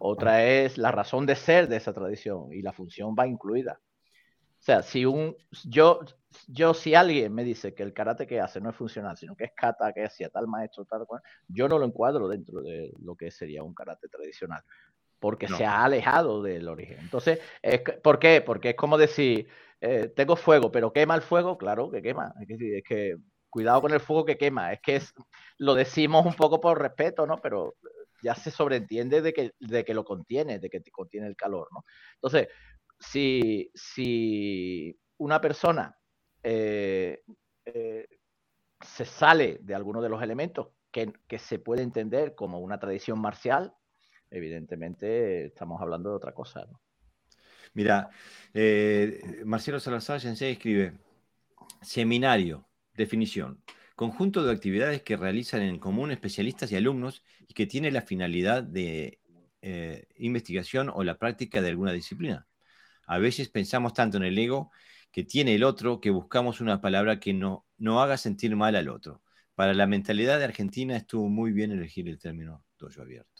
[0.00, 3.78] Otra es la razón de ser de esa tradición y la función va incluida.
[3.78, 6.00] O sea, si un, yo,
[6.48, 9.44] yo, si alguien me dice que el karate que hace no es funcional, sino que
[9.44, 13.14] es kata, que hacía tal maestro, tal cual, yo no lo encuadro dentro de lo
[13.14, 14.64] que sería un karate tradicional,
[15.20, 16.98] porque se ha alejado del origen.
[16.98, 17.38] Entonces,
[18.02, 18.42] ¿por qué?
[18.44, 19.46] Porque es como decir,
[19.82, 22.32] eh, tengo fuego, pero quema el fuego, claro que quema.
[22.40, 23.16] Es que, es que
[23.50, 24.72] cuidado con el fuego que quema.
[24.72, 25.12] Es que es,
[25.58, 27.38] lo decimos un poco por respeto, ¿no?
[27.38, 27.74] Pero
[28.22, 31.84] ya se sobreentiende de que, de que lo contiene, de que contiene el calor, ¿no?
[32.14, 32.48] Entonces,
[33.00, 35.98] si, si una persona
[36.44, 37.22] eh,
[37.64, 38.06] eh,
[38.80, 43.74] se sale de alguno de los elementos que, se puede entender como una tradición marcial,
[44.30, 46.66] evidentemente estamos hablando de otra cosa.
[47.74, 48.10] Mira,
[48.54, 50.98] eh, Marcelo Salazar se escribe,
[51.80, 53.62] seminario, definición,
[53.96, 58.62] conjunto de actividades que realizan en común especialistas y alumnos y que tiene la finalidad
[58.62, 59.18] de
[60.16, 62.48] investigación o la práctica de alguna disciplina.
[63.06, 64.70] A veces pensamos tanto en el ego
[65.12, 68.88] que tiene el otro que buscamos una palabra que no, no haga sentir mal al
[68.88, 69.22] otro.
[69.54, 73.31] Para la mentalidad de Argentina estuvo muy bien elegir el término dojo abierto.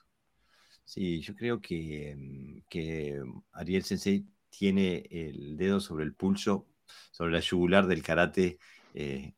[0.93, 3.19] Sí, yo creo que, mm, que
[3.53, 6.67] Ariel Sensei tiene el dedo sobre el pulso,
[7.13, 8.59] sobre la yugular del karate
[8.93, 9.33] eh,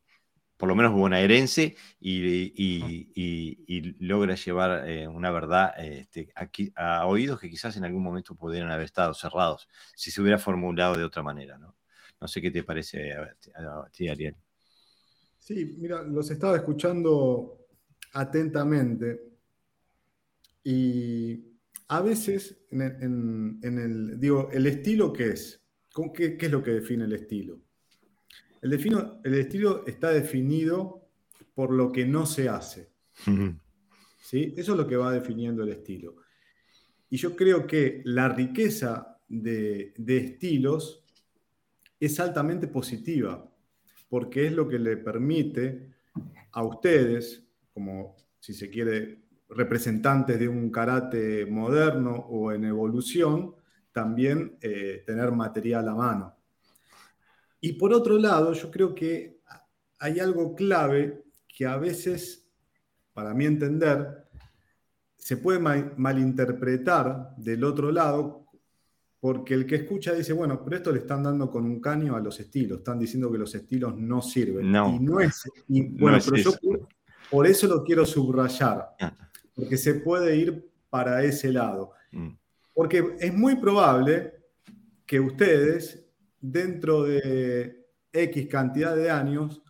[0.56, 6.32] por lo menos bonaerense, y, y, logra llevar eh, una verdad este,
[6.74, 10.96] a oídos que quizás en algún momento pudieran haber estado cerrados, si se hubiera formulado
[10.96, 11.56] de otra manera.
[11.56, 11.76] No,
[12.20, 14.34] no sé qué te parece a, ti, Ariel.
[15.38, 17.68] Sí, mira, los estaba escuchando
[18.12, 19.33] atentamente
[20.64, 21.44] y
[21.88, 25.64] a veces en el, digo, el estilo qué es,
[26.12, 27.60] ¿Qué, ¿qué es lo que define el estilo?
[28.60, 28.72] El,
[29.24, 31.06] el estilo está definido
[31.54, 32.90] por lo que no se hace.
[34.22, 34.54] ¿Sí?
[34.56, 36.16] Eso es lo que va definiendo el estilo.
[37.10, 41.04] Y yo creo que la riqueza de, estilos
[42.00, 43.48] es altamente positiva,
[44.08, 45.94] porque es lo que le permite
[46.52, 53.54] a ustedes, como si se quiere, representantes de un karate moderno o en evolución,
[53.92, 56.36] también eh, tener material a mano.
[57.60, 59.40] Y por otro lado, yo creo que
[59.98, 62.46] hay algo clave que a veces,
[63.12, 64.24] para mi entender,
[65.16, 68.44] se puede malinterpretar del otro lado,
[69.20, 72.20] porque el que escucha dice, bueno, pero esto le están dando con un caño a
[72.20, 74.70] los estilos, están diciendo que los estilos no sirven.
[74.70, 74.90] No.
[74.94, 75.44] Y no es.
[75.66, 76.52] bueno, pero yo
[77.30, 79.16] por eso lo quiero subrayar, ah.
[79.54, 81.92] Porque se puede ir para ese lado.
[82.12, 82.30] Mm.
[82.72, 84.34] Porque es muy probable
[85.06, 86.04] que ustedes
[86.40, 89.62] dentro de X cantidad de años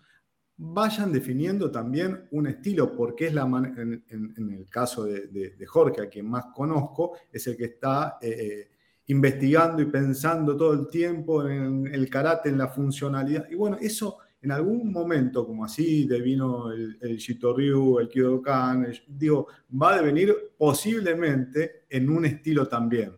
[0.57, 6.09] vayan definiendo también un estilo, porque es la en, en, el caso de, Jorge, a
[6.09, 8.71] quien más conozco, es el que está eh, eh,
[9.07, 13.49] investigando y pensando todo el tiempo en el karate, en la funcionalidad.
[13.51, 19.49] Y bueno, eso en algún momento, como así devino el, el Shitoryu, el Kyodokan, digo,
[19.81, 23.17] va a devenir posiblemente en un estilo también.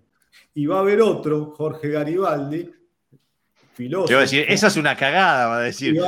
[0.54, 2.72] Y va a haber otro, Jorge Garibaldi,
[3.72, 4.12] filósofo.
[4.12, 5.96] Yo decir, esa es una cagada, va a decir.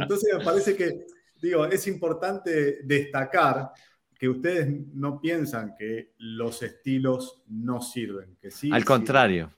[0.00, 1.06] Entonces me parece que,
[1.40, 3.70] digo, es importante destacar
[4.18, 8.72] que ustedes no piensan que los estilos no sirven, que sí.
[8.72, 9.52] Al contrario.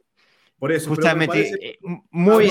[0.59, 1.79] Por eso, justamente, eh,
[2.11, 2.51] muy,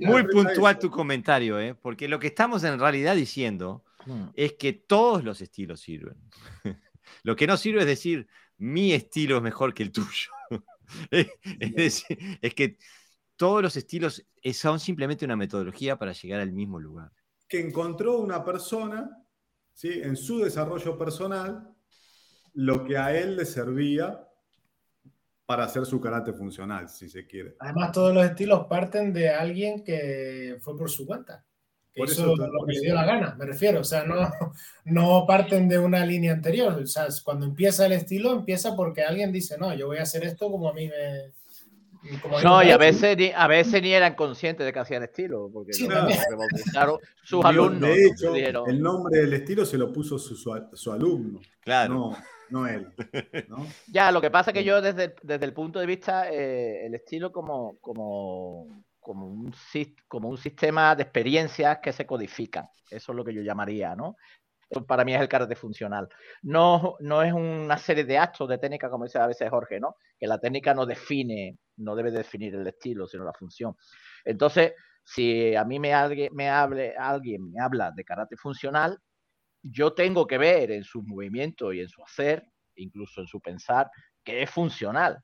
[0.00, 1.74] muy puntual tu comentario, ¿eh?
[1.74, 4.24] porque lo que estamos en realidad diciendo hmm.
[4.34, 6.16] es que todos los estilos sirven.
[7.22, 8.26] lo que no sirve es decir,
[8.58, 10.32] mi estilo es mejor que el tuyo.
[11.10, 12.78] es decir, es que
[13.36, 17.12] todos los estilos son simplemente una metodología para llegar al mismo lugar.
[17.48, 19.08] Que encontró una persona,
[19.72, 20.00] ¿sí?
[20.02, 21.72] en su desarrollo personal,
[22.54, 24.26] lo que a él le servía
[25.46, 27.54] para hacer su carácter funcional, si se quiere.
[27.60, 31.44] Además, todos los estilos parten de alguien que fue por su cuenta.
[31.96, 33.80] Por eso lo que le dio la gana, me refiero.
[33.80, 34.28] O sea, no,
[34.84, 36.74] no parten de una línea anterior.
[36.74, 40.24] O sea, cuando empieza el estilo, empieza porque alguien dice, no, yo voy a hacer
[40.24, 41.32] esto como a mí me.
[42.42, 45.72] no, y a veces, ni, a veces ni eran conscientes de que hacían estilo, porque
[46.70, 47.00] claro.
[47.22, 47.88] sus alumnos.
[47.88, 48.34] De hecho,
[48.66, 51.40] el nombre del estilo se lo puso su, su, alumno.
[51.62, 51.94] Claro.
[51.94, 52.16] No,
[52.50, 52.92] no él.
[53.88, 56.94] Ya, lo que pasa es que yo desde, desde el punto de vista, eh, el
[56.94, 58.68] estilo como, como
[59.06, 59.54] como un,
[60.08, 62.66] como un sistema de experiencias que se codifican.
[62.90, 64.16] Eso es lo que yo llamaría, ¿no?
[64.86, 66.08] para mí es el carácter funcional.
[66.42, 69.94] No, no es una serie de actos de técnica, como dice a veces Jorge, ¿no?
[70.18, 73.76] Que la técnica no define, no debe definir el estilo, sino la función.
[74.24, 74.72] Entonces,
[75.04, 75.92] si a mí me,
[76.32, 78.98] me hable, alguien me habla de carácter funcional,
[79.70, 82.44] yo tengo que ver en su movimiento y en su hacer,
[82.76, 83.90] incluso en su pensar,
[84.22, 85.18] que es funcional.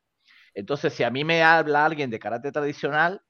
[0.55, 3.20] Entonces, si a mí me habla alguien de carácter tradicional,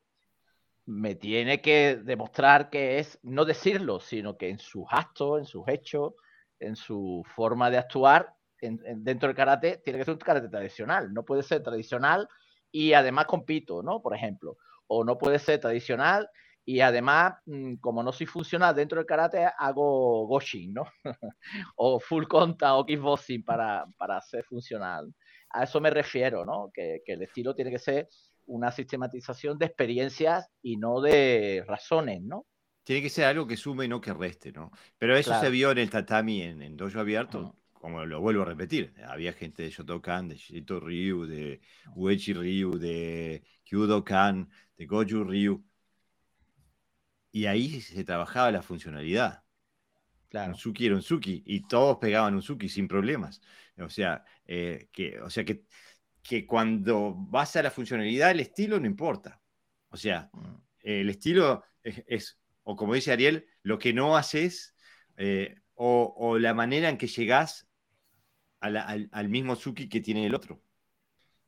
[0.85, 5.69] me tiene que demostrar que es, no decirlo, sino que en sus actos, en sus
[5.69, 6.15] hechos,
[6.59, 11.13] en su forma de actuar dentro del karate, tiene que ser un karate tradicional.
[11.13, 12.29] No puede ser tradicional
[12.71, 14.01] y además compito, ¿no?
[14.01, 14.57] Por ejemplo.
[14.87, 16.29] O no puede ser tradicional
[16.65, 20.85] y además, mm, como no soy funcional dentro del karate, hago goshin, ¿no?
[21.77, 25.13] o full conta o kickboxing para, para ser funcional.
[25.51, 26.71] A eso me refiero, ¿no?
[26.73, 28.09] Que, que el estilo tiene que ser
[28.47, 32.47] una sistematización de experiencias y no de razones, ¿no?
[32.85, 34.71] Tiene que ser algo que sume y no que reste, ¿no?
[34.99, 38.47] Pero eso se vio en el tatami, en, en dojo abierto, como lo vuelvo a
[38.47, 38.93] repetir.
[39.07, 41.61] Había gente de Shotokan, de Shito Ryu, de
[41.95, 45.65] Uechi Ryu, de Kyudokan, de Goju Ryu.
[47.33, 49.43] Y ahí se trabajaba la funcionalidad.
[50.29, 50.53] Claro.
[50.53, 53.41] Un suki era un suki y todos pegaban un suki sin problemas.
[53.79, 55.65] O sea, eh, que, o sea que
[56.23, 59.41] que cuando vas a la funcionalidad, el estilo no importa.
[59.89, 60.55] O sea, mm.
[60.81, 64.75] el estilo es, o como dice Ariel, lo que no haces
[65.17, 67.69] eh, o, la manera en que llegás
[68.61, 70.63] al, mismo Suki que tiene el otro.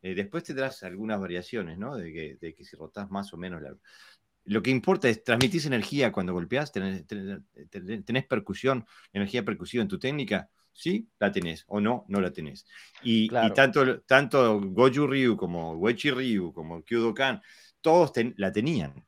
[0.03, 1.97] Eh, después tendrás algunas variaciones, ¿no?
[1.97, 3.63] De que, si rotás más o menos.
[4.45, 9.99] Lo que importa es transmitir energía cuando golpeas, tenés, tenés percusión, energía percusiva en tu
[9.99, 12.67] técnica sí, la tenés, o no, no la tenés.
[13.03, 17.41] Y, tanto, tanto Goju Ryu como Wechi Ryu como Kyudokan,
[17.81, 19.07] todos la tenían.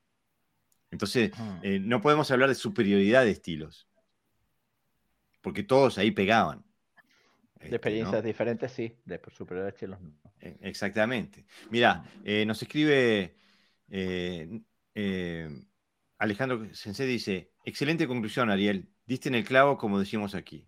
[0.90, 1.32] Entonces,
[1.62, 3.88] eh, no podemos hablar de superioridad de estilos,
[5.42, 6.64] porque todos ahí pegaban.
[7.58, 10.14] De este, experiencias diferentes, sí, de superioridad de estilos no.
[10.40, 11.44] E, exactamente.
[11.70, 13.36] Mira, eh, nos escribe
[13.90, 14.60] eh,
[16.18, 20.66] Alejandro Sensei, dice, excelente conclusión, Ariel, diste en el clavo como decimos aquí.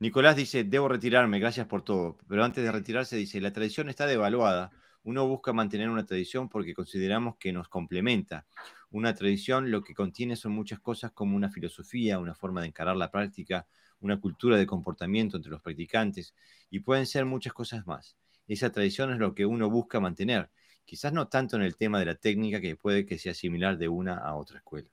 [0.00, 2.16] Nicolás dice, debo retirarme, gracias por todo.
[2.26, 4.70] Pero antes de retirarse dice, la tradición está devaluada.
[5.02, 8.46] Uno busca mantener una tradición porque consideramos que nos complementa.
[8.90, 12.96] Una tradición lo que contiene son muchas cosas como una filosofía, una forma de encarar
[12.96, 13.66] la práctica,
[14.00, 16.34] una cultura de comportamiento entre los practicantes
[16.70, 18.16] y pueden ser muchas cosas más.
[18.48, 20.50] Esa tradición es lo que uno busca mantener,
[20.84, 23.88] quizás no tanto en el tema de la técnica que puede que sea similar de
[23.88, 24.88] una a otra escuela.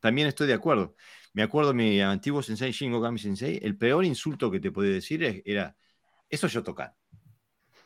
[0.00, 0.94] También estoy de acuerdo.
[1.32, 5.42] Me acuerdo mi antiguo sensei Shingo Kami Sensei, el peor insulto que te podía decir
[5.44, 5.76] era,
[6.28, 6.94] eso yo tocar.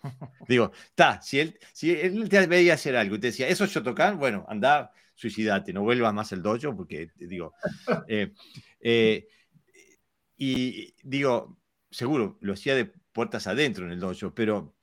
[0.49, 3.83] Digo, está, si él, si él te veía hacer algo y te decía, eso yo
[3.83, 7.55] tocar, bueno, anda, suicidate, no vuelvas más al dojo, porque, digo,
[8.09, 8.33] eh,
[8.81, 9.29] eh,
[10.37, 11.59] y digo,
[11.91, 14.75] seguro, lo hacía de puertas adentro en el dojo, pero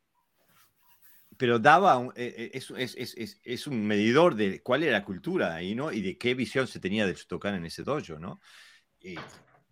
[1.39, 5.89] pero daba, eh, eh, es, un medidor de cuál era la cultura ahí, ¿no?
[5.89, 8.41] Y de qué visión se tenía de Shotokan en ese dojo, ¿no?
[8.99, 9.15] Y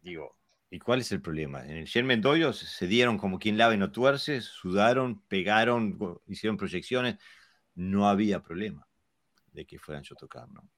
[0.02, 0.39] digo,
[0.69, 1.65] ¿y cuál es el problema?
[1.65, 6.56] En el Sherman Dojo se dieron como quien lava y no tuerce, sudaron, pegaron, hicieron
[6.56, 7.18] proyecciones,
[7.76, 8.88] no había problema
[9.52, 10.69] de que fueran Shotokan, ¿no?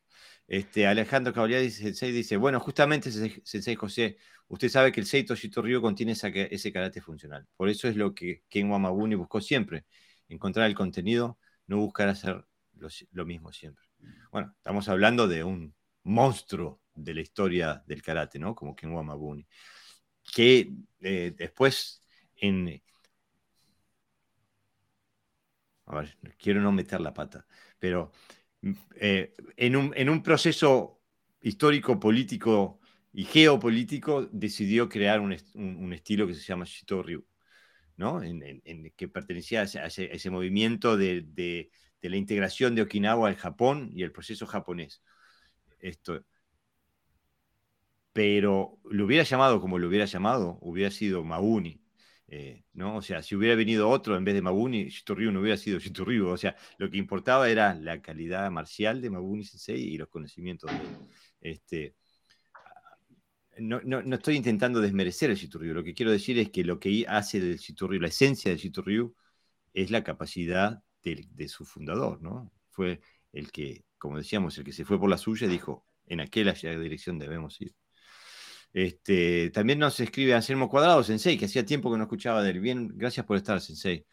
[0.47, 4.17] Este, Alejandro Caballero dice, dice, bueno, justamente Sensei José,
[4.47, 7.47] usted sabe que el Seito Shitoryu contiene ese carácter funcional.
[7.55, 9.85] Por eso es lo que Ken Wamabuni buscó siempre,
[10.29, 11.37] encontrar el contenido,
[11.67, 12.45] no buscar hacer
[13.11, 13.85] lo, mismo siempre.
[14.31, 18.55] Bueno, estamos hablando de un monstruo de la historia del karate, ¿no?
[18.55, 19.45] Como Ken Wamabuni,
[20.33, 22.03] que eh, después
[22.37, 22.81] en...
[25.87, 27.47] A ver, quiero no meter la pata,
[27.79, 28.11] pero
[28.95, 29.75] eh, en,
[30.09, 31.01] un, proceso
[31.41, 32.79] histórico, político
[33.13, 35.33] y geopolítico decidió crear un,
[35.93, 37.01] estilo que se llama Shito
[37.99, 38.21] Ryu.
[38.21, 41.69] En, que pertenecía a ese, movimiento de,
[42.01, 45.01] la integración de Okinawa al Japón y el proceso japonés.
[48.13, 51.81] Pero lo hubiera llamado como lo hubiera llamado, hubiera sido Mauni.
[52.31, 52.97] Eh, ¿no?
[52.97, 56.27] O sea, si hubiera venido otro en vez de Mabuni, Shitoryu no hubiera sido Shitoryu.
[56.27, 60.71] O sea, lo que importaba era la calidad marcial de Mabuni Sensei y los conocimientos
[60.71, 61.95] de Este,
[63.59, 65.73] no, no, estoy intentando desmerecer el Chiturriu.
[65.73, 69.15] Lo que quiero decir es que lo que hace del Chiturriu, la esencia del Chiturriu,
[69.73, 72.51] es la capacidad de, su fundador, ¿no?
[72.69, 73.01] Fue
[73.33, 76.53] el que, como decíamos, el que se fue por la suya y dijo, en aquella
[76.53, 77.75] dirección debemos ir.
[78.73, 82.53] Este, también nos escribe Anselmo Cuadrado, Sensei, que hacía tiempo que no escuchaba de.
[82.59, 84.05] Bien, gracias por estar, Sensei.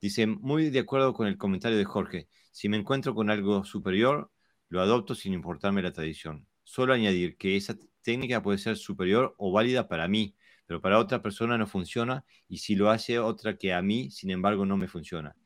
[0.00, 2.28] Dice, muy de acuerdo con el comentario de Jorge.
[2.50, 4.30] Si me encuentro con algo superior,
[4.68, 6.46] lo adopto sin importarme la tradición.
[6.64, 11.22] Solo añadir que esa técnica puede ser superior o válida para mí, pero para otra
[11.22, 14.88] persona no funciona y si lo hace otra que a mí, sin embargo, no me
[14.88, 15.36] funciona.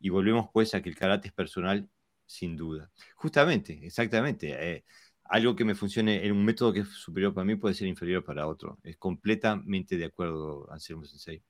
[0.00, 1.88] Y volvemos pues a que el carácter es personal,
[2.26, 2.90] sin duda.
[3.16, 4.56] Justamente, exactamente.
[4.58, 4.84] Eh,
[5.24, 8.24] algo que me funcione en un método que es superior para mí puede ser inferior
[8.24, 8.78] para otro.
[8.82, 11.42] Es completamente de acuerdo, Anselmo Sensei.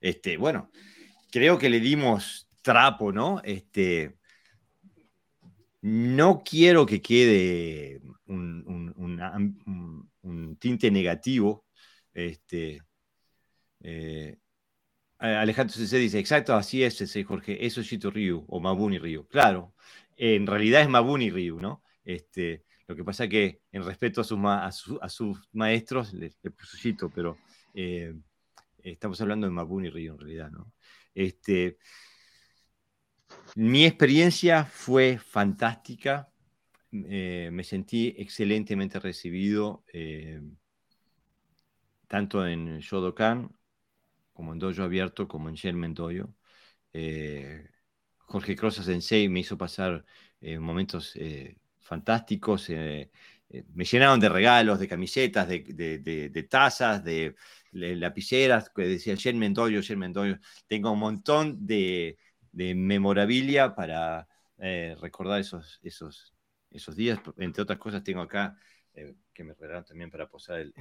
[0.00, 0.70] Este, bueno,
[1.30, 3.40] creo que le dimos trapo, ¿no?
[3.44, 4.18] Este,
[5.86, 10.10] no quiero que quede un,
[10.58, 11.64] tinte negativo.
[12.12, 12.82] Este,
[13.80, 14.36] eh,
[15.18, 15.98] Alejandro C.C.
[15.98, 19.28] dice, exacto, así es, Jorge, eso es Chito Ryu o Mabuni Ryu.
[19.28, 19.74] Claro,
[20.16, 21.84] en realidad es Mabuni Ryu, ¿no?
[22.04, 24.40] Este, lo que pasa es que en respeto a sus,
[25.00, 27.38] a, sus maestros le, puso Chito, pero
[27.74, 28.12] eh,
[28.78, 30.72] estamos hablando de Mabuni Ryu en realidad, ¿no?
[31.14, 31.78] Este,
[33.56, 36.30] mi experiencia fue fantástica,
[36.92, 40.42] eh, me sentí excelentemente recibido, eh,
[42.06, 43.50] tanto en Shodokan
[44.34, 46.34] como en Dojo Abierto, como en Sherman Dojo.
[46.92, 47.66] Eh,
[48.18, 50.04] Jorge Crosa Sensei me hizo pasar
[50.60, 51.18] momentos
[51.80, 57.34] fantásticos, me llenaron de regalos, de camisetas, de, tazas, de,
[57.72, 60.38] lapiceras, que decía Sherman Dojo, Sherman Dojo.
[60.66, 62.18] Tengo un montón de,
[62.56, 64.28] memorabilia para
[65.00, 66.34] recordar esos, esos,
[66.70, 67.20] esos días.
[67.38, 68.56] Entre otras cosas, tengo acá
[68.96, 70.72] eh, que me regalaron también para posar el,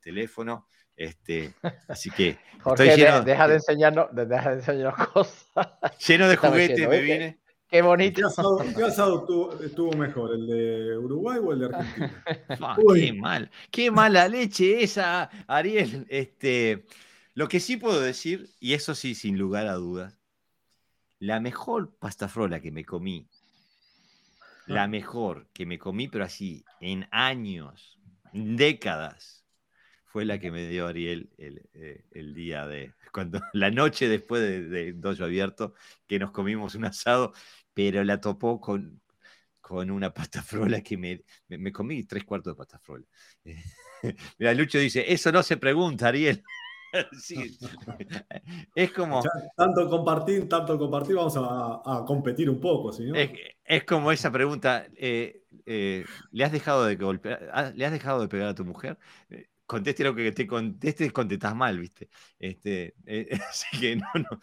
[0.00, 0.66] teléfono.
[0.96, 1.54] Este,
[1.86, 5.46] así que Jorge, lleno, deja, de enseñarnos, deja de enseñarnos cosas.
[6.08, 7.40] Lleno de juguetes me vine.
[7.68, 8.22] Qué bonito.
[8.76, 12.24] ¿Qué asado, estuvo, mejor, el de Uruguay o el de Argentina?
[12.60, 16.04] Ah, qué mal, qué mala leche esa, Ariel.
[16.08, 16.84] Este,
[17.34, 20.19] lo que sí puedo decir, y eso sí, sin lugar a dudas,
[21.20, 23.28] la mejor pasta frola que me comí
[24.70, 27.98] la mejor que me comí, pero así, en años,
[28.32, 29.44] décadas,
[30.04, 34.62] fue la que me dio Ariel eh, el, día de, cuando, la noche después de,
[34.62, 35.74] de Dojo Abierto,
[36.06, 37.32] que nos comimos un asado,
[37.74, 39.00] pero la topó con,
[39.60, 43.06] con una pasta frola que me, me, comí tres cuartos de pasta frola.
[44.38, 46.42] Mira, Lucho dice, eso no se pregunta, Ariel.
[47.20, 47.58] sí.
[48.74, 49.22] Es como.
[49.56, 52.90] tanto compartir, tanto compartir, vamos a, competir un poco,
[53.64, 58.20] es, como esa pregunta: eh, eh, ¿le, has dejado de golpear, ah, ¿le has dejado
[58.20, 58.98] de pegar a tu mujer?
[59.28, 62.08] Eh, conteste lo que te contestes, contestas mal, ¿viste?
[62.38, 62.94] Este,
[63.48, 64.40] así que no, no.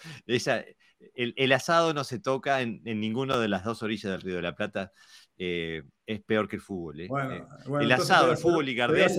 [1.15, 4.41] el, asado no se toca en, en ninguna de las dos orillas del Río de
[4.41, 4.91] la Plata.
[5.37, 7.01] es peor que el fútbol.
[7.01, 9.11] el asado, el fútbol y Gardel.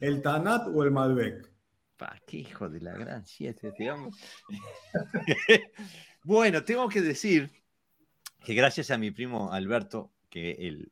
[0.00, 1.53] ¿El Tanat o el Malbec?
[1.96, 4.16] Pa, qué hijo de la gran siete, digamos.
[6.24, 7.50] bueno, tengo que decir
[8.44, 10.90] que gracias a mi primo Alberto, que él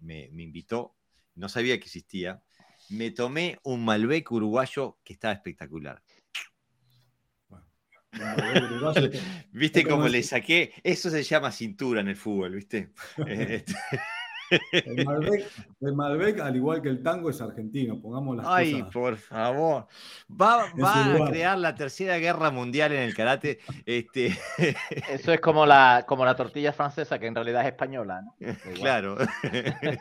[0.00, 0.96] me, invitó,
[1.36, 2.42] no sabía que existía,
[2.88, 6.02] me tomé un Malbec uruguayo que estaba espectacular.
[9.52, 10.72] ¿Viste cómo le saqué?
[10.82, 12.90] Eso se llama cintura en el fútbol, ¿viste?
[14.50, 15.02] Este,
[15.80, 18.00] el Malbec, al igual que el tango, es argentino.
[18.00, 19.86] Pongamos las Ay, por favor.
[20.28, 23.60] Va, a crear la tercera guerra mundial en el karate.
[23.86, 24.36] Este...
[25.10, 28.24] Eso es como la, como la tortilla francesa, que en realidad es española.
[28.74, 29.16] Claro.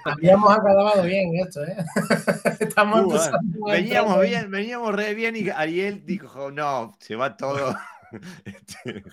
[0.06, 1.78] Habíamos acabado bien esto, ¿eh?
[2.60, 3.30] Estamos
[3.68, 7.76] veníamos bien, veníamos re bien y Ariel dijo, no, se va todo.
[8.44, 9.04] Este...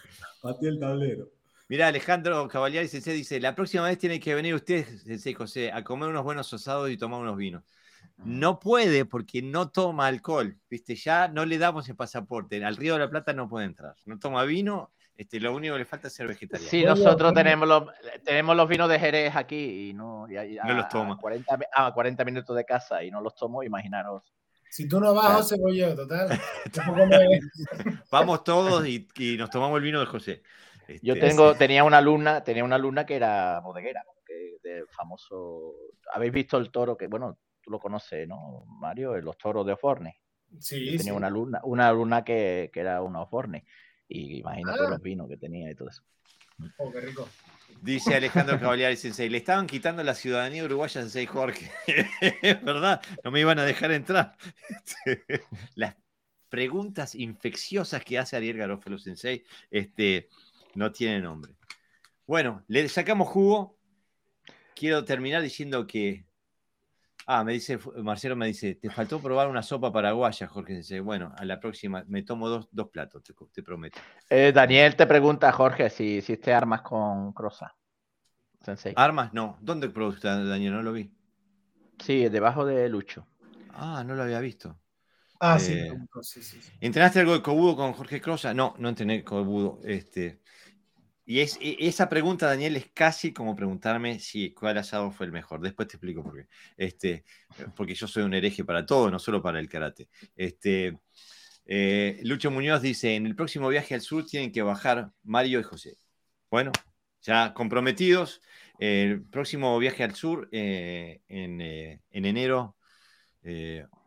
[0.63, 1.29] el tablero.
[1.69, 5.83] Mira, Alejandro Cavaliari Sensei dice: La próxima vez tiene que venir usted, Sensei José, a
[5.83, 7.65] comer unos buenos asados y tomar unos vinos.
[8.19, 10.95] No puede porque no toma alcohol, ¿viste?
[10.95, 12.65] Ya no le damos el pasaporte.
[12.65, 13.95] Al Río de la Plata no puede entrar.
[14.05, 16.71] No toma vino, este, lo único que le falta es ser vegetariano.
[16.71, 17.85] Sí, nosotros tenemos los,
[18.25, 21.15] tenemos los vinos de Jerez aquí y no, no los toma.
[21.15, 24.23] A 40, a 40 minutos de casa y no los tomo, imaginaros.
[24.69, 26.39] Si tú no vas, José, voy yo, total.
[28.11, 30.43] Vamos todos y, y, nos tomamos el vino de José.
[31.03, 35.75] Yo este, tengo, tenía una alumna, tenía una alumna que era bodeguera, que de famoso.
[36.13, 39.17] ¿Habéis visto el toro que, bueno, tú lo conoces, ¿no, Mario?
[39.21, 40.21] Los toros de Oforne.
[40.61, 40.97] Sí.
[40.97, 43.67] tenía una alumna, una alumna que, que era una Oforne.
[44.09, 44.91] Y imagínate ah.
[44.91, 46.03] los vinos que tenía y todo eso.
[46.79, 47.29] Oh, qué rico.
[47.83, 51.71] Dice Alejandro Cavaliari Sensei, le estaban quitando la ciudadanía uruguaya a Sensei Jorge.
[52.43, 54.37] es verdad, no me iban a dejar entrar.
[54.69, 55.25] Este,
[55.75, 55.97] las
[56.49, 60.29] preguntas infecciosas que hace Ariel Garofalo Sensei este,
[60.77, 61.57] no tienen nombre.
[62.27, 63.79] Bueno, le sacamos jugo.
[64.75, 66.27] Quiero terminar diciendo que.
[67.29, 70.75] Ah, me dice, Marcelo me dice, te faltó probar una sopa paraguaya, Jorge.
[70.75, 71.01] Sensei.
[71.01, 73.23] Bueno, a la próxima me tomo dos, platos,
[73.53, 73.99] te, prometo.
[74.31, 77.75] Eh, Daniel te pregunta, Jorge, si hiciste armas con Crosa.
[78.63, 78.93] Sensei.
[78.97, 79.33] ¿Armas?
[79.33, 79.59] No.
[79.61, 80.75] ¿Dónde produce Daniel?
[80.75, 81.13] No lo vi.
[81.99, 83.27] Sí, debajo de Lucho.
[83.73, 84.79] Ah, no lo había visto.
[85.41, 85.93] Ah, sí, eh,
[86.23, 88.55] sí, sí, ¿Entrenaste algo de Cobudo con Jorge Crosa?
[88.55, 89.81] No, no entrené Cobudo.
[89.85, 90.41] Este,
[91.27, 95.33] y es, e, esa pregunta, Daniel, es casi como preguntarme si cuál asado fue el
[95.33, 95.61] mejor.
[95.61, 96.49] Después te explico por qué.
[96.77, 97.25] Este,
[97.77, 100.09] porque yo soy un hereje para todo, no solo para el karate.
[100.37, 100.99] Este,
[101.67, 105.65] eh, Lucho Muñoz dice: En el próximo viaje al sur tienen que bajar Mario y
[105.65, 105.99] José.
[106.51, 106.73] Bueno,
[107.23, 108.43] ya comprometidos.
[108.79, 112.77] El próximo viaje al sur eh, en, eh, en, enero.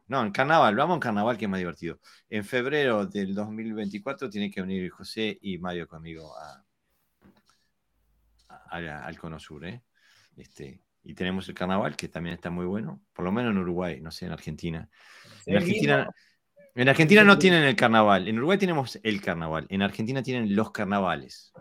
[0.07, 1.99] no, en carnaval, vamos en carnaval que es más divertido.
[2.29, 6.63] En febrero del 2024 tienen que venir José y Mario conmigo a,
[8.69, 9.65] al, Cono Sur.
[9.65, 9.83] ¿eh?
[10.35, 13.99] Este, y tenemos el carnaval, que también está muy bueno, por lo menos en Uruguay,
[14.01, 14.89] no sé, en Argentina.
[15.45, 16.09] En Argentina,
[16.75, 20.71] en Argentina no tienen el carnaval, en Uruguay tenemos el carnaval, en Argentina tienen los
[20.71, 21.51] carnavales.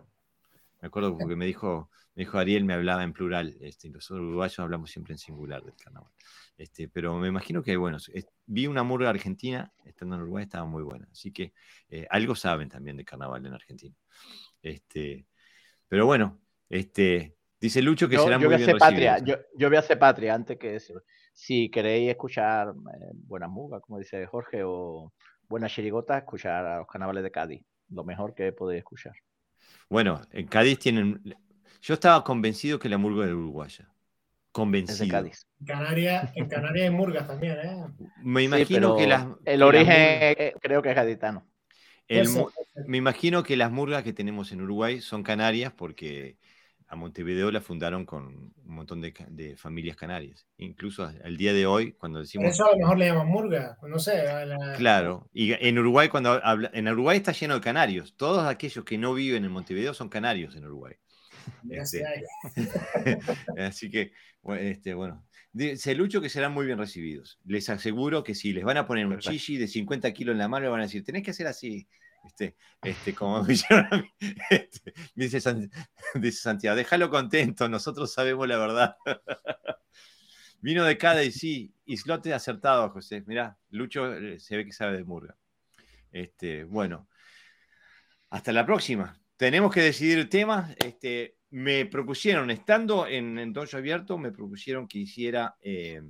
[0.80, 4.58] Me acuerdo porque me dijo, me dijo Ariel, me hablaba en plural, este, nosotros uruguayos
[4.60, 6.12] hablamos siempre en singular del carnaval.
[6.56, 7.98] Este, pero me imagino que, bueno,
[8.46, 11.08] vi una murga argentina, estando en Uruguay, estaba muy buena.
[11.10, 11.52] Así que
[11.88, 13.94] eh, algo saben también de carnaval en Argentina.
[14.60, 15.26] Este,
[15.86, 19.98] pero bueno, este, dice Lucho que será muy bien patria, yo, yo, voy a hacer
[19.98, 21.02] patria antes que eso.
[21.32, 25.12] Si queréis escuchar eh, buena muga, como dice Jorge, o
[25.48, 27.62] buena chirigota, escuchar a los carnavales de Cádiz.
[27.90, 29.14] Lo mejor que podéis escuchar.
[29.88, 31.22] Bueno, en Cádiz tienen.
[31.80, 33.88] Yo estaba convencido que la murga era uruguaya.
[34.52, 35.04] Convencido.
[35.04, 35.46] En Cádiz.
[35.64, 37.84] Canarias, en Canarias hay murgas también, ¿eh?
[38.22, 39.26] Me imagino que las.
[39.44, 41.46] El origen creo que es gaditano.
[42.86, 46.36] me imagino que las murgas que tenemos en Uruguay son canarias porque
[46.88, 50.46] a Montevideo la fundaron con un montón de, familias canarias.
[50.56, 52.48] Incluso al día de hoy, cuando decimos...
[52.48, 54.24] Eso a lo mejor le llaman murga, no sé.
[54.78, 58.16] Claro, y en Uruguay, cuando habla, en Uruguay está lleno de canarios.
[58.16, 60.94] Todos aquellos que no viven en Montevideo son canarios en Uruguay.
[61.70, 62.04] Este,
[63.56, 64.12] así que,
[64.58, 65.26] este, bueno,
[65.76, 67.38] se lucho que serán muy bien recibidos.
[67.44, 70.48] Les aseguro que si les van a poner un chichi de 50 kilos en la
[70.48, 71.88] mano, le van a decir, tenés que hacer así.
[72.28, 74.12] Este, este, como me a mí,
[74.50, 75.40] este, dice,
[76.30, 78.96] Santiago, déjalo contento, nosotros sabemos la verdad.
[80.60, 83.22] Vino de cada y sí, islote acertado, José.
[83.26, 85.36] Mirá, Lucho eh, se ve que sabe de murga.
[86.12, 87.08] Este, bueno,
[88.28, 89.18] hasta la próxima.
[89.36, 90.74] Tenemos que decidir el tema.
[90.84, 96.02] Este, me propusieron, estando en, en Abierto, me propusieron que hiciera eh,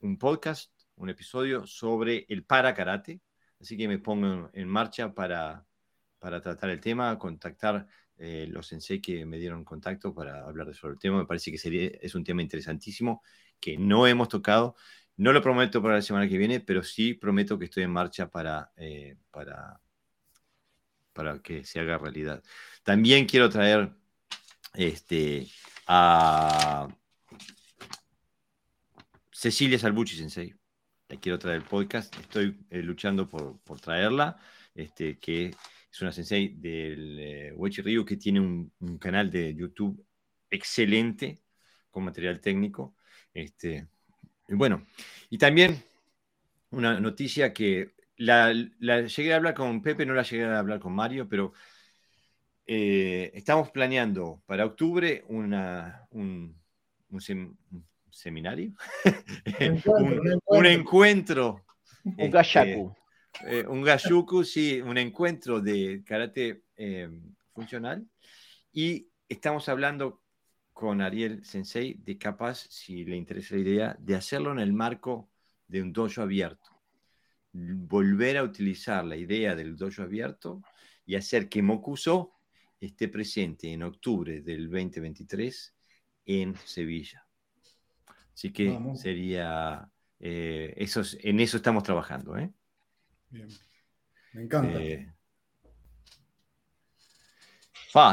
[0.00, 3.20] un podcast, un episodio sobre el para karate
[3.60, 5.66] Así que me pongo en marcha para,
[6.18, 7.86] tratar el tema, contactar
[8.18, 11.18] eh, los sensei que me dieron contacto para hablar sobre el tema.
[11.18, 13.22] Me parece que es un tema interesantísimo
[13.60, 14.76] que no hemos tocado.
[15.16, 18.28] No lo prometo para la semana que viene, pero sí prometo que estoy en marcha
[18.30, 19.80] para, eh, para,
[21.12, 22.42] para que se haga realidad.
[22.82, 23.90] También quiero traer
[24.74, 25.48] este,
[25.86, 26.88] a
[29.32, 30.54] Cecilia Salbucci Sensei
[31.08, 34.38] la quiero traer el podcast, estoy eh, luchando por, traerla,
[34.74, 35.46] este, que
[35.90, 40.04] es una sensei del eh, Ryu que tiene un, canal de YouTube
[40.50, 41.42] excelente
[41.90, 42.96] con material técnico.
[43.32, 43.86] Este,
[44.48, 44.86] y bueno,
[45.30, 45.82] y también
[46.70, 50.94] una noticia que la, llegué a hablar con Pepe, no la llegué a hablar con
[50.94, 51.52] Mario, pero
[52.66, 56.60] eh, estamos planeando para octubre una, un,
[57.10, 57.20] un,
[58.16, 58.72] seminario,
[60.46, 61.64] un, encuentro.
[62.04, 62.90] Un, este.
[63.44, 67.10] Eh, un gashuku, sí, un encuentro de karate eh,
[67.52, 68.06] funcional.
[68.72, 70.22] Y estamos hablando
[70.72, 75.30] con Ariel Sensei de capaz, si le interesa la idea, de hacerlo en el marco
[75.68, 76.70] de un dojo abierto.
[77.52, 80.62] Volver a utilizar la idea del dojo abierto
[81.04, 82.32] y hacer que Mokuso
[82.80, 85.74] esté presente en octubre del 2023
[86.26, 87.25] en Sevilla.
[88.36, 89.88] Así que sería,
[90.20, 92.36] eh, eso, en eso estamos trabajando.
[92.36, 92.50] ¿eh?
[93.30, 93.48] Bien,
[94.34, 94.78] me encanta.
[94.78, 95.10] Eh,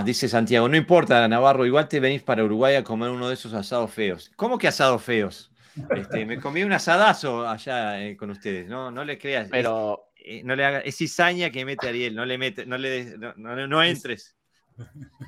[0.06, 3.54] dice Santiago, no importa, Navarro, igual te venís para Uruguay a comer uno de esos
[3.54, 4.32] asados feos.
[4.38, 5.52] ¿Cómo que asados feos?
[5.94, 9.50] Este, me comí un asadazo allá con ustedes, no, no le creas.
[9.52, 13.18] Pero es, no le haga, es cizaña que mete Ariel, no le mete, no le
[13.18, 14.38] no, no entres.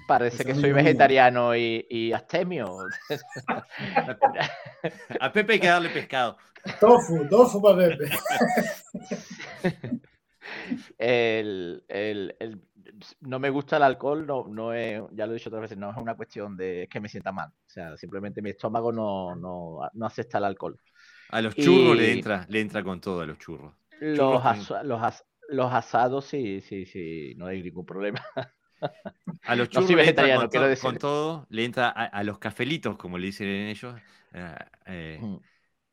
[0.07, 2.77] Parece que soy vegetariano y, y astemio.
[5.19, 6.38] A Pepe hay que darle pescado.
[6.80, 8.09] Tofu, tofu para Pepe.
[10.97, 12.61] El, el, el,
[13.22, 15.91] no me gusta el alcohol, no, no es, ya lo he dicho otras veces, no
[15.91, 17.49] es una cuestión de que me sienta mal.
[17.49, 20.80] O sea, simplemente mi estómago no, no, no acepta el alcohol.
[21.30, 23.73] A los churros le entra, le entra con todo a los churros.
[23.99, 24.43] Los,
[24.84, 28.22] los, los, asados sí, sí, sí, no hay ningún problema.
[29.44, 33.48] A los churros le entra con, todo, le entra a, los cafelitos, como le dicen
[33.48, 33.95] ellos,
[34.34, 34.56] eh,
[34.86, 35.38] eh, mm.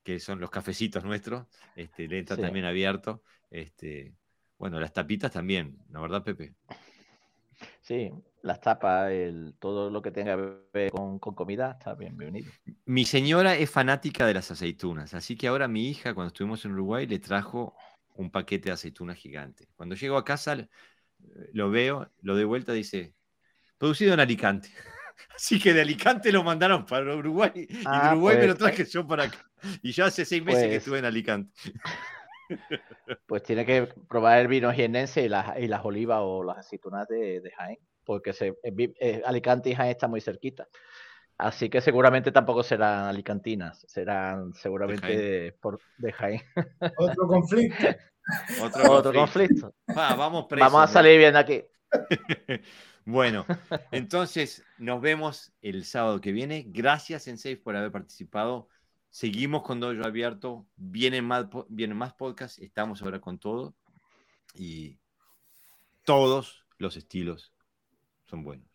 [0.03, 1.47] que son los cafecitos nuestros,
[1.77, 3.23] este, le entra también abierto.
[3.51, 4.15] Este,
[4.59, 6.55] bueno, las tapitas también, ¿la verdad, Pepe?
[7.81, 8.11] Sí,
[8.43, 12.51] las tapas, el, todo lo que tenga que ver con, comida está bienvenido.
[12.85, 16.73] Mi señora es fanática de las aceitunas, así que ahora mi hija, cuando estuvimos en
[16.73, 17.75] Uruguay, le trajo
[18.15, 19.69] un paquete de aceitunas gigante.
[19.75, 20.69] Cuando llego a casa,
[21.53, 23.15] lo veo, lo de vuelta, dice,
[23.79, 24.71] producido en Alicante.
[25.37, 28.75] Así que de Alicante lo mandaron para Uruguay y de ah, Uruguay me lo pues,
[28.75, 29.45] traje yo para acá.
[29.83, 31.53] Y ya hace seis meses que pues estuve en Alicante.
[33.25, 37.09] Pues tiene que probar el vino jiennense y las, y las olivas o las aceitunas
[37.09, 40.69] de, Jaén, porque se, eh, eh, Alicante y Jaén están muy cerquita.
[41.39, 46.43] Así que seguramente tampoco serán alicantinas, serán seguramente de, por, de Jaén.
[46.99, 47.87] Otro conflicto.
[48.61, 49.75] Otro, conflicto.
[49.87, 51.63] vamos, vamos a salir bien aquí.
[53.05, 53.45] bueno,
[53.91, 56.65] entonces nos vemos el sábado que viene.
[56.69, 58.69] Gracias, Sensei, por haber participado.
[59.11, 60.67] Seguimos con Dojo Abierto.
[60.77, 62.59] Vienen más, vienen más podcasts.
[62.59, 63.75] Estamos ahora con todo.
[64.55, 64.99] Y
[66.05, 67.53] todos los estilos
[68.25, 68.67] son buenos.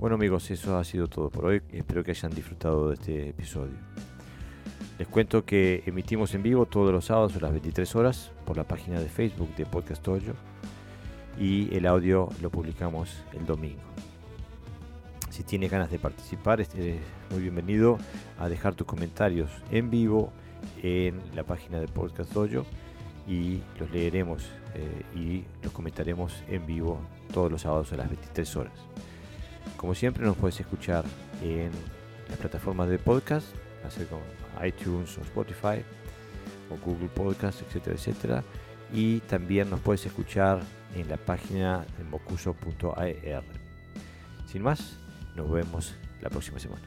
[0.00, 1.60] Bueno amigos, eso ha sido todo por hoy.
[1.72, 3.74] Espero que hayan disfrutado de este episodio.
[4.96, 8.62] Les cuento que emitimos en vivo todos los sábados a las 23 horas por la
[8.62, 10.34] página de Facebook de Podcast Toyo
[11.36, 13.82] y el audio lo publicamos el domingo.
[15.30, 17.00] Si tienes ganas de participar, estés
[17.30, 17.98] muy bienvenido
[18.38, 20.32] a dejar tus comentarios en vivo
[20.80, 22.64] en la página de Podcast Dojo
[23.26, 27.00] y los leeremos eh, y los comentaremos en vivo
[27.32, 28.78] todos los sábados a las 23 horas.
[29.76, 31.04] Como siempre nos puedes escuchar
[31.42, 31.70] en
[32.28, 33.46] las plataformas de podcast,
[33.86, 34.22] así como
[34.64, 35.84] iTunes o Spotify
[36.70, 38.44] o Google Podcast, etcétera, etcétera.
[38.92, 40.60] Y también nos puedes escuchar
[40.94, 43.44] en la página de mocuso.ar.
[44.46, 44.96] Sin más,
[45.36, 46.82] nos vemos la próxima semana.